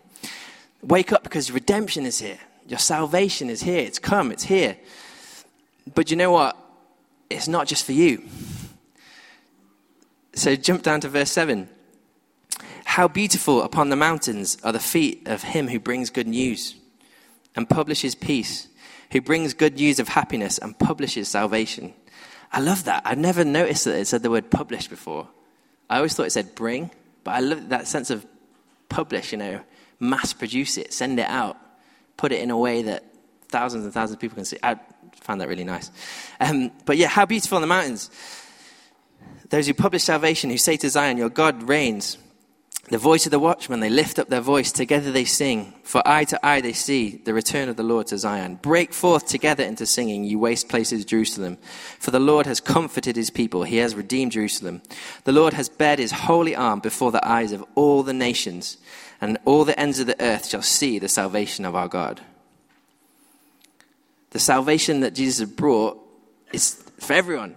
Wake 0.82 1.12
up 1.12 1.22
because 1.22 1.50
redemption 1.50 2.06
is 2.06 2.20
here. 2.20 2.38
Your 2.68 2.78
salvation 2.78 3.50
is 3.50 3.62
here. 3.62 3.78
It's 3.80 3.98
come, 3.98 4.30
it's 4.30 4.44
here. 4.44 4.76
But 5.94 6.10
you 6.10 6.16
know 6.16 6.30
what? 6.30 6.56
It's 7.30 7.48
not 7.48 7.66
just 7.66 7.84
for 7.84 7.92
you. 7.92 8.22
So 10.34 10.54
jump 10.54 10.82
down 10.82 11.00
to 11.00 11.08
verse 11.08 11.30
7. 11.30 11.68
How 12.84 13.08
beautiful 13.08 13.62
upon 13.62 13.88
the 13.88 13.96
mountains 13.96 14.58
are 14.62 14.72
the 14.72 14.80
feet 14.80 15.26
of 15.26 15.42
him 15.42 15.68
who 15.68 15.80
brings 15.80 16.10
good 16.10 16.28
news 16.28 16.76
and 17.54 17.68
publishes 17.68 18.14
peace, 18.14 18.68
who 19.12 19.20
brings 19.20 19.54
good 19.54 19.76
news 19.76 19.98
of 19.98 20.08
happiness 20.08 20.58
and 20.58 20.78
publishes 20.78 21.28
salvation 21.28 21.94
I 22.52 22.60
love 22.60 22.84
that. 22.84 23.02
I'd 23.04 23.18
never 23.18 23.44
noticed 23.44 23.84
that 23.84 23.96
it 23.96 24.06
said 24.06 24.22
the 24.22 24.30
word 24.30 24.50
publish 24.50 24.88
before. 24.88 25.28
I 25.88 25.96
always 25.96 26.14
thought 26.14 26.26
it 26.26 26.32
said 26.32 26.54
bring, 26.54 26.90
but 27.24 27.32
I 27.32 27.40
love 27.40 27.68
that 27.68 27.86
sense 27.86 28.10
of 28.10 28.26
publish, 28.88 29.32
you 29.32 29.38
know, 29.38 29.60
mass 30.00 30.32
produce 30.32 30.78
it, 30.78 30.92
send 30.92 31.18
it 31.18 31.28
out, 31.28 31.56
put 32.16 32.32
it 32.32 32.40
in 32.40 32.50
a 32.50 32.58
way 32.58 32.82
that 32.82 33.04
thousands 33.48 33.84
and 33.84 33.92
thousands 33.92 34.14
of 34.14 34.20
people 34.20 34.36
can 34.36 34.44
see. 34.44 34.58
I 34.62 34.78
found 35.20 35.40
that 35.40 35.48
really 35.48 35.64
nice. 35.64 35.90
Um, 36.40 36.70
but 36.84 36.96
yeah, 36.96 37.08
how 37.08 37.26
beautiful 37.26 37.56
on 37.56 37.62
the 37.62 37.68
mountains. 37.68 38.10
Those 39.48 39.66
who 39.66 39.74
publish 39.74 40.02
salvation, 40.02 40.50
who 40.50 40.58
say 40.58 40.76
to 40.78 40.90
Zion, 40.90 41.18
Your 41.18 41.30
God 41.30 41.68
reigns. 41.68 42.18
The 42.88 42.98
voice 42.98 43.26
of 43.26 43.32
the 43.32 43.40
watchman, 43.40 43.80
they 43.80 43.90
lift 43.90 44.20
up 44.20 44.28
their 44.28 44.40
voice. 44.40 44.70
Together 44.70 45.10
they 45.10 45.24
sing. 45.24 45.74
For 45.82 46.06
eye 46.06 46.22
to 46.24 46.46
eye 46.46 46.60
they 46.60 46.72
see 46.72 47.16
the 47.24 47.34
return 47.34 47.68
of 47.68 47.76
the 47.76 47.82
Lord 47.82 48.06
to 48.08 48.18
Zion. 48.18 48.60
Break 48.62 48.92
forth 48.92 49.26
together 49.26 49.64
into 49.64 49.86
singing, 49.86 50.22
you 50.22 50.38
waste 50.38 50.68
places, 50.68 51.04
Jerusalem. 51.04 51.58
For 51.98 52.12
the 52.12 52.20
Lord 52.20 52.46
has 52.46 52.60
comforted 52.60 53.16
his 53.16 53.28
people. 53.28 53.64
He 53.64 53.78
has 53.78 53.96
redeemed 53.96 54.32
Jerusalem. 54.32 54.82
The 55.24 55.32
Lord 55.32 55.52
has 55.54 55.68
bared 55.68 55.98
his 55.98 56.12
holy 56.12 56.54
arm 56.54 56.78
before 56.78 57.10
the 57.10 57.26
eyes 57.26 57.50
of 57.50 57.64
all 57.74 58.04
the 58.04 58.12
nations, 58.12 58.76
and 59.20 59.36
all 59.44 59.64
the 59.64 59.78
ends 59.78 59.98
of 59.98 60.06
the 60.06 60.20
earth 60.22 60.46
shall 60.46 60.62
see 60.62 61.00
the 61.00 61.08
salvation 61.08 61.64
of 61.64 61.74
our 61.74 61.88
God. 61.88 62.20
The 64.30 64.38
salvation 64.38 65.00
that 65.00 65.14
Jesus 65.14 65.40
has 65.40 65.50
brought 65.50 65.98
is 66.52 66.84
for 67.00 67.14
everyone. 67.14 67.56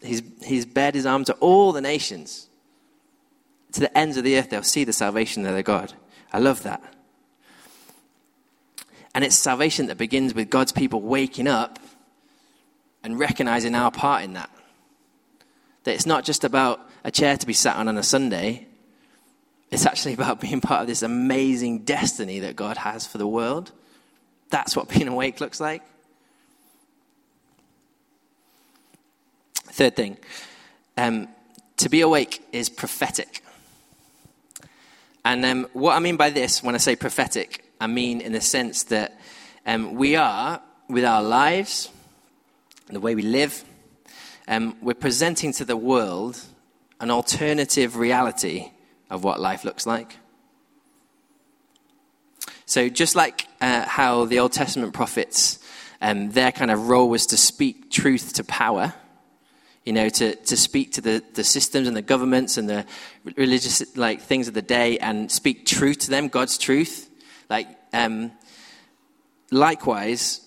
He's, 0.00 0.22
he's 0.42 0.64
bared 0.64 0.94
his 0.94 1.04
arm 1.04 1.24
to 1.24 1.34
all 1.34 1.72
the 1.72 1.82
nations 1.82 2.48
to 3.76 3.80
the 3.80 3.96
ends 3.96 4.16
of 4.16 4.24
the 4.24 4.36
earth, 4.36 4.50
they'll 4.50 4.62
see 4.62 4.84
the 4.84 4.92
salvation 4.92 5.46
of 5.46 5.52
their 5.52 5.62
God. 5.62 5.92
I 6.32 6.38
love 6.38 6.62
that. 6.64 6.82
And 9.14 9.24
it's 9.24 9.36
salvation 9.36 9.86
that 9.86 9.96
begins 9.96 10.34
with 10.34 10.50
God's 10.50 10.72
people 10.72 11.00
waking 11.00 11.46
up 11.46 11.78
and 13.02 13.18
recognizing 13.18 13.74
our 13.74 13.90
part 13.90 14.24
in 14.24 14.34
that. 14.34 14.50
That 15.84 15.94
it's 15.94 16.06
not 16.06 16.24
just 16.24 16.44
about 16.44 16.80
a 17.04 17.10
chair 17.10 17.36
to 17.36 17.46
be 17.46 17.52
sat 17.52 17.76
on 17.76 17.88
on 17.88 17.96
a 17.96 18.02
Sunday, 18.02 18.66
it's 19.70 19.86
actually 19.86 20.14
about 20.14 20.40
being 20.40 20.60
part 20.60 20.80
of 20.80 20.86
this 20.86 21.02
amazing 21.02 21.80
destiny 21.80 22.40
that 22.40 22.56
God 22.56 22.76
has 22.76 23.06
for 23.06 23.18
the 23.18 23.26
world. 23.26 23.72
That's 24.50 24.76
what 24.76 24.88
being 24.88 25.08
awake 25.08 25.40
looks 25.40 25.60
like. 25.60 25.82
Third 29.54 29.96
thing 29.96 30.16
um, 30.96 31.28
to 31.76 31.88
be 31.88 32.00
awake 32.00 32.42
is 32.52 32.68
prophetic. 32.68 33.42
And 35.26 35.44
um, 35.44 35.66
what 35.72 35.96
I 35.96 35.98
mean 35.98 36.16
by 36.16 36.30
this, 36.30 36.62
when 36.62 36.76
I 36.76 36.78
say 36.78 36.94
prophetic, 36.94 37.64
I 37.80 37.88
mean 37.88 38.20
in 38.20 38.30
the 38.30 38.40
sense 38.40 38.84
that 38.84 39.18
um, 39.66 39.96
we 39.96 40.14
are, 40.14 40.62
with 40.88 41.04
our 41.04 41.20
lives, 41.20 41.90
the 42.86 43.00
way 43.00 43.16
we 43.16 43.22
live, 43.22 43.64
um, 44.46 44.76
we're 44.80 44.94
presenting 44.94 45.50
to 45.54 45.64
the 45.64 45.76
world 45.76 46.40
an 47.00 47.10
alternative 47.10 47.96
reality 47.96 48.70
of 49.10 49.24
what 49.24 49.40
life 49.40 49.64
looks 49.64 49.84
like. 49.84 50.16
So, 52.64 52.88
just 52.88 53.16
like 53.16 53.48
uh, 53.60 53.84
how 53.84 54.26
the 54.26 54.38
Old 54.38 54.52
Testament 54.52 54.94
prophets, 54.94 55.58
um, 56.00 56.30
their 56.30 56.52
kind 56.52 56.70
of 56.70 56.88
role 56.88 57.08
was 57.08 57.26
to 57.26 57.36
speak 57.36 57.90
truth 57.90 58.34
to 58.34 58.44
power 58.44 58.94
you 59.86 59.92
know, 59.92 60.08
to, 60.08 60.34
to 60.34 60.56
speak 60.56 60.92
to 60.92 61.00
the, 61.00 61.22
the 61.34 61.44
systems 61.44 61.86
and 61.86 61.96
the 61.96 62.02
governments 62.02 62.58
and 62.58 62.68
the 62.68 62.84
religious 63.36 63.96
like 63.96 64.20
things 64.20 64.48
of 64.48 64.54
the 64.54 64.60
day 64.60 64.98
and 64.98 65.30
speak 65.30 65.64
truth 65.64 66.00
to 66.00 66.10
them, 66.10 66.26
God's 66.26 66.58
truth. 66.58 67.08
Like, 67.48 67.68
um, 67.92 68.32
likewise, 69.52 70.40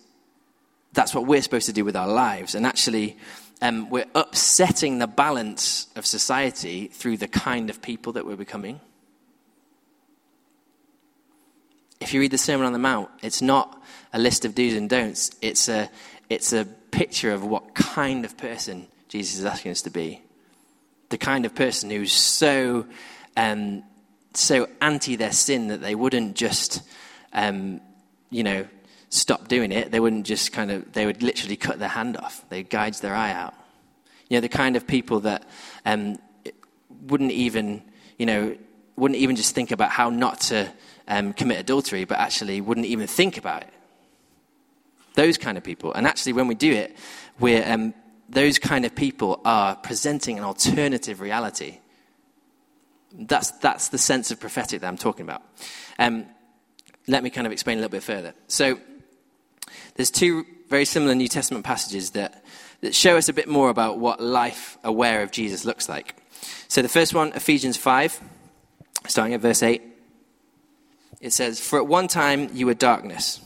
that's 0.92 1.16
what 1.16 1.26
we're 1.26 1.42
supposed 1.42 1.68
to 1.68 1.74
do 1.74 1.86
with 1.86 1.96
our 1.96 2.08
lives. 2.08 2.54
And 2.54 2.66
actually, 2.66 3.18
um, 3.62 3.90
we're 3.90 4.06
upsetting 4.14 5.00
the 5.00 5.08
balance 5.08 5.88
of 5.96 6.06
society 6.06 6.88
through 6.88 7.16
the 7.16 7.30
kind 7.30 7.70
of 7.70 7.82
people 7.82 8.14
that 8.14 8.26
we're 8.26 8.36
becoming. 8.36 8.82
If 12.02 12.14
you 12.14 12.20
read 12.20 12.32
the 12.32 12.38
Sermon 12.38 12.66
on 12.66 12.74
the 12.74 12.80
Mount, 12.80 13.10
it's 13.22 13.42
not 13.42 13.82
a 14.12 14.20
list 14.20 14.44
of 14.44 14.54
do's 14.54 14.74
and 14.74 14.90
don'ts. 14.90 15.32
It's 15.42 15.70
a, 15.70 15.90
it's 16.30 16.52
a 16.52 16.66
picture 16.92 17.32
of 17.32 17.46
what 17.46 17.74
kind 17.74 18.26
of 18.26 18.38
person 18.38 18.88
Jesus 19.10 19.40
is 19.40 19.46
asking 19.46 19.72
us 19.72 19.82
to 19.82 19.90
be. 19.90 20.22
The 21.10 21.18
kind 21.18 21.46
of 21.46 21.56
person 21.56 21.90
who's 21.90 22.14
so, 22.14 22.86
um, 23.36 23.84
so 24.36 24.70
anti 24.80 25.16
their 25.16 25.32
sin 25.32 25.68
that 25.68 25.82
they 25.82 25.96
wouldn't 25.96 26.36
just, 26.36 26.84
um, 27.34 27.82
you 28.30 28.44
know, 28.44 28.68
stop 29.10 29.48
doing 29.48 29.72
it. 29.72 29.92
They 29.92 30.00
wouldn't 30.00 30.28
just 30.28 30.54
kind 30.54 30.70
of, 30.70 30.94
they 30.94 31.08
would 31.08 31.24
literally 31.24 31.58
cut 31.58 31.80
their 31.80 31.90
hand 31.90 32.18
off. 32.18 32.48
They'd 32.50 32.70
gouge 32.70 33.00
their 33.00 33.16
eye 33.16 33.32
out. 33.32 33.56
You 34.30 34.38
know, 34.38 34.42
the 34.42 34.50
kind 34.50 34.76
of 34.76 34.86
people 34.86 35.22
that 35.22 35.50
um, 35.86 36.20
wouldn't 37.08 37.32
even, 37.32 37.82
you 38.20 38.28
know, 38.28 38.56
wouldn't 38.96 39.20
even 39.20 39.36
just 39.36 39.56
think 39.56 39.72
about 39.72 39.90
how 39.90 40.12
not 40.12 40.42
to 40.42 40.72
um, 41.08 41.34
commit 41.34 41.58
adultery, 41.58 42.06
but 42.06 42.20
actually 42.20 42.62
wouldn't 42.62 42.86
even 42.86 43.08
think 43.08 43.38
about 43.38 43.64
it. 43.64 43.74
Those 45.16 45.40
kind 45.40 45.58
of 45.58 45.64
people. 45.64 45.92
And 45.94 46.06
actually, 46.06 46.34
when 46.34 46.48
we 46.48 46.54
do 46.54 46.72
it, 46.72 46.96
we're 47.40 47.68
um, 47.68 47.96
those 48.30 48.60
kind 48.60 48.86
of 48.86 48.96
people 48.96 49.42
are 49.44 49.76
presenting 49.76 50.38
an 50.38 50.44
alternative 50.44 51.20
reality. 51.20 51.80
That's, 53.12 53.52
that's 53.52 53.90
the 53.90 53.98
sense 53.98 54.30
of 54.32 54.40
prophetic 54.40 54.82
that 54.82 54.88
I'm 54.88 54.98
talking 54.98 55.24
about. 55.24 55.42
Um, 55.98 56.28
let 57.08 57.24
me 57.24 57.32
kind 57.32 57.48
of 57.48 57.54
explain 57.54 57.80
a 57.80 57.82
little 57.82 57.92
bit 57.92 58.04
further. 58.04 58.34
So, 58.48 58.80
there's 59.96 60.12
two 60.12 60.46
very 60.70 60.86
similar 60.86 61.16
New 61.16 61.28
Testament 61.28 61.66
passages 61.66 62.12
that, 62.12 62.46
that 62.82 62.94
show 62.94 63.18
us 63.18 63.28
a 63.28 63.34
bit 63.34 63.48
more 63.48 63.70
about 63.70 63.98
what 63.98 64.22
life 64.22 64.78
aware 64.84 65.24
of 65.24 65.32
Jesus 65.32 65.66
looks 65.66 65.90
like. 65.90 66.16
So, 66.68 66.84
the 66.84 66.90
first 66.90 67.16
one, 67.16 67.34
Ephesians 67.34 67.78
5, 67.78 68.22
starting 69.08 69.34
at 69.34 69.42
verse 69.42 69.64
8, 69.64 69.82
it 71.20 71.34
says, 71.34 71.60
For 71.60 71.80
at 71.80 71.88
one 71.88 72.08
time 72.08 72.50
you 72.54 72.68
were 72.68 72.76
darkness, 72.76 73.42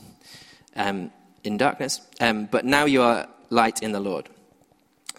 um, 0.76 1.10
in 1.42 1.56
darkness, 1.56 2.02
um, 2.20 2.46
but 2.46 2.66
now 2.66 2.84
you 2.84 3.02
are 3.02 3.28
light 3.48 3.82
in 3.82 3.92
the 3.92 4.00
Lord. 4.00 4.28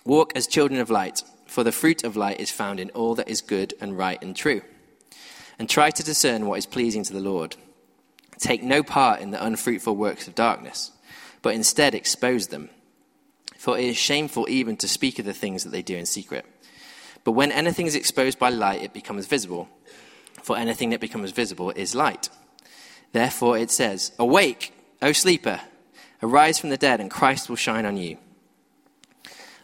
Walk 0.06 0.34
as 0.36 0.46
children 0.46 0.80
of 0.80 0.92
light, 0.92 1.24
for 1.48 1.64
the 1.64 1.72
fruit 1.72 2.04
of 2.04 2.16
light 2.16 2.40
is 2.40 2.52
found 2.52 2.80
in 2.80 2.92
all 2.92 3.16
that 3.16 3.28
is 3.28 3.42
good 3.42 3.74
and 3.82 3.98
right 3.98 4.22
and 4.22 4.36
true. 4.36 4.62
And 5.58 5.68
try 5.68 5.90
to 5.90 6.04
discern 6.04 6.46
what 6.46 6.60
is 6.60 6.68
pleasing 6.68 7.04
to 7.04 7.14
the 7.14 7.20
Lord. 7.20 7.56
Take 8.38 8.62
no 8.62 8.84
part 8.84 9.22
in 9.22 9.32
the 9.32 9.44
unfruitful 9.44 9.96
works 9.96 10.28
of 10.28 10.36
darkness, 10.36 10.92
but 11.42 11.56
instead 11.56 11.96
expose 11.96 12.48
them. 12.48 12.70
For 13.58 13.80
it 13.80 13.86
is 13.86 13.98
shameful 13.98 14.48
even 14.48 14.78
to 14.78 14.88
speak 14.88 15.18
of 15.18 15.26
the 15.26 15.34
things 15.34 15.64
that 15.64 15.72
they 15.72 15.82
do 15.82 15.96
in 15.96 16.06
secret. 16.06 16.46
But 17.24 17.32
when 17.32 17.52
anything 17.52 17.88
is 17.88 17.96
exposed 17.96 18.38
by 18.38 18.50
light, 18.50 18.84
it 18.84 18.94
becomes 18.94 19.26
visible. 19.26 19.68
For 20.44 20.56
anything 20.56 20.92
that 20.92 21.00
becomes 21.00 21.32
visible 21.32 21.72
is 21.72 21.96
light. 21.96 22.30
Therefore 23.12 23.58
it 23.58 23.72
says, 23.72 24.12
Awake, 24.20 24.72
O 25.02 25.14
sleeper, 25.14 25.62
arise 26.22 26.60
from 26.60 26.70
the 26.70 26.78
dead, 26.78 27.00
and 27.00 27.10
Christ 27.10 27.50
will 27.50 27.56
shine 27.56 27.86
on 27.86 27.98
you. 27.98 28.18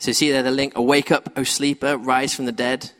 So 0.00 0.12
see 0.12 0.30
there 0.32 0.42
the 0.42 0.50
link, 0.50 0.72
awake 0.76 1.12
up, 1.12 1.30
O 1.36 1.42
sleeper, 1.42 1.98
rise 1.98 2.34
from 2.34 2.46
the 2.46 2.52
dead. 2.52 2.90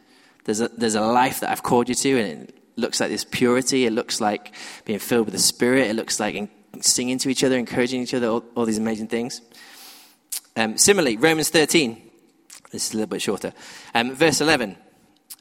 There's 0.45 0.61
a, 0.61 0.69
there's 0.69 0.95
a 0.95 1.01
life 1.01 1.41
that 1.41 1.51
I've 1.51 1.63
called 1.63 1.89
you 1.89 1.95
to, 1.95 2.21
and 2.21 2.43
it 2.43 2.55
looks 2.77 3.01
like 3.01 3.09
this 3.09 3.25
purity. 3.25 3.87
It 3.87 3.93
looks 3.93 4.21
like 4.21 4.55
being 4.85 4.99
filled 4.99 5.25
with 5.25 5.33
the 5.33 5.41
Spirit. 5.41 5.89
It 5.89 5.97
looks 5.97 6.21
like 6.21 6.51
singing 6.83 7.17
to 7.19 7.31
each 7.31 7.43
other, 7.43 7.57
encouraging 7.57 8.03
each 8.03 8.13
other, 8.13 8.29
all, 8.29 8.45
all 8.55 8.67
these 8.67 8.77
amazing 8.77 9.09
things. 9.09 9.41
Um, 10.57 10.77
similarly, 10.77 11.17
Romans 11.17 11.49
13. 11.49 12.11
This 12.71 12.89
is 12.89 12.93
a 12.93 12.99
little 12.99 13.09
bit 13.09 13.23
shorter. 13.23 13.55
Um, 13.95 14.15
verse 14.15 14.43
11. 14.43 14.77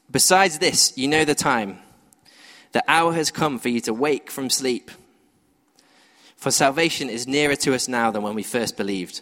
Besides 0.10 0.60
this, 0.60 0.98
you 0.98 1.10
know 1.10 1.26
the 1.26 1.36
time. 1.36 1.80
The 2.72 2.84
hour 2.88 3.12
has 3.14 3.32
come 3.32 3.60
for 3.60 3.68
you 3.68 3.82
to 3.82 3.94
wake 3.94 4.32
from 4.32 4.50
sleep. 4.50 4.92
For 6.38 6.52
salvation 6.52 7.10
is 7.10 7.28
nearer 7.28 7.58
to 7.58 7.76
us 7.76 7.90
now 7.90 8.12
than 8.12 8.24
when 8.24 8.34
we 8.34 8.44
first 8.44 8.78
believed. 8.78 9.22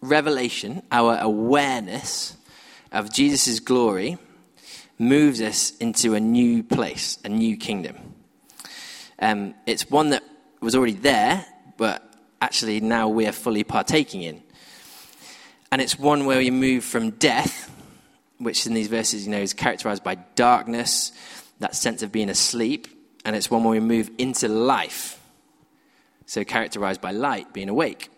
revelation, 0.00 0.82
our 0.90 1.18
awareness 1.18 2.36
of 2.92 3.12
Jesus' 3.12 3.60
glory, 3.60 4.18
moves 4.98 5.40
us 5.40 5.76
into 5.78 6.14
a 6.14 6.20
new 6.20 6.62
place, 6.62 7.18
a 7.24 7.28
new 7.28 7.56
kingdom. 7.56 7.96
Um, 9.18 9.54
it's 9.66 9.90
one 9.90 10.10
that 10.10 10.22
was 10.60 10.74
already 10.74 10.94
there, 10.94 11.44
but 11.76 12.02
actually 12.40 12.80
now 12.80 13.08
we 13.08 13.26
are 13.26 13.32
fully 13.32 13.64
partaking 13.64 14.22
in. 14.22 14.42
And 15.72 15.82
it's 15.82 15.98
one 15.98 16.26
where 16.26 16.38
we 16.38 16.50
move 16.50 16.84
from 16.84 17.10
death, 17.10 17.70
which 18.38 18.66
in 18.66 18.74
these 18.74 18.88
verses, 18.88 19.26
you 19.26 19.32
know, 19.32 19.40
is 19.40 19.52
characterized 19.52 20.04
by 20.04 20.14
darkness, 20.34 21.12
that 21.58 21.74
sense 21.74 22.02
of 22.02 22.12
being 22.12 22.28
asleep, 22.28 22.88
and 23.24 23.34
it's 23.34 23.50
one 23.50 23.64
where 23.64 23.72
we 23.72 23.80
move 23.80 24.10
into 24.18 24.48
life, 24.48 25.20
so 26.26 26.44
characterized 26.44 27.00
by 27.00 27.10
light, 27.10 27.52
being 27.52 27.68
awake. 27.68 28.10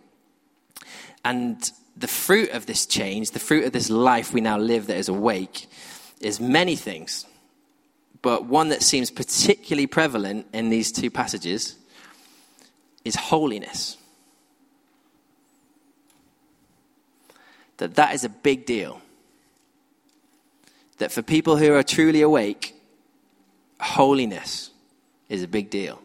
And 1.29 1.71
the 1.95 2.09
fruit 2.09 2.53
of 2.53 2.65
this 2.65 2.87
change, 2.87 3.33
the 3.33 3.39
fruit 3.39 3.67
of 3.67 3.73
this 3.73 3.91
life 3.91 4.33
we 4.33 4.41
now 4.41 4.57
live 4.57 4.87
that 4.87 4.97
is 4.97 5.11
awake, 5.11 5.67
is 6.23 6.41
many 6.41 6.75
things. 6.75 7.27
But 8.23 8.47
one 8.47 8.71
that 8.71 8.83
seems 8.83 9.11
particularly 9.11 9.87
prevalent 9.87 10.47
in 10.55 10.71
these 10.71 10.91
two 10.91 11.11
passages 11.11 11.77
is 13.05 13.15
holiness. 13.15 13.99
That 17.77 17.97
that 17.97 18.15
is 18.15 18.25
a 18.25 18.31
big 18.31 18.65
deal. 18.65 19.03
That 20.97 21.13
for 21.13 21.21
people 21.21 21.59
who 21.59 21.75
are 21.75 21.83
truly 21.83 22.23
awake, 22.23 22.75
holiness 23.81 24.71
is 25.29 25.43
a 25.43 25.49
big 25.49 25.69
deal. 25.69 26.01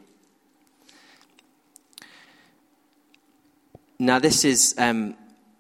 Now, 4.04 4.20
this 4.20 4.44
is 4.44 4.76
um, 4.78 5.16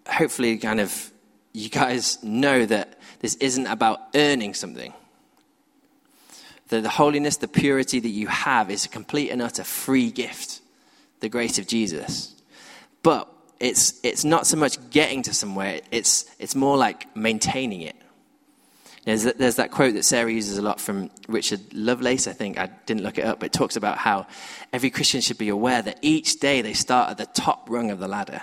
hopefully 0.05 0.57
kind 0.57 0.81
of 0.81 1.11
you 1.53 1.69
guys 1.69 2.21
know 2.21 2.65
that 2.65 2.99
this 3.19 3.35
isn't 3.35 3.67
about 3.67 4.01
earning 4.15 4.53
something. 4.53 4.93
That 6.67 6.83
the 6.83 6.89
holiness, 6.89 7.37
the 7.37 7.47
purity 7.47 8.01
that 8.01 8.09
you 8.09 8.27
have 8.27 8.69
is 8.69 8.85
a 8.85 8.89
complete 8.89 9.29
and 9.29 9.41
utter 9.41 9.63
free 9.63 10.11
gift, 10.11 10.59
the 11.21 11.29
grace 11.29 11.57
of 11.57 11.67
Jesus. 11.67 12.35
But 13.01 13.29
it's, 13.61 13.97
it's 14.03 14.25
not 14.25 14.45
so 14.45 14.57
much 14.57 14.89
getting 14.89 15.21
to 15.21 15.33
somewhere, 15.33 15.79
it's, 15.89 16.25
it's 16.37 16.53
more 16.53 16.75
like 16.75 17.15
maintaining 17.15 17.79
it. 17.79 17.95
There's, 19.05 19.23
there's 19.23 19.57
that 19.57 19.71
quote 19.71 19.95
that 19.95 20.03
Sarah 20.03 20.31
uses 20.31 20.57
a 20.57 20.61
lot 20.61 20.79
from 20.79 21.09
Richard 21.27 21.73
Lovelace, 21.73 22.27
I 22.27 22.33
think. 22.33 22.57
I 22.57 22.67
didn't 22.85 23.03
look 23.03 23.17
it 23.17 23.25
up, 23.25 23.39
but 23.39 23.47
it 23.47 23.53
talks 23.53 23.75
about 23.75 23.97
how 23.97 24.27
every 24.71 24.89
Christian 24.89 25.19
should 25.19 25.37
be 25.37 25.49
aware 25.49 25.81
that 25.81 25.99
each 26.01 26.39
day 26.39 26.61
they 26.61 26.73
start 26.73 27.09
at 27.09 27.17
the 27.17 27.25
top 27.25 27.69
rung 27.69 27.91
of 27.91 27.99
the 27.99 28.07
ladder. 28.07 28.41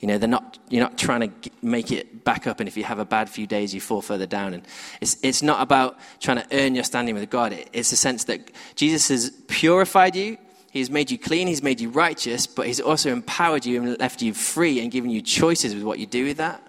You 0.00 0.08
know, 0.08 0.18
they're 0.18 0.28
not, 0.28 0.58
you're 0.68 0.82
not 0.82 0.98
trying 0.98 1.30
to 1.30 1.50
make 1.60 1.92
it 1.92 2.24
back 2.24 2.46
up, 2.46 2.58
and 2.58 2.68
if 2.68 2.76
you 2.76 2.84
have 2.84 2.98
a 2.98 3.04
bad 3.04 3.28
few 3.28 3.46
days, 3.46 3.74
you 3.74 3.80
fall 3.80 4.00
further 4.00 4.26
down. 4.26 4.54
And 4.54 4.66
it's, 5.00 5.16
it's 5.22 5.42
not 5.42 5.60
about 5.60 5.98
trying 6.20 6.38
to 6.38 6.46
earn 6.52 6.74
your 6.74 6.84
standing 6.84 7.14
with 7.14 7.28
God. 7.30 7.56
It's 7.72 7.92
a 7.92 7.96
sense 7.96 8.24
that 8.24 8.50
Jesus 8.74 9.08
has 9.08 9.30
purified 9.46 10.16
you, 10.16 10.38
He's 10.72 10.88
made 10.88 11.10
you 11.10 11.18
clean, 11.18 11.48
He's 11.48 11.62
made 11.62 11.82
you 11.82 11.90
righteous, 11.90 12.46
but 12.46 12.66
He's 12.66 12.80
also 12.80 13.12
empowered 13.12 13.66
you 13.66 13.82
and 13.82 14.00
left 14.00 14.22
you 14.22 14.32
free 14.32 14.80
and 14.80 14.90
given 14.90 15.10
you 15.10 15.20
choices 15.20 15.74
with 15.74 15.84
what 15.84 15.98
you 15.98 16.06
do 16.06 16.24
with 16.24 16.38
that. 16.38 16.66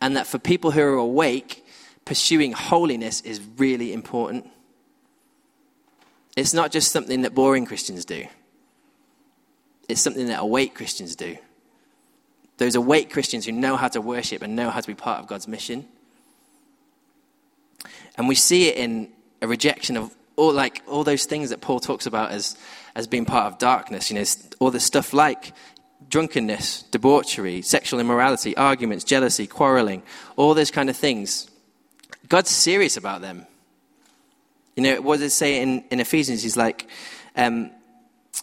And 0.00 0.16
that 0.16 0.26
for 0.26 0.38
people 0.38 0.70
who 0.70 0.80
are 0.80 0.94
awake, 0.94 1.61
pursuing 2.04 2.52
holiness 2.52 3.20
is 3.20 3.40
really 3.56 3.92
important. 3.92 4.48
It's 6.36 6.54
not 6.54 6.72
just 6.72 6.92
something 6.92 7.22
that 7.22 7.34
boring 7.34 7.66
Christians 7.66 8.04
do, 8.04 8.26
it's 9.88 10.00
something 10.00 10.26
that 10.28 10.40
awake 10.40 10.74
Christians 10.74 11.16
do. 11.16 11.36
Those 12.58 12.74
awake 12.74 13.10
Christians 13.10 13.46
who 13.46 13.52
know 13.52 13.76
how 13.76 13.88
to 13.88 14.00
worship 14.00 14.42
and 14.42 14.54
know 14.54 14.70
how 14.70 14.80
to 14.80 14.86
be 14.86 14.94
part 14.94 15.20
of 15.20 15.26
God's 15.26 15.48
mission. 15.48 15.86
And 18.16 18.28
we 18.28 18.34
see 18.34 18.68
it 18.68 18.76
in 18.76 19.08
a 19.40 19.48
rejection 19.48 19.96
of 19.96 20.14
all, 20.36 20.52
like, 20.52 20.82
all 20.86 21.02
those 21.02 21.24
things 21.24 21.50
that 21.50 21.60
Paul 21.60 21.80
talks 21.80 22.06
about 22.06 22.30
as, 22.30 22.56
as 22.94 23.06
being 23.06 23.24
part 23.24 23.52
of 23.52 23.58
darkness. 23.58 24.10
You 24.10 24.18
know, 24.18 24.24
all 24.60 24.70
the 24.70 24.80
stuff 24.80 25.12
like 25.12 25.52
drunkenness, 26.08 26.82
debauchery, 26.84 27.62
sexual 27.62 27.98
immorality, 27.98 28.56
arguments, 28.56 29.02
jealousy, 29.02 29.46
quarreling, 29.46 30.02
all 30.36 30.54
those 30.54 30.70
kind 30.70 30.90
of 30.90 30.96
things. 30.96 31.50
God's 32.28 32.50
serious 32.50 32.96
about 32.96 33.20
them. 33.20 33.46
You 34.76 34.82
know, 34.82 35.00
what 35.02 35.16
does 35.16 35.32
it 35.32 35.36
say 35.36 35.60
in, 35.60 35.84
in 35.90 36.00
Ephesians? 36.00 36.42
He's 36.42 36.56
like, 36.56 36.88
um, 37.36 37.70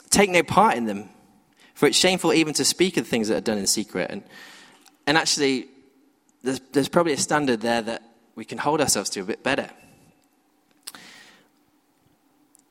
take 0.10 0.30
no 0.30 0.44
part 0.44 0.78
in 0.78 0.86
them, 0.86 1.10
for 1.74 1.88
it's 1.88 1.98
shameful 1.98 2.34
even 2.34 2.54
to 2.56 2.66
speak 2.66 2.98
of 2.98 3.08
things 3.08 3.28
that 3.30 3.38
are 3.38 3.42
done 3.42 3.58
in 3.58 3.68
secret. 3.68 4.12
And, 4.12 4.24
and 5.08 5.18
actually, 5.18 5.68
there's, 6.44 6.60
there's 6.72 6.90
probably 6.90 7.14
a 7.14 7.18
standard 7.18 7.62
there 7.62 7.82
that 7.82 8.04
we 8.36 8.46
can 8.46 8.58
hold 8.58 8.80
ourselves 8.82 9.10
to 9.12 9.22
a 9.22 9.26
bit 9.26 9.44
better. 9.44 9.70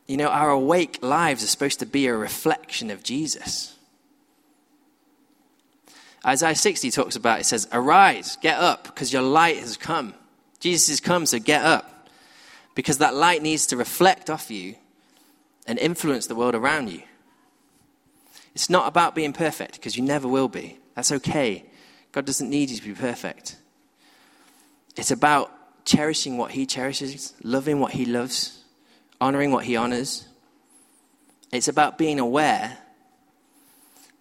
You 0.06 0.16
know, 0.16 0.28
our 0.28 0.50
awake 0.50 1.00
lives 1.02 1.44
are 1.44 1.48
supposed 1.48 1.80
to 1.80 1.86
be 1.86 2.06
a 2.06 2.16
reflection 2.16 2.90
of 2.90 3.02
Jesus. 3.02 3.76
Isaiah 6.24 6.54
60 6.54 6.90
talks 6.90 7.16
about, 7.16 7.40
it 7.40 7.44
says, 7.44 7.68
Arise, 7.72 8.38
get 8.40 8.58
up, 8.58 8.84
because 8.84 9.12
your 9.12 9.22
light 9.22 9.58
has 9.58 9.76
come. 9.76 10.14
Jesus 10.60 10.88
has 10.88 11.00
come, 11.00 11.26
so 11.26 11.38
get 11.38 11.64
up. 11.64 12.08
Because 12.74 12.98
that 12.98 13.14
light 13.14 13.42
needs 13.42 13.66
to 13.66 13.76
reflect 13.76 14.30
off 14.30 14.50
you 14.50 14.76
and 15.66 15.78
influence 15.78 16.26
the 16.26 16.34
world 16.34 16.54
around 16.54 16.90
you. 16.90 17.02
It's 18.54 18.70
not 18.70 18.88
about 18.88 19.14
being 19.14 19.32
perfect, 19.32 19.74
because 19.74 19.96
you 19.96 20.02
never 20.02 20.26
will 20.26 20.48
be. 20.48 20.78
That's 20.94 21.12
okay. 21.12 21.64
God 22.12 22.24
doesn't 22.24 22.50
need 22.50 22.70
you 22.70 22.76
to 22.76 22.82
be 22.82 22.94
perfect. 22.94 23.56
It's 24.96 25.10
about 25.10 25.52
cherishing 25.84 26.36
what 26.38 26.52
He 26.52 26.66
cherishes, 26.66 27.34
loving 27.42 27.80
what 27.80 27.92
He 27.92 28.04
loves, 28.04 28.64
honoring 29.20 29.52
what 29.52 29.64
He 29.64 29.76
honors. 29.76 30.26
It's 31.52 31.68
about 31.68 31.98
being 31.98 32.18
aware 32.18 32.78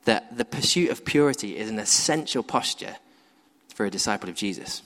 that 0.05 0.37
the 0.37 0.45
pursuit 0.45 0.89
of 0.89 1.03
purity 1.03 1.57
is 1.57 1.69
an 1.69 1.79
essential 1.79 2.43
posture 2.43 2.95
for 3.73 3.85
a 3.85 3.91
disciple 3.91 4.29
of 4.29 4.35
Jesus. 4.35 4.81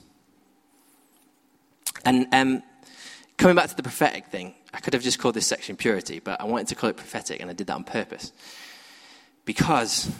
And 2.05 2.27
um, 2.33 2.63
coming 3.37 3.55
back 3.55 3.69
to 3.69 3.75
the 3.75 3.83
prophetic 3.83 4.27
thing, 4.27 4.55
I 4.73 4.79
could 4.79 4.93
have 4.93 5.03
just 5.03 5.19
called 5.19 5.35
this 5.35 5.47
section 5.47 5.75
purity, 5.75 6.19
but 6.19 6.39
I 6.39 6.45
wanted 6.45 6.67
to 6.67 6.75
call 6.75 6.89
it 6.89 6.97
prophetic, 6.97 7.41
and 7.41 7.49
I 7.49 7.53
did 7.53 7.67
that 7.67 7.75
on 7.75 7.83
purpose. 7.83 8.31
Because 9.45 10.11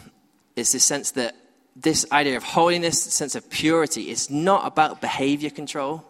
it's 0.56 0.72
this 0.72 0.84
sense 0.84 1.12
that 1.12 1.36
this 1.74 2.04
idea 2.12 2.36
of 2.36 2.42
holiness, 2.42 3.02
sense 3.02 3.34
of 3.34 3.48
purity, 3.48 4.10
is 4.10 4.28
not 4.28 4.66
about 4.66 5.00
behavior 5.00 5.50
control. 5.50 6.04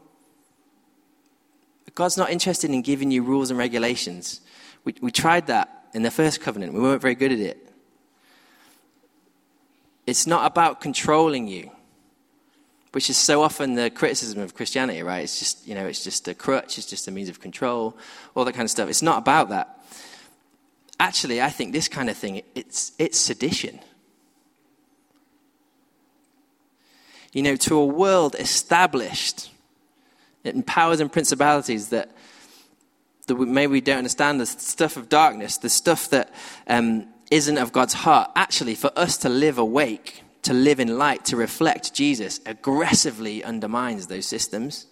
God's 1.95 2.17
not 2.17 2.31
interested 2.31 2.71
in 2.71 2.83
giving 2.83 3.11
you 3.11 3.23
rules 3.23 3.51
and 3.51 3.59
regulations. 3.59 4.41
We, 4.85 4.95
we 5.01 5.11
tried 5.11 5.47
that 5.49 5.87
in 5.95 6.03
the 6.03 6.11
first 6.11 6.41
covenant, 6.41 6.73
we 6.73 6.81
weren't 6.81 7.03
very 7.03 7.15
good 7.15 7.33
at 7.33 7.39
it. 7.39 7.69
It's 10.07 10.27
not 10.27 10.51
about 10.51 10.81
controlling 10.81 11.47
you, 11.47 11.71
which 12.93 13.09
is 13.09 13.17
so 13.17 13.43
often 13.43 13.75
the 13.75 13.91
criticism 13.91 14.41
of 14.41 14.55
Christianity, 14.55 15.03
right? 15.03 15.25
It's 15.25 15.39
just, 15.39 15.67
you 15.67 15.75
know, 15.75 15.87
it's 15.87 16.05
just 16.05 16.29
a 16.29 16.35
crutch, 16.35 16.79
it's 16.79 16.87
just 16.87 17.09
a 17.09 17.11
means 17.11 17.29
of 17.29 17.41
control, 17.41 17.97
all 18.35 18.45
that 18.45 18.53
kind 18.53 18.65
of 18.65 18.71
stuff. 18.71 18.89
It's 18.89 19.03
not 19.03 19.19
about 19.19 19.49
that. 19.49 19.81
Actually, 21.01 21.41
I 21.41 21.49
think 21.49 21.73
this 21.73 21.89
kind 21.89 22.11
of 22.11 22.17
thing, 22.17 22.43
it's, 22.55 22.93
it's 22.99 23.19
sedition. 23.19 23.81
You 27.33 27.43
know, 27.43 27.57
to 27.57 27.77
a 27.77 27.85
world 27.85 28.37
established 28.39 29.51
in 30.45 30.63
powers 30.63 31.01
and 31.01 31.11
principalities 31.11 31.89
that, 31.89 32.15
that 33.27 33.37
we, 33.37 33.47
maybe 33.47 33.73
we 33.73 33.81
don't 33.81 33.99
understand, 33.99 34.39
the 34.39 34.47
stuff 34.47 34.99
of 34.99 35.09
darkness, 35.09 35.57
the 35.57 35.71
stuff 35.71 36.11
that 36.11 36.33
um, 36.67 37.07
isn't 37.31 37.57
of 37.57 37.73
God's 37.73 37.95
heart, 37.95 38.31
actually, 38.37 38.75
for 38.75 38.91
us 38.97 39.17
to 39.19 39.31
live 39.31 39.57
awake, 39.57 40.23
to 40.43 40.53
live 40.53 40.81
in 40.81 40.99
light, 40.99 41.25
to 41.27 41.37
reflect 41.37 41.95
Jesus, 41.95 42.41
aggressively 42.47 43.45
undermines 43.45 44.09
those 44.09 44.27
systems. 44.27 44.87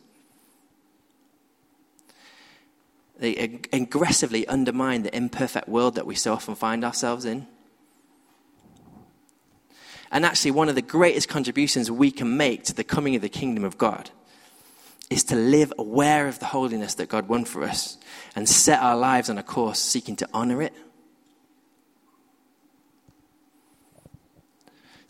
They 3.18 3.36
ag- 3.36 3.68
aggressively 3.72 4.46
undermine 4.46 5.02
the 5.02 5.14
imperfect 5.14 5.68
world 5.68 5.96
that 5.96 6.06
we 6.06 6.14
so 6.14 6.32
often 6.32 6.54
find 6.54 6.84
ourselves 6.84 7.24
in. 7.24 7.46
And 10.12 10.24
actually, 10.24 10.52
one 10.52 10.68
of 10.68 10.74
the 10.74 10.82
greatest 10.82 11.28
contributions 11.28 11.90
we 11.90 12.10
can 12.10 12.36
make 12.36 12.64
to 12.64 12.74
the 12.74 12.82
coming 12.82 13.14
of 13.14 13.22
the 13.22 13.28
kingdom 13.28 13.64
of 13.64 13.78
God 13.78 14.10
is 15.08 15.24
to 15.24 15.36
live 15.36 15.72
aware 15.76 16.28
of 16.28 16.38
the 16.38 16.46
holiness 16.46 16.94
that 16.94 17.08
God 17.08 17.28
won 17.28 17.44
for 17.44 17.64
us 17.64 17.98
and 18.34 18.48
set 18.48 18.80
our 18.80 18.96
lives 18.96 19.28
on 19.28 19.38
a 19.38 19.42
course 19.42 19.78
seeking 19.78 20.16
to 20.16 20.28
honor 20.32 20.62
it. 20.62 20.72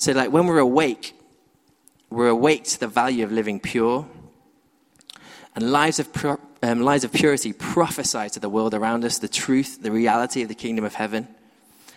So, 0.01 0.13
like 0.13 0.33
when 0.33 0.47
we're 0.47 0.57
awake, 0.57 1.15
we're 2.09 2.29
awake 2.29 2.65
to 2.65 2.81
the 2.81 2.89
value 2.89 3.23
of 3.23 3.31
living 3.31 3.61
pure. 3.61 4.09
And 5.55 5.71
lives 5.71 5.99
of, 5.99 6.09
um, 6.63 6.81
lives 6.81 7.05
of 7.05 7.13
purity 7.13 7.53
prophesy 7.53 8.31
to 8.31 8.41
the 8.41 8.49
world 8.49 8.73
around 8.73 9.05
us 9.05 9.19
the 9.19 9.29
truth, 9.29 9.83
the 9.83 9.93
reality 9.93 10.41
of 10.41 10.49
the 10.49 10.55
kingdom 10.55 10.87
of 10.87 10.95
heaven. 10.95 11.29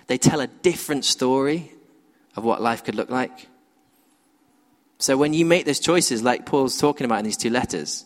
They 0.08 0.18
tell 0.18 0.41
a 0.41 0.47
different 0.47 1.06
story 1.06 1.72
of 2.36 2.43
what 2.43 2.62
life 2.62 2.84
could 2.84 2.95
look 2.95 3.10
like. 3.10 3.47
So, 4.99 5.16
when 5.16 5.34
you 5.34 5.45
make 5.45 5.66
those 5.66 5.80
choices, 5.80 6.22
like 6.22 6.45
Paul's 6.45 6.78
talking 6.78 7.06
about 7.06 7.20
in 7.20 7.26
these 7.26 7.38
two 7.38 7.51
letters, 7.51 8.04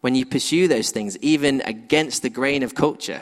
when 0.00 0.14
you 0.14 0.24
pursue 0.24 0.66
those 0.66 0.92
things, 0.92 1.18
even 1.18 1.60
against 1.66 2.22
the 2.22 2.30
grain 2.30 2.62
of 2.62 2.74
culture, 2.74 3.20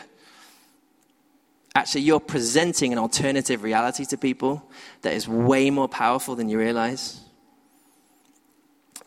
actually 1.79 2.01
you're 2.01 2.21
presenting 2.21 2.93
an 2.93 2.99
alternative 2.99 3.63
reality 3.63 4.05
to 4.05 4.19
people 4.19 4.69
that 5.03 5.15
is 5.15 5.29
way 5.29 5.71
more 5.71 5.89
powerful 5.89 6.35
than 6.35 6.49
you 6.49 6.59
realize. 6.59 7.21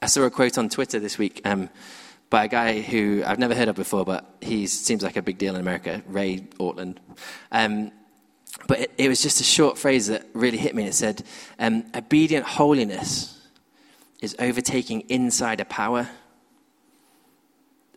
I 0.01 0.07
saw 0.07 0.23
a 0.23 0.31
quote 0.31 0.57
on 0.57 0.69
Twitter 0.69 0.99
this 0.99 1.17
week 1.17 1.41
um, 1.43 1.69
by 2.29 2.45
a 2.45 2.47
guy 2.47 2.81
who 2.81 3.23
I've 3.25 3.39
never 3.39 3.53
heard 3.53 3.67
of 3.67 3.75
before, 3.75 4.05
but 4.05 4.37
he 4.39 4.67
seems 4.67 5.03
like 5.03 5.17
a 5.17 5.21
big 5.21 5.37
deal 5.37 5.53
in 5.53 5.61
America, 5.61 6.01
Ray 6.07 6.39
Ortlund. 6.59 6.97
Um, 7.51 7.91
but 8.67 8.79
it, 8.79 8.91
it, 8.97 9.09
was 9.09 9.21
just 9.21 9.41
a 9.41 9.43
short 9.43 9.77
phrase 9.77 10.07
that 10.07 10.25
really 10.33 10.57
hit 10.57 10.73
me. 10.73 10.85
It 10.85 10.95
said, 10.95 11.23
um, 11.59 11.83
Obedient 11.93 12.45
holiness 12.45 13.47
is 14.21 14.35
overtaking 14.39 15.03
insider 15.09 15.65
power. 15.65 16.09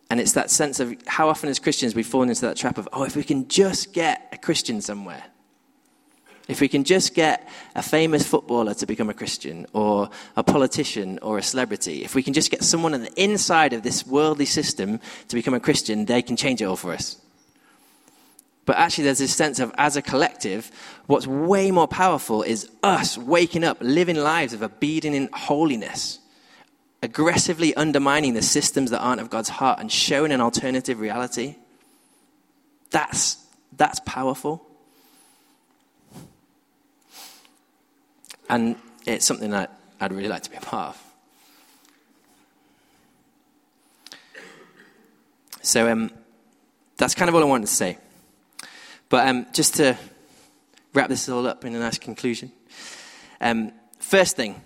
And 0.09 0.19
it's 0.19 0.33
that 0.33 0.51
sense 0.51 0.79
of 0.79 0.95
how 1.07 1.29
often 1.29 1.49
as 1.49 1.59
Christians 1.59 1.95
we've 1.95 2.05
fallen 2.05 2.29
into 2.29 2.41
that 2.41 2.57
trap 2.57 2.77
of, 2.77 2.87
oh, 2.93 3.03
if 3.03 3.15
we 3.15 3.23
can 3.23 3.47
just 3.47 3.93
get 3.93 4.29
a 4.31 4.37
Christian 4.37 4.81
somewhere, 4.81 5.23
if 6.47 6.61
we 6.61 6.67
can 6.67 6.83
just 6.83 7.15
get 7.15 7.49
a 7.75 7.81
famous 7.81 8.27
footballer 8.27 8.75
to 8.75 8.85
become 8.85 9.09
a 9.09 9.15
Christian, 9.15 9.65
or 9.73 10.09
a 10.37 10.43
politician, 10.43 11.17
or 11.23 11.39
a 11.39 11.43
celebrity, 11.43 12.03
if 12.03 12.13
we 12.13 12.21
can 12.21 12.33
just 12.33 12.51
get 12.51 12.63
someone 12.63 12.93
on 12.93 13.01
the 13.01 13.21
inside 13.21 13.73
of 13.73 13.81
this 13.81 14.05
worldly 14.05 14.45
system 14.45 14.99
to 15.27 15.35
become 15.35 15.55
a 15.55 15.59
Christian, 15.59 16.05
they 16.05 16.21
can 16.21 16.35
change 16.35 16.61
it 16.61 16.65
all 16.65 16.75
for 16.75 16.93
us. 16.93 17.17
But 18.65 18.77
actually, 18.77 19.05
there's 19.05 19.19
this 19.19 19.35
sense 19.35 19.59
of, 19.59 19.73
as 19.77 19.95
a 19.95 20.01
collective, 20.01 20.71
what's 21.07 21.27
way 21.27 21.71
more 21.71 21.87
powerful 21.87 22.43
is 22.43 22.69
us 22.83 23.17
waking 23.17 23.63
up, 23.63 23.77
living 23.79 24.15
lives 24.15 24.53
of 24.53 24.61
obedient 24.61 25.33
holiness 25.33 26.19
aggressively 27.05 27.73
undermining 27.75 28.33
the 28.33 28.41
systems 28.41 28.91
that 28.91 28.99
aren't 28.99 29.21
of 29.21 29.29
God's 29.29 29.47
heart 29.47 29.79
and 29.79 29.91
showing 29.91 30.31
an 30.31 30.41
alternative 30.41 30.99
reality, 30.99 31.55
that's, 32.89 33.37
that's 33.77 34.01
powerful. 34.01 34.65
And 38.49 38.75
it's 39.05 39.25
something 39.25 39.51
that 39.51 39.79
I'd 40.01 40.11
really 40.11 40.27
like 40.27 40.43
to 40.43 40.49
be 40.49 40.57
a 40.57 40.61
part 40.61 40.89
of. 40.89 41.01
So 45.61 45.89
um, 45.89 46.11
that's 46.97 47.15
kind 47.15 47.29
of 47.29 47.35
all 47.35 47.41
I 47.41 47.45
wanted 47.45 47.67
to 47.67 47.73
say. 47.73 47.97
But 49.09 49.27
um, 49.27 49.45
just 49.53 49.75
to 49.75 49.97
wrap 50.93 51.09
this 51.09 51.29
all 51.29 51.45
up 51.45 51.65
in 51.65 51.75
a 51.75 51.79
nice 51.79 51.97
conclusion. 51.99 52.51
Um, 53.41 53.71
first 53.99 54.35
thing, 54.35 54.61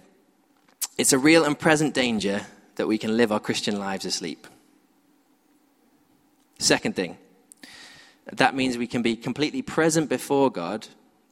it's 0.99 1.13
a 1.13 1.17
real 1.17 1.45
and 1.45 1.57
present 1.57 1.93
danger 1.93 2.41
that 2.75 2.85
we 2.85 2.97
can 2.97 3.15
live 3.15 3.31
our 3.31 3.39
Christian 3.39 3.79
lives 3.79 4.03
asleep. 4.03 4.45
Second 6.57 6.93
thing, 6.93 7.17
that 8.33 8.53
means 8.53 8.77
we 8.77 8.85
can 8.85 9.01
be 9.01 9.15
completely 9.15 9.61
present 9.61 10.09
before 10.09 10.51
God, 10.51 10.89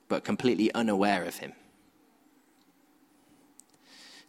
but 0.08 0.24
completely 0.24 0.74
unaware 0.74 1.26
of 1.26 1.36
Him. 1.36 1.52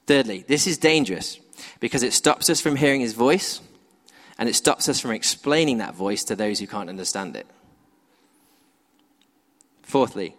Thirdly, 0.08 0.44
this 0.48 0.66
is 0.66 0.76
dangerous 0.76 1.38
because 1.78 2.02
it 2.02 2.12
stops 2.12 2.50
us 2.50 2.60
from 2.60 2.74
hearing 2.74 3.00
His 3.00 3.14
voice 3.14 3.60
and 4.40 4.48
it 4.48 4.56
stops 4.56 4.88
us 4.88 4.98
from 4.98 5.12
explaining 5.12 5.78
that 5.78 5.94
voice 5.94 6.24
to 6.24 6.34
those 6.34 6.58
who 6.58 6.66
can't 6.66 6.88
understand 6.88 7.36
it. 7.36 7.46
Fourthly, 9.82 10.34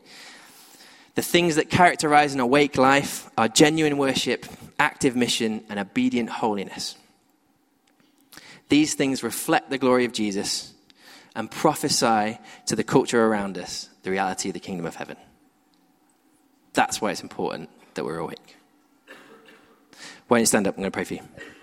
the 1.19 1.23
things 1.23 1.57
that 1.57 1.69
characterize 1.69 2.33
an 2.33 2.39
awake 2.39 2.77
life 2.77 3.29
are 3.37 3.49
genuine 3.49 3.97
worship, 3.97 4.45
active 4.79 5.17
mission, 5.17 5.61
and 5.67 5.77
obedient 5.77 6.29
holiness. 6.29 6.95
These 8.69 8.93
things 8.93 9.21
reflect 9.21 9.69
the 9.69 9.77
glory 9.77 10.05
of 10.05 10.13
Jesus 10.13 10.73
and 11.35 11.51
prophesy 11.51 12.39
to 12.67 12.75
the 12.77 12.85
culture 12.85 13.21
around 13.21 13.57
us 13.57 13.89
the 14.03 14.11
reality 14.11 14.47
of 14.47 14.53
the 14.53 14.61
kingdom 14.61 14.85
of 14.85 14.95
heaven. 14.95 15.17
That's 16.71 17.01
why 17.01 17.11
it's 17.11 17.21
important 17.21 17.69
that 17.95 18.05
we're 18.05 18.19
awake. 18.19 18.55
Why 20.29 20.37
don't 20.37 20.43
you 20.43 20.45
stand 20.45 20.67
up? 20.67 20.75
I'm 20.75 20.83
going 20.83 20.89
to 20.89 20.95
pray 20.95 21.03
for 21.03 21.15
you. 21.15 21.58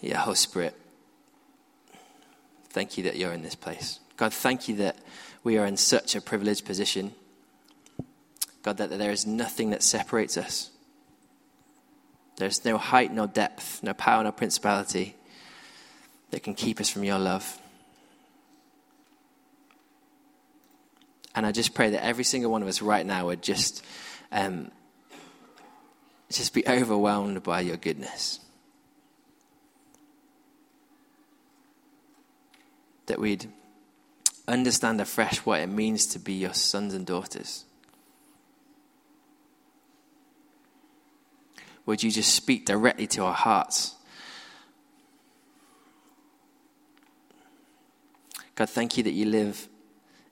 Yeah, 0.00 0.18
Holy 0.18 0.36
Spirit, 0.36 0.74
thank 2.68 2.98
you 2.98 3.04
that 3.04 3.16
you're 3.16 3.32
in 3.32 3.42
this 3.42 3.54
place. 3.54 4.00
God, 4.16 4.32
thank 4.32 4.68
you 4.68 4.76
that 4.76 4.96
we 5.42 5.58
are 5.58 5.66
in 5.66 5.76
such 5.76 6.14
a 6.14 6.20
privileged 6.20 6.64
position. 6.64 7.12
God, 8.62 8.78
that 8.78 8.90
there 8.90 9.10
is 9.10 9.26
nothing 9.26 9.70
that 9.70 9.82
separates 9.82 10.36
us. 10.36 10.70
There's 12.36 12.64
no 12.64 12.76
height, 12.76 13.12
no 13.12 13.26
depth, 13.26 13.82
no 13.82 13.94
power, 13.94 14.22
no 14.22 14.32
principality 14.32 15.16
that 16.30 16.42
can 16.42 16.54
keep 16.54 16.80
us 16.80 16.90
from 16.90 17.04
your 17.04 17.18
love. 17.18 17.58
And 21.34 21.46
I 21.46 21.52
just 21.52 21.74
pray 21.74 21.90
that 21.90 22.04
every 22.04 22.24
single 22.24 22.50
one 22.50 22.62
of 22.62 22.68
us 22.68 22.82
right 22.82 23.04
now 23.04 23.26
would 23.26 23.42
just, 23.42 23.84
um, 24.32 24.70
just 26.30 26.52
be 26.52 26.66
overwhelmed 26.68 27.42
by 27.42 27.60
your 27.60 27.76
goodness. 27.76 28.40
That 33.06 33.20
we'd 33.20 33.46
understand 34.48 35.00
afresh 35.00 35.38
what 35.38 35.60
it 35.60 35.68
means 35.68 36.06
to 36.06 36.18
be 36.18 36.34
your 36.34 36.54
sons 36.54 36.94
and 36.94 37.06
daughters. 37.06 37.64
Would 41.86 42.02
you 42.02 42.10
just 42.10 42.34
speak 42.34 42.66
directly 42.66 43.06
to 43.08 43.22
our 43.24 43.32
hearts? 43.32 43.94
God, 48.56 48.68
thank 48.68 48.96
you 48.96 49.04
that 49.04 49.12
you 49.12 49.26
live 49.26 49.68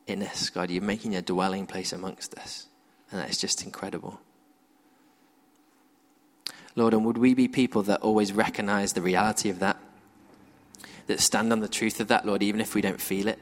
in 0.06 0.22
us, 0.22 0.50
God. 0.50 0.70
You're 0.70 0.82
making 0.82 1.14
a 1.14 1.22
dwelling 1.22 1.66
place 1.66 1.92
amongst 1.92 2.34
us. 2.36 2.66
And 3.10 3.20
that's 3.20 3.36
just 3.36 3.64
incredible. 3.64 4.18
Lord, 6.74 6.94
and 6.94 7.04
would 7.04 7.18
we 7.18 7.34
be 7.34 7.46
people 7.46 7.82
that 7.84 8.00
always 8.00 8.32
recognize 8.32 8.94
the 8.94 9.02
reality 9.02 9.50
of 9.50 9.60
that? 9.60 9.76
That 11.06 11.20
stand 11.20 11.52
on 11.52 11.60
the 11.60 11.68
truth 11.68 12.00
of 12.00 12.08
that, 12.08 12.24
Lord, 12.24 12.42
even 12.42 12.60
if 12.60 12.74
we 12.74 12.80
don't 12.80 13.00
feel 13.00 13.28
it? 13.28 13.38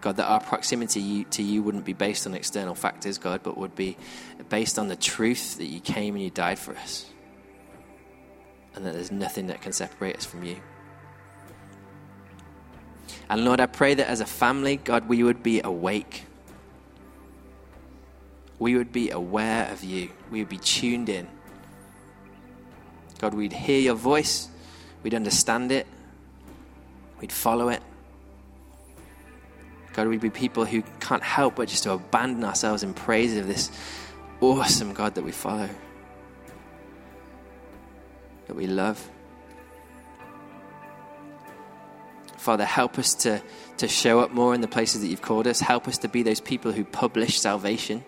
God, 0.00 0.16
that 0.16 0.26
our 0.26 0.40
proximity 0.40 1.24
to 1.24 1.42
you 1.42 1.62
wouldn't 1.62 1.84
be 1.84 1.92
based 1.92 2.26
on 2.26 2.34
external 2.34 2.76
factors, 2.76 3.18
God, 3.18 3.40
but 3.42 3.58
would 3.58 3.74
be 3.74 3.96
based 4.48 4.78
on 4.78 4.86
the 4.86 4.94
truth 4.94 5.58
that 5.58 5.66
you 5.66 5.80
came 5.80 6.14
and 6.14 6.22
you 6.22 6.30
died 6.30 6.58
for 6.58 6.76
us. 6.76 7.06
And 8.74 8.86
that 8.86 8.94
there's 8.94 9.10
nothing 9.10 9.48
that 9.48 9.60
can 9.60 9.72
separate 9.72 10.16
us 10.16 10.24
from 10.24 10.44
you. 10.44 10.56
And 13.28 13.44
Lord, 13.44 13.60
I 13.60 13.66
pray 13.66 13.94
that 13.94 14.06
as 14.06 14.20
a 14.20 14.26
family, 14.26 14.76
God, 14.76 15.08
we 15.08 15.22
would 15.24 15.42
be 15.42 15.60
awake. 15.62 16.24
We 18.60 18.76
would 18.76 18.92
be 18.92 19.10
aware 19.10 19.68
of 19.70 19.82
you. 19.82 20.10
We 20.30 20.40
would 20.40 20.48
be 20.48 20.58
tuned 20.58 21.08
in. 21.08 21.28
God, 23.18 23.34
we'd 23.34 23.52
hear 23.52 23.80
your 23.80 23.94
voice. 23.96 24.48
We'd 25.02 25.14
understand 25.14 25.72
it. 25.72 25.86
We'd 27.20 27.32
follow 27.32 27.68
it. 27.68 27.82
God, 29.92 30.06
we'd 30.06 30.20
be 30.20 30.30
people 30.30 30.64
who 30.64 30.82
can't 31.00 31.22
help 31.22 31.56
but 31.56 31.68
just 31.68 31.82
to 31.82 31.92
abandon 31.92 32.44
ourselves 32.44 32.82
in 32.82 32.94
praise 32.94 33.36
of 33.36 33.48
this 33.48 33.70
awesome 34.40 34.92
God 34.92 35.16
that 35.16 35.24
we 35.24 35.32
follow, 35.32 35.68
that 38.46 38.54
we 38.54 38.66
love. 38.66 39.10
Father, 42.36 42.64
help 42.64 42.98
us 42.98 43.14
to, 43.14 43.42
to 43.78 43.88
show 43.88 44.20
up 44.20 44.30
more 44.30 44.54
in 44.54 44.60
the 44.60 44.68
places 44.68 45.00
that 45.00 45.08
you've 45.08 45.22
called 45.22 45.46
us. 45.46 45.60
Help 45.60 45.88
us 45.88 45.98
to 45.98 46.08
be 46.08 46.22
those 46.22 46.40
people 46.40 46.70
who 46.70 46.84
publish 46.84 47.40
salvation, 47.40 48.04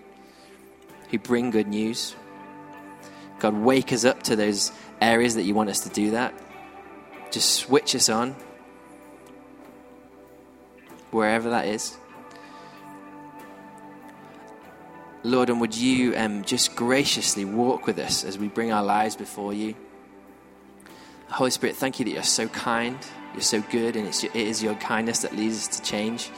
who 1.10 1.18
bring 1.18 1.50
good 1.50 1.66
news. 1.66 2.14
God, 3.40 3.54
wake 3.54 3.92
us 3.92 4.04
up 4.04 4.22
to 4.24 4.36
those 4.36 4.70
areas 5.00 5.34
that 5.34 5.42
you 5.42 5.54
want 5.54 5.70
us 5.70 5.80
to 5.80 5.88
do 5.88 6.12
that. 6.12 6.32
Just 7.30 7.54
switch 7.54 7.94
us 7.94 8.08
on, 8.08 8.34
wherever 11.10 11.50
that 11.50 11.66
is. 11.66 11.96
Lord, 15.22 15.50
and 15.50 15.60
would 15.60 15.76
you 15.76 16.16
um, 16.16 16.44
just 16.44 16.74
graciously 16.74 17.44
walk 17.44 17.86
with 17.86 17.98
us 17.98 18.24
as 18.24 18.38
we 18.38 18.48
bring 18.48 18.72
our 18.72 18.82
lives 18.82 19.16
before 19.16 19.52
you? 19.52 19.74
Holy 21.28 21.50
Spirit, 21.50 21.76
thank 21.76 21.98
you 21.98 22.04
that 22.06 22.10
you're 22.10 22.22
so 22.22 22.48
kind. 22.48 22.98
You're 23.34 23.42
so 23.42 23.60
good, 23.70 23.94
and 23.94 24.08
it's, 24.08 24.24
it 24.24 24.34
is 24.34 24.62
your 24.62 24.74
kindness 24.76 25.20
that 25.20 25.36
leads 25.36 25.56
us 25.56 25.78
to 25.78 25.82
change. 25.82 26.30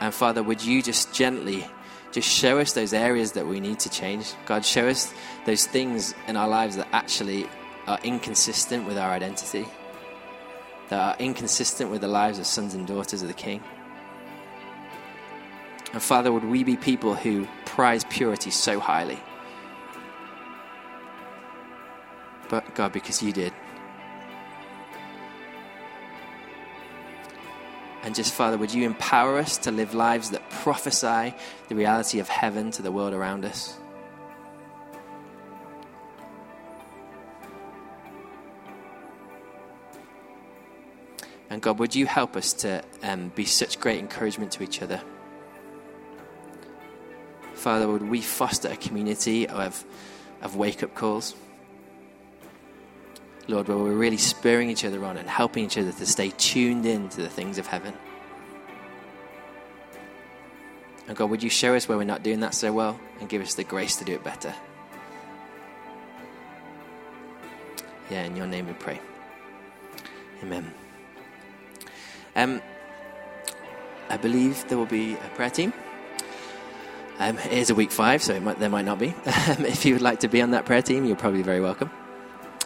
And 0.00 0.12
Father, 0.12 0.42
would 0.42 0.62
you 0.62 0.82
just 0.82 1.14
gently 1.14 1.66
just 2.12 2.28
show 2.28 2.58
us 2.58 2.72
those 2.72 2.92
areas 2.92 3.32
that 3.32 3.46
we 3.46 3.60
need 3.60 3.78
to 3.80 3.88
change? 3.88 4.34
God, 4.44 4.64
show 4.64 4.88
us 4.88 5.14
those 5.46 5.66
things 5.66 6.14
in 6.28 6.36
our 6.36 6.48
lives 6.48 6.76
that 6.76 6.88
actually 6.92 7.46
are 7.86 7.98
inconsistent 8.02 8.86
with 8.86 8.98
our 8.98 9.10
identity, 9.10 9.66
that 10.88 11.00
are 11.00 11.16
inconsistent 11.18 11.90
with 11.90 12.00
the 12.00 12.08
lives 12.08 12.38
of 12.38 12.46
sons 12.46 12.74
and 12.74 12.86
daughters 12.86 13.22
of 13.22 13.28
the 13.28 13.34
King. 13.34 13.62
And 15.92 16.02
Father, 16.02 16.32
would 16.32 16.44
we 16.44 16.64
be 16.64 16.76
people 16.76 17.14
who 17.14 17.46
prize 17.64 18.04
purity 18.04 18.50
so 18.50 18.80
highly? 18.80 19.20
But 22.48 22.74
God, 22.74 22.92
because 22.92 23.22
you 23.22 23.32
did. 23.32 23.52
And 28.02 28.14
just, 28.14 28.34
Father, 28.34 28.58
would 28.58 28.74
you 28.74 28.84
empower 28.84 29.38
us 29.38 29.56
to 29.58 29.70
live 29.70 29.94
lives 29.94 30.30
that 30.30 30.50
prophesy 30.50 31.34
the 31.68 31.74
reality 31.74 32.18
of 32.18 32.28
heaven 32.28 32.70
to 32.72 32.82
the 32.82 32.92
world 32.92 33.14
around 33.14 33.44
us? 33.46 33.78
And 41.54 41.62
God, 41.62 41.78
would 41.78 41.94
you 41.94 42.04
help 42.04 42.34
us 42.34 42.52
to 42.54 42.82
um, 43.04 43.30
be 43.36 43.44
such 43.44 43.78
great 43.78 44.00
encouragement 44.00 44.50
to 44.54 44.64
each 44.64 44.82
other? 44.82 45.00
Father, 47.54 47.86
would 47.86 48.02
we 48.02 48.22
foster 48.22 48.70
a 48.70 48.76
community 48.76 49.46
of, 49.46 49.84
of 50.42 50.56
wake 50.56 50.82
up 50.82 50.96
calls? 50.96 51.36
Lord, 53.46 53.68
where 53.68 53.78
we're 53.78 53.92
really 53.92 54.16
spurring 54.16 54.68
each 54.68 54.84
other 54.84 55.04
on 55.04 55.16
and 55.16 55.28
helping 55.28 55.64
each 55.64 55.78
other 55.78 55.92
to 55.92 56.06
stay 56.06 56.30
tuned 56.30 56.86
in 56.86 57.08
to 57.10 57.22
the 57.22 57.28
things 57.28 57.56
of 57.58 57.68
heaven. 57.68 57.94
And 61.06 61.16
God, 61.16 61.30
would 61.30 61.44
you 61.44 61.50
show 61.50 61.76
us 61.76 61.88
where 61.88 61.96
we're 61.96 62.02
not 62.02 62.24
doing 62.24 62.40
that 62.40 62.54
so 62.54 62.72
well 62.72 62.98
and 63.20 63.28
give 63.28 63.40
us 63.40 63.54
the 63.54 63.62
grace 63.62 63.94
to 63.98 64.04
do 64.04 64.14
it 64.14 64.24
better? 64.24 64.52
Yeah, 68.10 68.24
in 68.24 68.34
your 68.34 68.48
name 68.48 68.66
we 68.66 68.72
pray. 68.72 68.98
Amen. 70.42 70.74
Um, 72.36 72.60
I 74.08 74.16
believe 74.16 74.68
there 74.68 74.78
will 74.78 74.86
be 74.86 75.14
a 75.14 75.28
prayer 75.34 75.50
team. 75.50 75.72
Um, 77.18 77.38
it 77.38 77.52
is 77.52 77.70
a 77.70 77.74
week 77.74 77.92
five, 77.92 78.22
so 78.22 78.38
might, 78.40 78.58
there 78.58 78.68
might 78.68 78.84
not 78.84 78.98
be. 78.98 79.14
Um, 79.46 79.66
if 79.66 79.84
you 79.84 79.92
would 79.94 80.02
like 80.02 80.20
to 80.20 80.28
be 80.28 80.40
on 80.40 80.52
that 80.52 80.64
prayer 80.64 80.82
team, 80.82 81.04
you're 81.04 81.16
probably 81.16 81.42
very 81.42 81.60
welcome. 81.60 81.90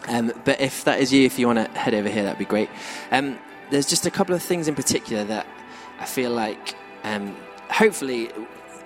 Um, 0.07 0.33
but 0.45 0.61
if 0.61 0.85
that 0.85 1.01
is 1.01 1.13
you, 1.13 1.27
if 1.27 1.39
you 1.39 1.47
want 1.47 1.59
to 1.59 1.79
head 1.79 1.93
over 1.93 2.09
here, 2.09 2.23
that'd 2.23 2.39
be 2.39 2.45
great. 2.45 2.71
Um, 3.11 3.39
there's 3.71 3.87
just 3.87 4.07
a 4.07 4.11
couple 4.11 4.35
of 4.35 4.43
things 4.43 4.69
in 4.69 4.75
particular 4.75 5.25
that 5.25 5.47
I 5.99 6.07
feel 6.07 6.31
like, 6.31 6.77
um, 7.05 7.37
hopefully, 7.69 8.31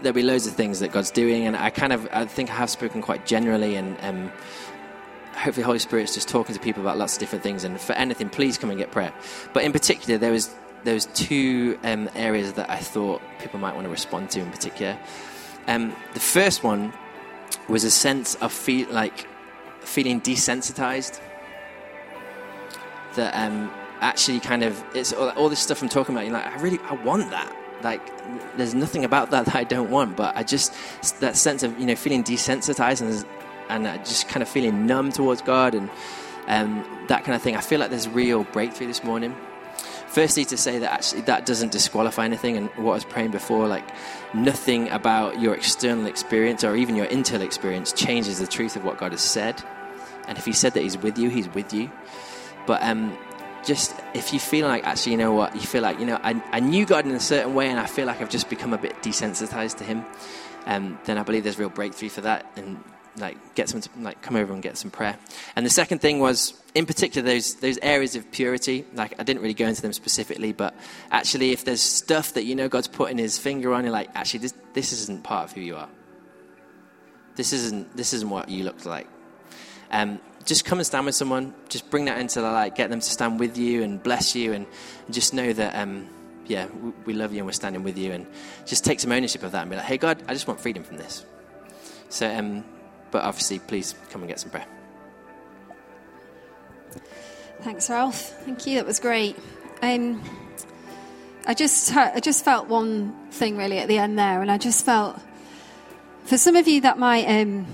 there'll 0.01 0.15
be 0.15 0.23
loads 0.23 0.47
of 0.47 0.55
things 0.55 0.81
that 0.81 0.91
God's 0.91 1.11
doing, 1.11 1.47
and 1.47 1.57
I 1.57 1.71
kind 1.71 1.93
of, 1.93 2.09
I 2.13 2.25
think 2.25 2.51
I 2.51 2.55
have 2.55 2.71
spoken 2.71 3.03
quite 3.03 3.27
generally, 3.27 3.77
and 3.77 3.97
um, 4.01 4.33
hopefully, 5.35 5.65
Holy 5.65 5.79
Spirit's 5.79 6.15
just 6.15 6.29
talking 6.29 6.55
to 6.55 6.61
people 6.61 6.83
about 6.83 6.99
lots 6.99 7.15
of 7.15 7.21
different 7.21 7.43
things. 7.43 7.63
And 7.63 7.81
for 7.81 7.93
anything, 7.93 8.31
please 8.31 8.59
come 8.59 8.71
and 8.71 8.79
get 8.79 8.91
prayer. 8.91 9.13
But 9.53 9.65
in 9.65 9.73
particular, 9.73 10.19
there 10.19 10.33
was 10.33 10.51
there 10.85 10.95
was 10.95 11.07
two 11.07 11.79
um, 11.85 12.09
areas 12.15 12.55
that 12.55 12.69
I 12.71 12.79
thought 12.79 13.23
people 13.39 13.61
might 13.61 13.75
want 13.75 13.85
to 13.85 13.91
respond 13.91 14.31
to 14.31 14.41
in 14.41 14.51
particular. 14.51 14.99
Um, 15.67 15.95
the 16.15 16.21
first 16.21 16.65
one 16.65 16.93
was 17.69 17.85
a 17.85 17.91
sense 17.91 18.35
of 18.37 18.53
feel 18.53 18.89
like 18.91 19.27
feeling 19.81 20.21
desensitized. 20.21 21.21
That 23.15 23.35
um, 23.35 23.71
actually 24.01 24.41
kind 24.41 24.65
of 24.65 24.83
it's 24.95 25.13
all, 25.13 25.29
all, 25.31 25.49
this 25.49 25.61
stuff 25.61 25.83
I'm 25.83 25.89
talking 25.89 26.15
about. 26.15 26.25
You're 26.25 26.35
like, 26.35 26.47
I 26.47 26.61
really 26.61 26.79
I 26.85 26.95
want 26.95 27.31
that. 27.31 27.55
Like, 27.83 28.57
there's 28.57 28.75
nothing 28.75 29.05
about 29.05 29.31
that 29.33 29.45
that 29.47 29.55
I 29.55 29.65
don't 29.65 29.91
want. 29.91 30.17
But 30.17 30.37
I 30.37 30.43
just 30.43 30.73
that 31.21 31.37
sense 31.37 31.63
of 31.63 31.79
you 31.79 31.87
know 31.87 31.95
feeling 31.95 32.25
desensitized 32.25 33.03
and 33.03 33.27
and 33.69 33.87
uh, 33.87 33.99
just 33.99 34.29
kind 34.29 34.43
of 34.43 34.49
feeling 34.49 34.87
numb 34.87 35.13
towards 35.13 35.43
God 35.43 35.75
and 35.75 35.91
um, 36.49 36.85
that 37.09 37.25
kind 37.25 37.37
of 37.37 37.43
thing. 37.43 37.55
I 37.55 37.61
feel 37.61 37.79
like 37.79 37.91
there's 37.91 38.09
real 38.09 38.45
breakthrough 38.45 38.87
this 38.87 39.05
morning. 39.05 39.37
Firstly, 40.13 40.45
to 40.45 40.59
say 40.59 40.79
that 40.79 40.93
actually 40.93 41.23
that 41.23 41.47
doesn't 41.47 41.73
disqualify 41.73 42.27
anything, 42.27 42.59
and 42.59 42.69
what 42.77 42.93
I 42.93 42.95
was 42.97 43.05
praying 43.05 43.31
before, 43.31 43.67
like 43.67 43.89
nothing 44.35 44.91
about 44.91 45.41
your 45.41 45.55
external 45.55 46.07
experience 46.07 46.65
or 46.65 46.77
even 46.77 46.97
your 46.97 47.07
internal 47.07 47.47
experience 47.47 47.95
changes 47.95 48.39
the 48.39 48.47
truth 48.47 48.77
of 48.77 48.85
what 48.85 48.99
God 48.99 49.13
has 49.13 49.23
said. 49.23 49.63
And 50.29 50.37
if 50.37 50.45
He 50.45 50.53
said 50.53 50.75
that 50.75 50.83
He's 50.83 50.99
with 50.99 51.17
you, 51.17 51.31
He's 51.31 51.49
with 51.49 51.73
you. 51.73 51.91
But 52.67 52.83
um, 52.83 53.17
just 53.65 53.95
if 54.13 54.35
you 54.35 54.39
feel 54.39 54.69
like 54.69 54.85
actually, 54.85 55.13
you 55.13 55.19
know 55.19 55.33
what, 55.33 55.55
you 55.55 55.63
feel 55.63 55.83
like, 55.83 55.99
you 55.99 56.05
know, 56.05 56.21
I, 56.23 56.43
I 56.53 56.61
knew 56.61 56.85
God 56.85 57.07
in 57.07 57.13
a 57.13 57.21
certain 57.21 57.55
way 57.55 57.71
and 57.71 57.81
I 57.81 57.87
feel 57.87 58.07
like 58.07 58.21
I've 58.21 58.29
just 58.29 58.51
become 58.51 58.75
a 58.75 58.79
bit 58.79 59.03
desensitized 59.03 59.79
to 59.79 59.85
Him, 59.85 60.05
um, 60.67 60.99
then 61.05 61.17
I 61.17 61.23
believe 61.23 61.43
there's 61.43 61.59
real 61.59 61.71
breakthrough 61.71 62.11
for 62.11 62.21
that. 62.21 62.45
And 62.57 62.85
like 63.17 63.55
get 63.55 63.69
someone 63.69 63.83
to 63.83 63.91
like 64.01 64.23
come 64.23 64.37
over 64.37 64.53
and 64.53 64.63
get 64.63 64.77
some 64.79 64.91
prayer. 64.91 65.17
And 65.55 65.67
the 65.67 65.71
second 65.71 65.99
thing 65.99 66.19
was, 66.19 66.55
in 66.75 66.87
particular, 66.87 67.27
those 67.27 67.57
those 67.57 67.79
areas 67.83 68.17
of 68.17 68.31
purity. 68.31 68.85
Like 68.95 69.15
I 69.19 69.23
didn't 69.23 69.43
really 69.43 69.55
go 69.55 69.67
into 69.67 69.83
them 69.83 69.93
specifically, 69.93 70.53
but 70.53 70.75
actually, 71.11 71.53
if 71.53 71.65
there's 71.65 71.83
stuff 71.83 72.35
that 72.35 72.45
you 72.45 72.55
know 72.55 72.69
God's 72.69 72.89
putting 72.89 73.19
His 73.19 73.39
finger 73.39 73.73
on, 73.75 73.85
you're 73.85 73.93
like, 73.93 74.11
actually, 74.15 74.41
this 74.41 74.55
this 74.73 74.93
isn't 74.93 75.23
part 75.23 75.45
of 75.45 75.53
who 75.53 75.61
you 75.61 75.77
are. 75.77 75.89
This 77.37 77.53
isn't 77.53 77.97
this 77.97 78.13
isn't 78.13 78.31
what 78.31 78.49
you 78.49 78.65
look 78.65 78.85
like. 78.85 79.09
Um, 79.91 80.21
just 80.45 80.65
come 80.65 80.79
and 80.79 80.87
stand 80.87 81.07
with 81.07 81.15
someone. 81.15 81.55
Just 81.69 81.91
bring 81.91 82.07
that 82.07 82.19
into 82.19 82.41
the 82.41 82.51
light. 82.51 82.75
Get 82.75 82.91
them 82.91 83.01
to 83.01 83.11
stand 83.11 83.39
with 83.39 83.59
you 83.59 83.83
and 83.83 84.03
bless 84.03 84.35
you, 84.35 84.53
and, 84.53 84.67
and 85.07 85.15
just 85.15 85.35
know 85.35 85.53
that. 85.53 85.75
Um, 85.77 86.09
yeah, 86.45 86.67
we, 86.67 86.91
we 87.07 87.15
love 87.15 87.33
you 87.33 87.39
and 87.39 87.47
we're 87.47 87.53
standing 87.53 87.85
with 87.85 87.97
you, 87.97 88.11
and 88.11 88.27
just 88.67 88.85
take 88.85 88.99
some 88.99 89.13
ownership 89.13 89.45
of 89.45 89.53
that 89.53 89.63
and 89.63 89.71
be 89.71 89.77
like, 89.77 89.85
hey, 89.85 89.97
God, 89.97 90.23
I 90.27 90.33
just 90.35 90.49
want 90.49 90.61
freedom 90.61 90.83
from 90.83 90.97
this. 90.97 91.25
So, 92.09 92.29
um, 92.29 92.65
but 93.13 93.23
obviously, 93.23 93.61
please 93.61 93.95
come 94.11 94.23
and 94.23 94.29
get 94.29 94.41
some 94.41 94.51
prayer. 94.51 94.67
Thanks, 97.61 97.89
Ralph. 97.89 98.21
Thank 98.45 98.67
you. 98.67 98.77
That 98.77 98.87
was 98.87 98.99
great. 98.99 99.39
Um, 99.83 100.21
I 101.47 101.55
just 101.55 101.95
I 101.97 102.19
just 102.19 102.45
felt 102.45 102.67
one 102.67 103.15
thing 103.31 103.57
really 103.57 103.79
at 103.79 103.87
the 103.87 103.99
end 103.99 104.19
there, 104.19 104.43
and 104.43 104.51
I 104.51 104.59
just 104.59 104.85
felt 104.85 105.21
for 106.25 106.37
some 106.37 106.57
of 106.57 106.67
you 106.67 106.81
that 106.81 106.99
might 106.99 107.27
um, 107.27 107.67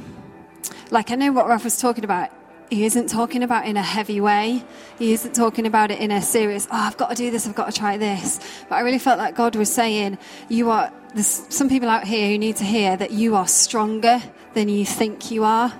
like 0.90 1.10
I 1.10 1.14
know 1.14 1.32
what 1.32 1.46
Ralph 1.46 1.64
was 1.64 1.80
talking 1.80 2.04
about. 2.04 2.30
He 2.70 2.84
isn't 2.84 3.08
talking 3.08 3.42
about 3.42 3.64
in 3.64 3.78
a 3.78 3.82
heavy 3.82 4.20
way. 4.20 4.62
He 4.98 5.14
isn't 5.14 5.34
talking 5.34 5.66
about 5.66 5.90
it 5.90 6.00
in 6.00 6.10
a 6.10 6.20
serious. 6.20 6.66
Oh, 6.70 6.76
I've 6.76 6.98
got 6.98 7.08
to 7.08 7.14
do 7.14 7.30
this. 7.30 7.46
I've 7.46 7.54
got 7.54 7.72
to 7.72 7.78
try 7.78 7.96
this. 7.96 8.40
But 8.68 8.74
I 8.76 8.80
really 8.80 8.98
felt 8.98 9.16
like 9.16 9.34
God 9.34 9.56
was 9.56 9.72
saying, 9.72 10.18
"You 10.50 10.70
are." 10.70 10.92
There's 11.14 11.46
some 11.48 11.70
people 11.70 11.88
out 11.88 12.04
here 12.04 12.28
who 12.28 12.36
need 12.36 12.56
to 12.56 12.64
hear 12.64 12.94
that 12.94 13.10
you 13.10 13.36
are 13.36 13.48
stronger 13.48 14.20
than 14.58 14.68
you 14.68 14.84
think 14.84 15.30
you 15.30 15.44
are 15.44 15.72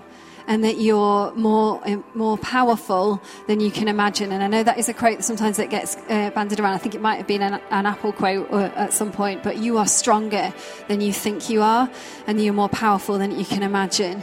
and 0.46 0.62
that 0.62 0.78
you're 0.78 1.32
more 1.34 1.82
more 2.14 2.38
powerful 2.38 3.20
than 3.48 3.58
you 3.58 3.72
can 3.72 3.88
imagine. 3.88 4.30
And 4.30 4.40
I 4.40 4.46
know 4.46 4.62
that 4.62 4.78
is 4.78 4.88
a 4.88 4.94
quote 4.94 5.18
that 5.18 5.24
sometimes 5.24 5.56
that 5.56 5.68
gets 5.68 5.96
uh, 6.08 6.30
banded 6.30 6.60
around. 6.60 6.74
I 6.74 6.78
think 6.78 6.94
it 6.94 7.00
might 7.00 7.16
have 7.16 7.26
been 7.26 7.42
an, 7.42 7.60
an 7.70 7.86
Apple 7.86 8.12
quote 8.12 8.48
uh, 8.52 8.70
at 8.76 8.92
some 8.92 9.10
point. 9.10 9.42
But 9.42 9.56
you 9.58 9.78
are 9.78 9.86
stronger 9.86 10.54
than 10.86 11.00
you 11.00 11.12
think 11.12 11.50
you 11.50 11.60
are, 11.60 11.90
and 12.28 12.40
you're 12.40 12.54
more 12.54 12.68
powerful 12.68 13.18
than 13.18 13.36
you 13.36 13.44
can 13.44 13.64
imagine. 13.64 14.22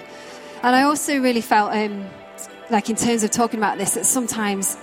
And 0.64 0.74
I 0.74 0.84
also 0.84 1.20
really 1.20 1.42
felt, 1.42 1.76
um, 1.76 2.06
like 2.70 2.90
in 2.90 2.96
terms 2.96 3.24
of 3.26 3.32
talking 3.32 3.60
about 3.60 3.78
this, 3.78 3.94
that 3.96 4.06
sometimes 4.06 4.78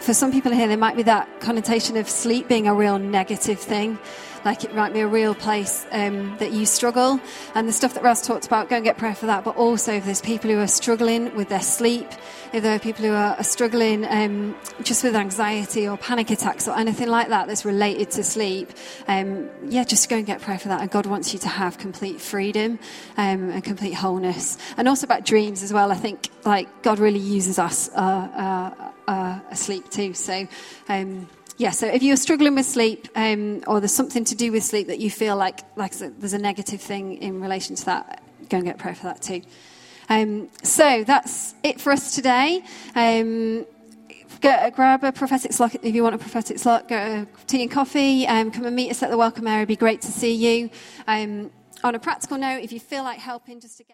for 0.00 0.12
some 0.12 0.30
people 0.30 0.52
here 0.52 0.68
there 0.68 0.76
might 0.76 0.96
be 0.96 1.02
that 1.04 1.40
connotation 1.40 1.96
of 1.96 2.10
sleep 2.10 2.46
being 2.46 2.68
a 2.68 2.74
real 2.74 2.98
negative 2.98 3.58
thing 3.58 3.98
like 4.44 4.64
it 4.64 4.74
might 4.74 4.92
be 4.92 5.00
a 5.00 5.06
real 5.06 5.34
place 5.34 5.86
um, 5.90 6.36
that 6.38 6.52
you 6.52 6.66
struggle. 6.66 7.20
And 7.54 7.68
the 7.68 7.72
stuff 7.72 7.94
that 7.94 8.02
Raz 8.02 8.22
talked 8.22 8.46
about, 8.46 8.68
go 8.68 8.76
and 8.76 8.84
get 8.84 8.98
prayer 8.98 9.14
for 9.14 9.26
that. 9.26 9.44
But 9.44 9.56
also, 9.56 9.92
if 9.94 10.04
there's 10.04 10.20
people 10.20 10.50
who 10.50 10.60
are 10.60 10.66
struggling 10.66 11.34
with 11.34 11.48
their 11.48 11.62
sleep, 11.62 12.08
if 12.52 12.62
there 12.62 12.76
are 12.76 12.78
people 12.78 13.04
who 13.04 13.12
are, 13.12 13.42
struggling 13.44 14.04
um, 14.06 14.56
just 14.82 15.04
with 15.04 15.14
anxiety 15.14 15.86
or 15.86 15.96
panic 15.96 16.30
attacks 16.30 16.66
or 16.66 16.76
anything 16.76 17.08
like 17.08 17.28
that 17.28 17.46
that's 17.46 17.64
related 17.64 18.10
to 18.12 18.24
sleep, 18.24 18.70
um, 19.06 19.48
yeah, 19.68 19.84
just 19.84 20.08
go 20.08 20.16
and 20.16 20.26
get 20.26 20.40
prayer 20.40 20.58
for 20.58 20.68
that. 20.68 20.80
And 20.80 20.90
God 20.90 21.06
wants 21.06 21.32
you 21.32 21.38
to 21.40 21.48
have 21.48 21.78
complete 21.78 22.20
freedom 22.20 22.78
um, 23.16 23.50
and 23.50 23.62
complete 23.64 23.92
wholeness. 23.92 24.56
And 24.76 24.88
also 24.88 25.04
about 25.06 25.24
dreams 25.24 25.62
as 25.62 25.72
well. 25.72 25.90
I 25.92 25.96
think 25.96 26.30
like 26.44 26.82
God 26.82 26.98
really 26.98 27.18
uses 27.18 27.58
us 27.58 27.90
uh, 27.94 28.00
uh, 28.00 29.10
uh, 29.10 29.40
asleep 29.50 29.90
too. 29.90 30.14
So. 30.14 30.46
Um, 30.88 31.28
yeah, 31.56 31.70
so 31.70 31.86
if 31.86 32.02
you're 32.02 32.16
struggling 32.16 32.54
with 32.56 32.66
sleep 32.66 33.08
um, 33.14 33.62
or 33.66 33.80
there's 33.80 33.94
something 33.94 34.24
to 34.24 34.34
do 34.34 34.50
with 34.50 34.64
sleep 34.64 34.88
that 34.88 34.98
you 34.98 35.10
feel 35.10 35.36
like, 35.36 35.60
like 35.76 35.92
there's 35.92 36.32
a 36.32 36.38
negative 36.38 36.80
thing 36.80 37.18
in 37.18 37.40
relation 37.40 37.76
to 37.76 37.84
that, 37.84 38.22
go 38.48 38.56
and 38.56 38.66
get 38.66 38.78
prayer 38.78 38.94
for 38.94 39.04
that 39.04 39.22
too. 39.22 39.42
Um, 40.08 40.48
so 40.62 41.04
that's 41.04 41.54
it 41.62 41.80
for 41.80 41.92
us 41.92 42.14
today. 42.14 42.62
Um, 42.96 43.66
go, 44.40 44.70
grab 44.74 45.04
a 45.04 45.12
prophetic 45.12 45.52
slot 45.52 45.76
if 45.76 45.94
you 45.94 46.02
want 46.02 46.16
a 46.16 46.18
prophetic 46.18 46.58
slot. 46.58 46.88
Go 46.88 47.26
tea 47.46 47.62
and 47.62 47.70
coffee. 47.70 48.26
Um, 48.26 48.50
come 48.50 48.66
and 48.66 48.74
meet 48.74 48.90
us 48.90 49.02
at 49.02 49.10
the 49.10 49.16
welcome 49.16 49.46
area. 49.46 49.60
It'd 49.60 49.68
be 49.68 49.76
great 49.76 50.00
to 50.02 50.12
see 50.12 50.34
you. 50.34 50.70
Um, 51.06 51.50
on 51.84 51.94
a 51.94 51.98
practical 51.98 52.38
note, 52.38 52.62
if 52.62 52.72
you 52.72 52.80
feel 52.80 53.04
like 53.04 53.18
helping 53.18 53.60
just 53.60 53.76
to 53.76 53.84
get 53.84 53.92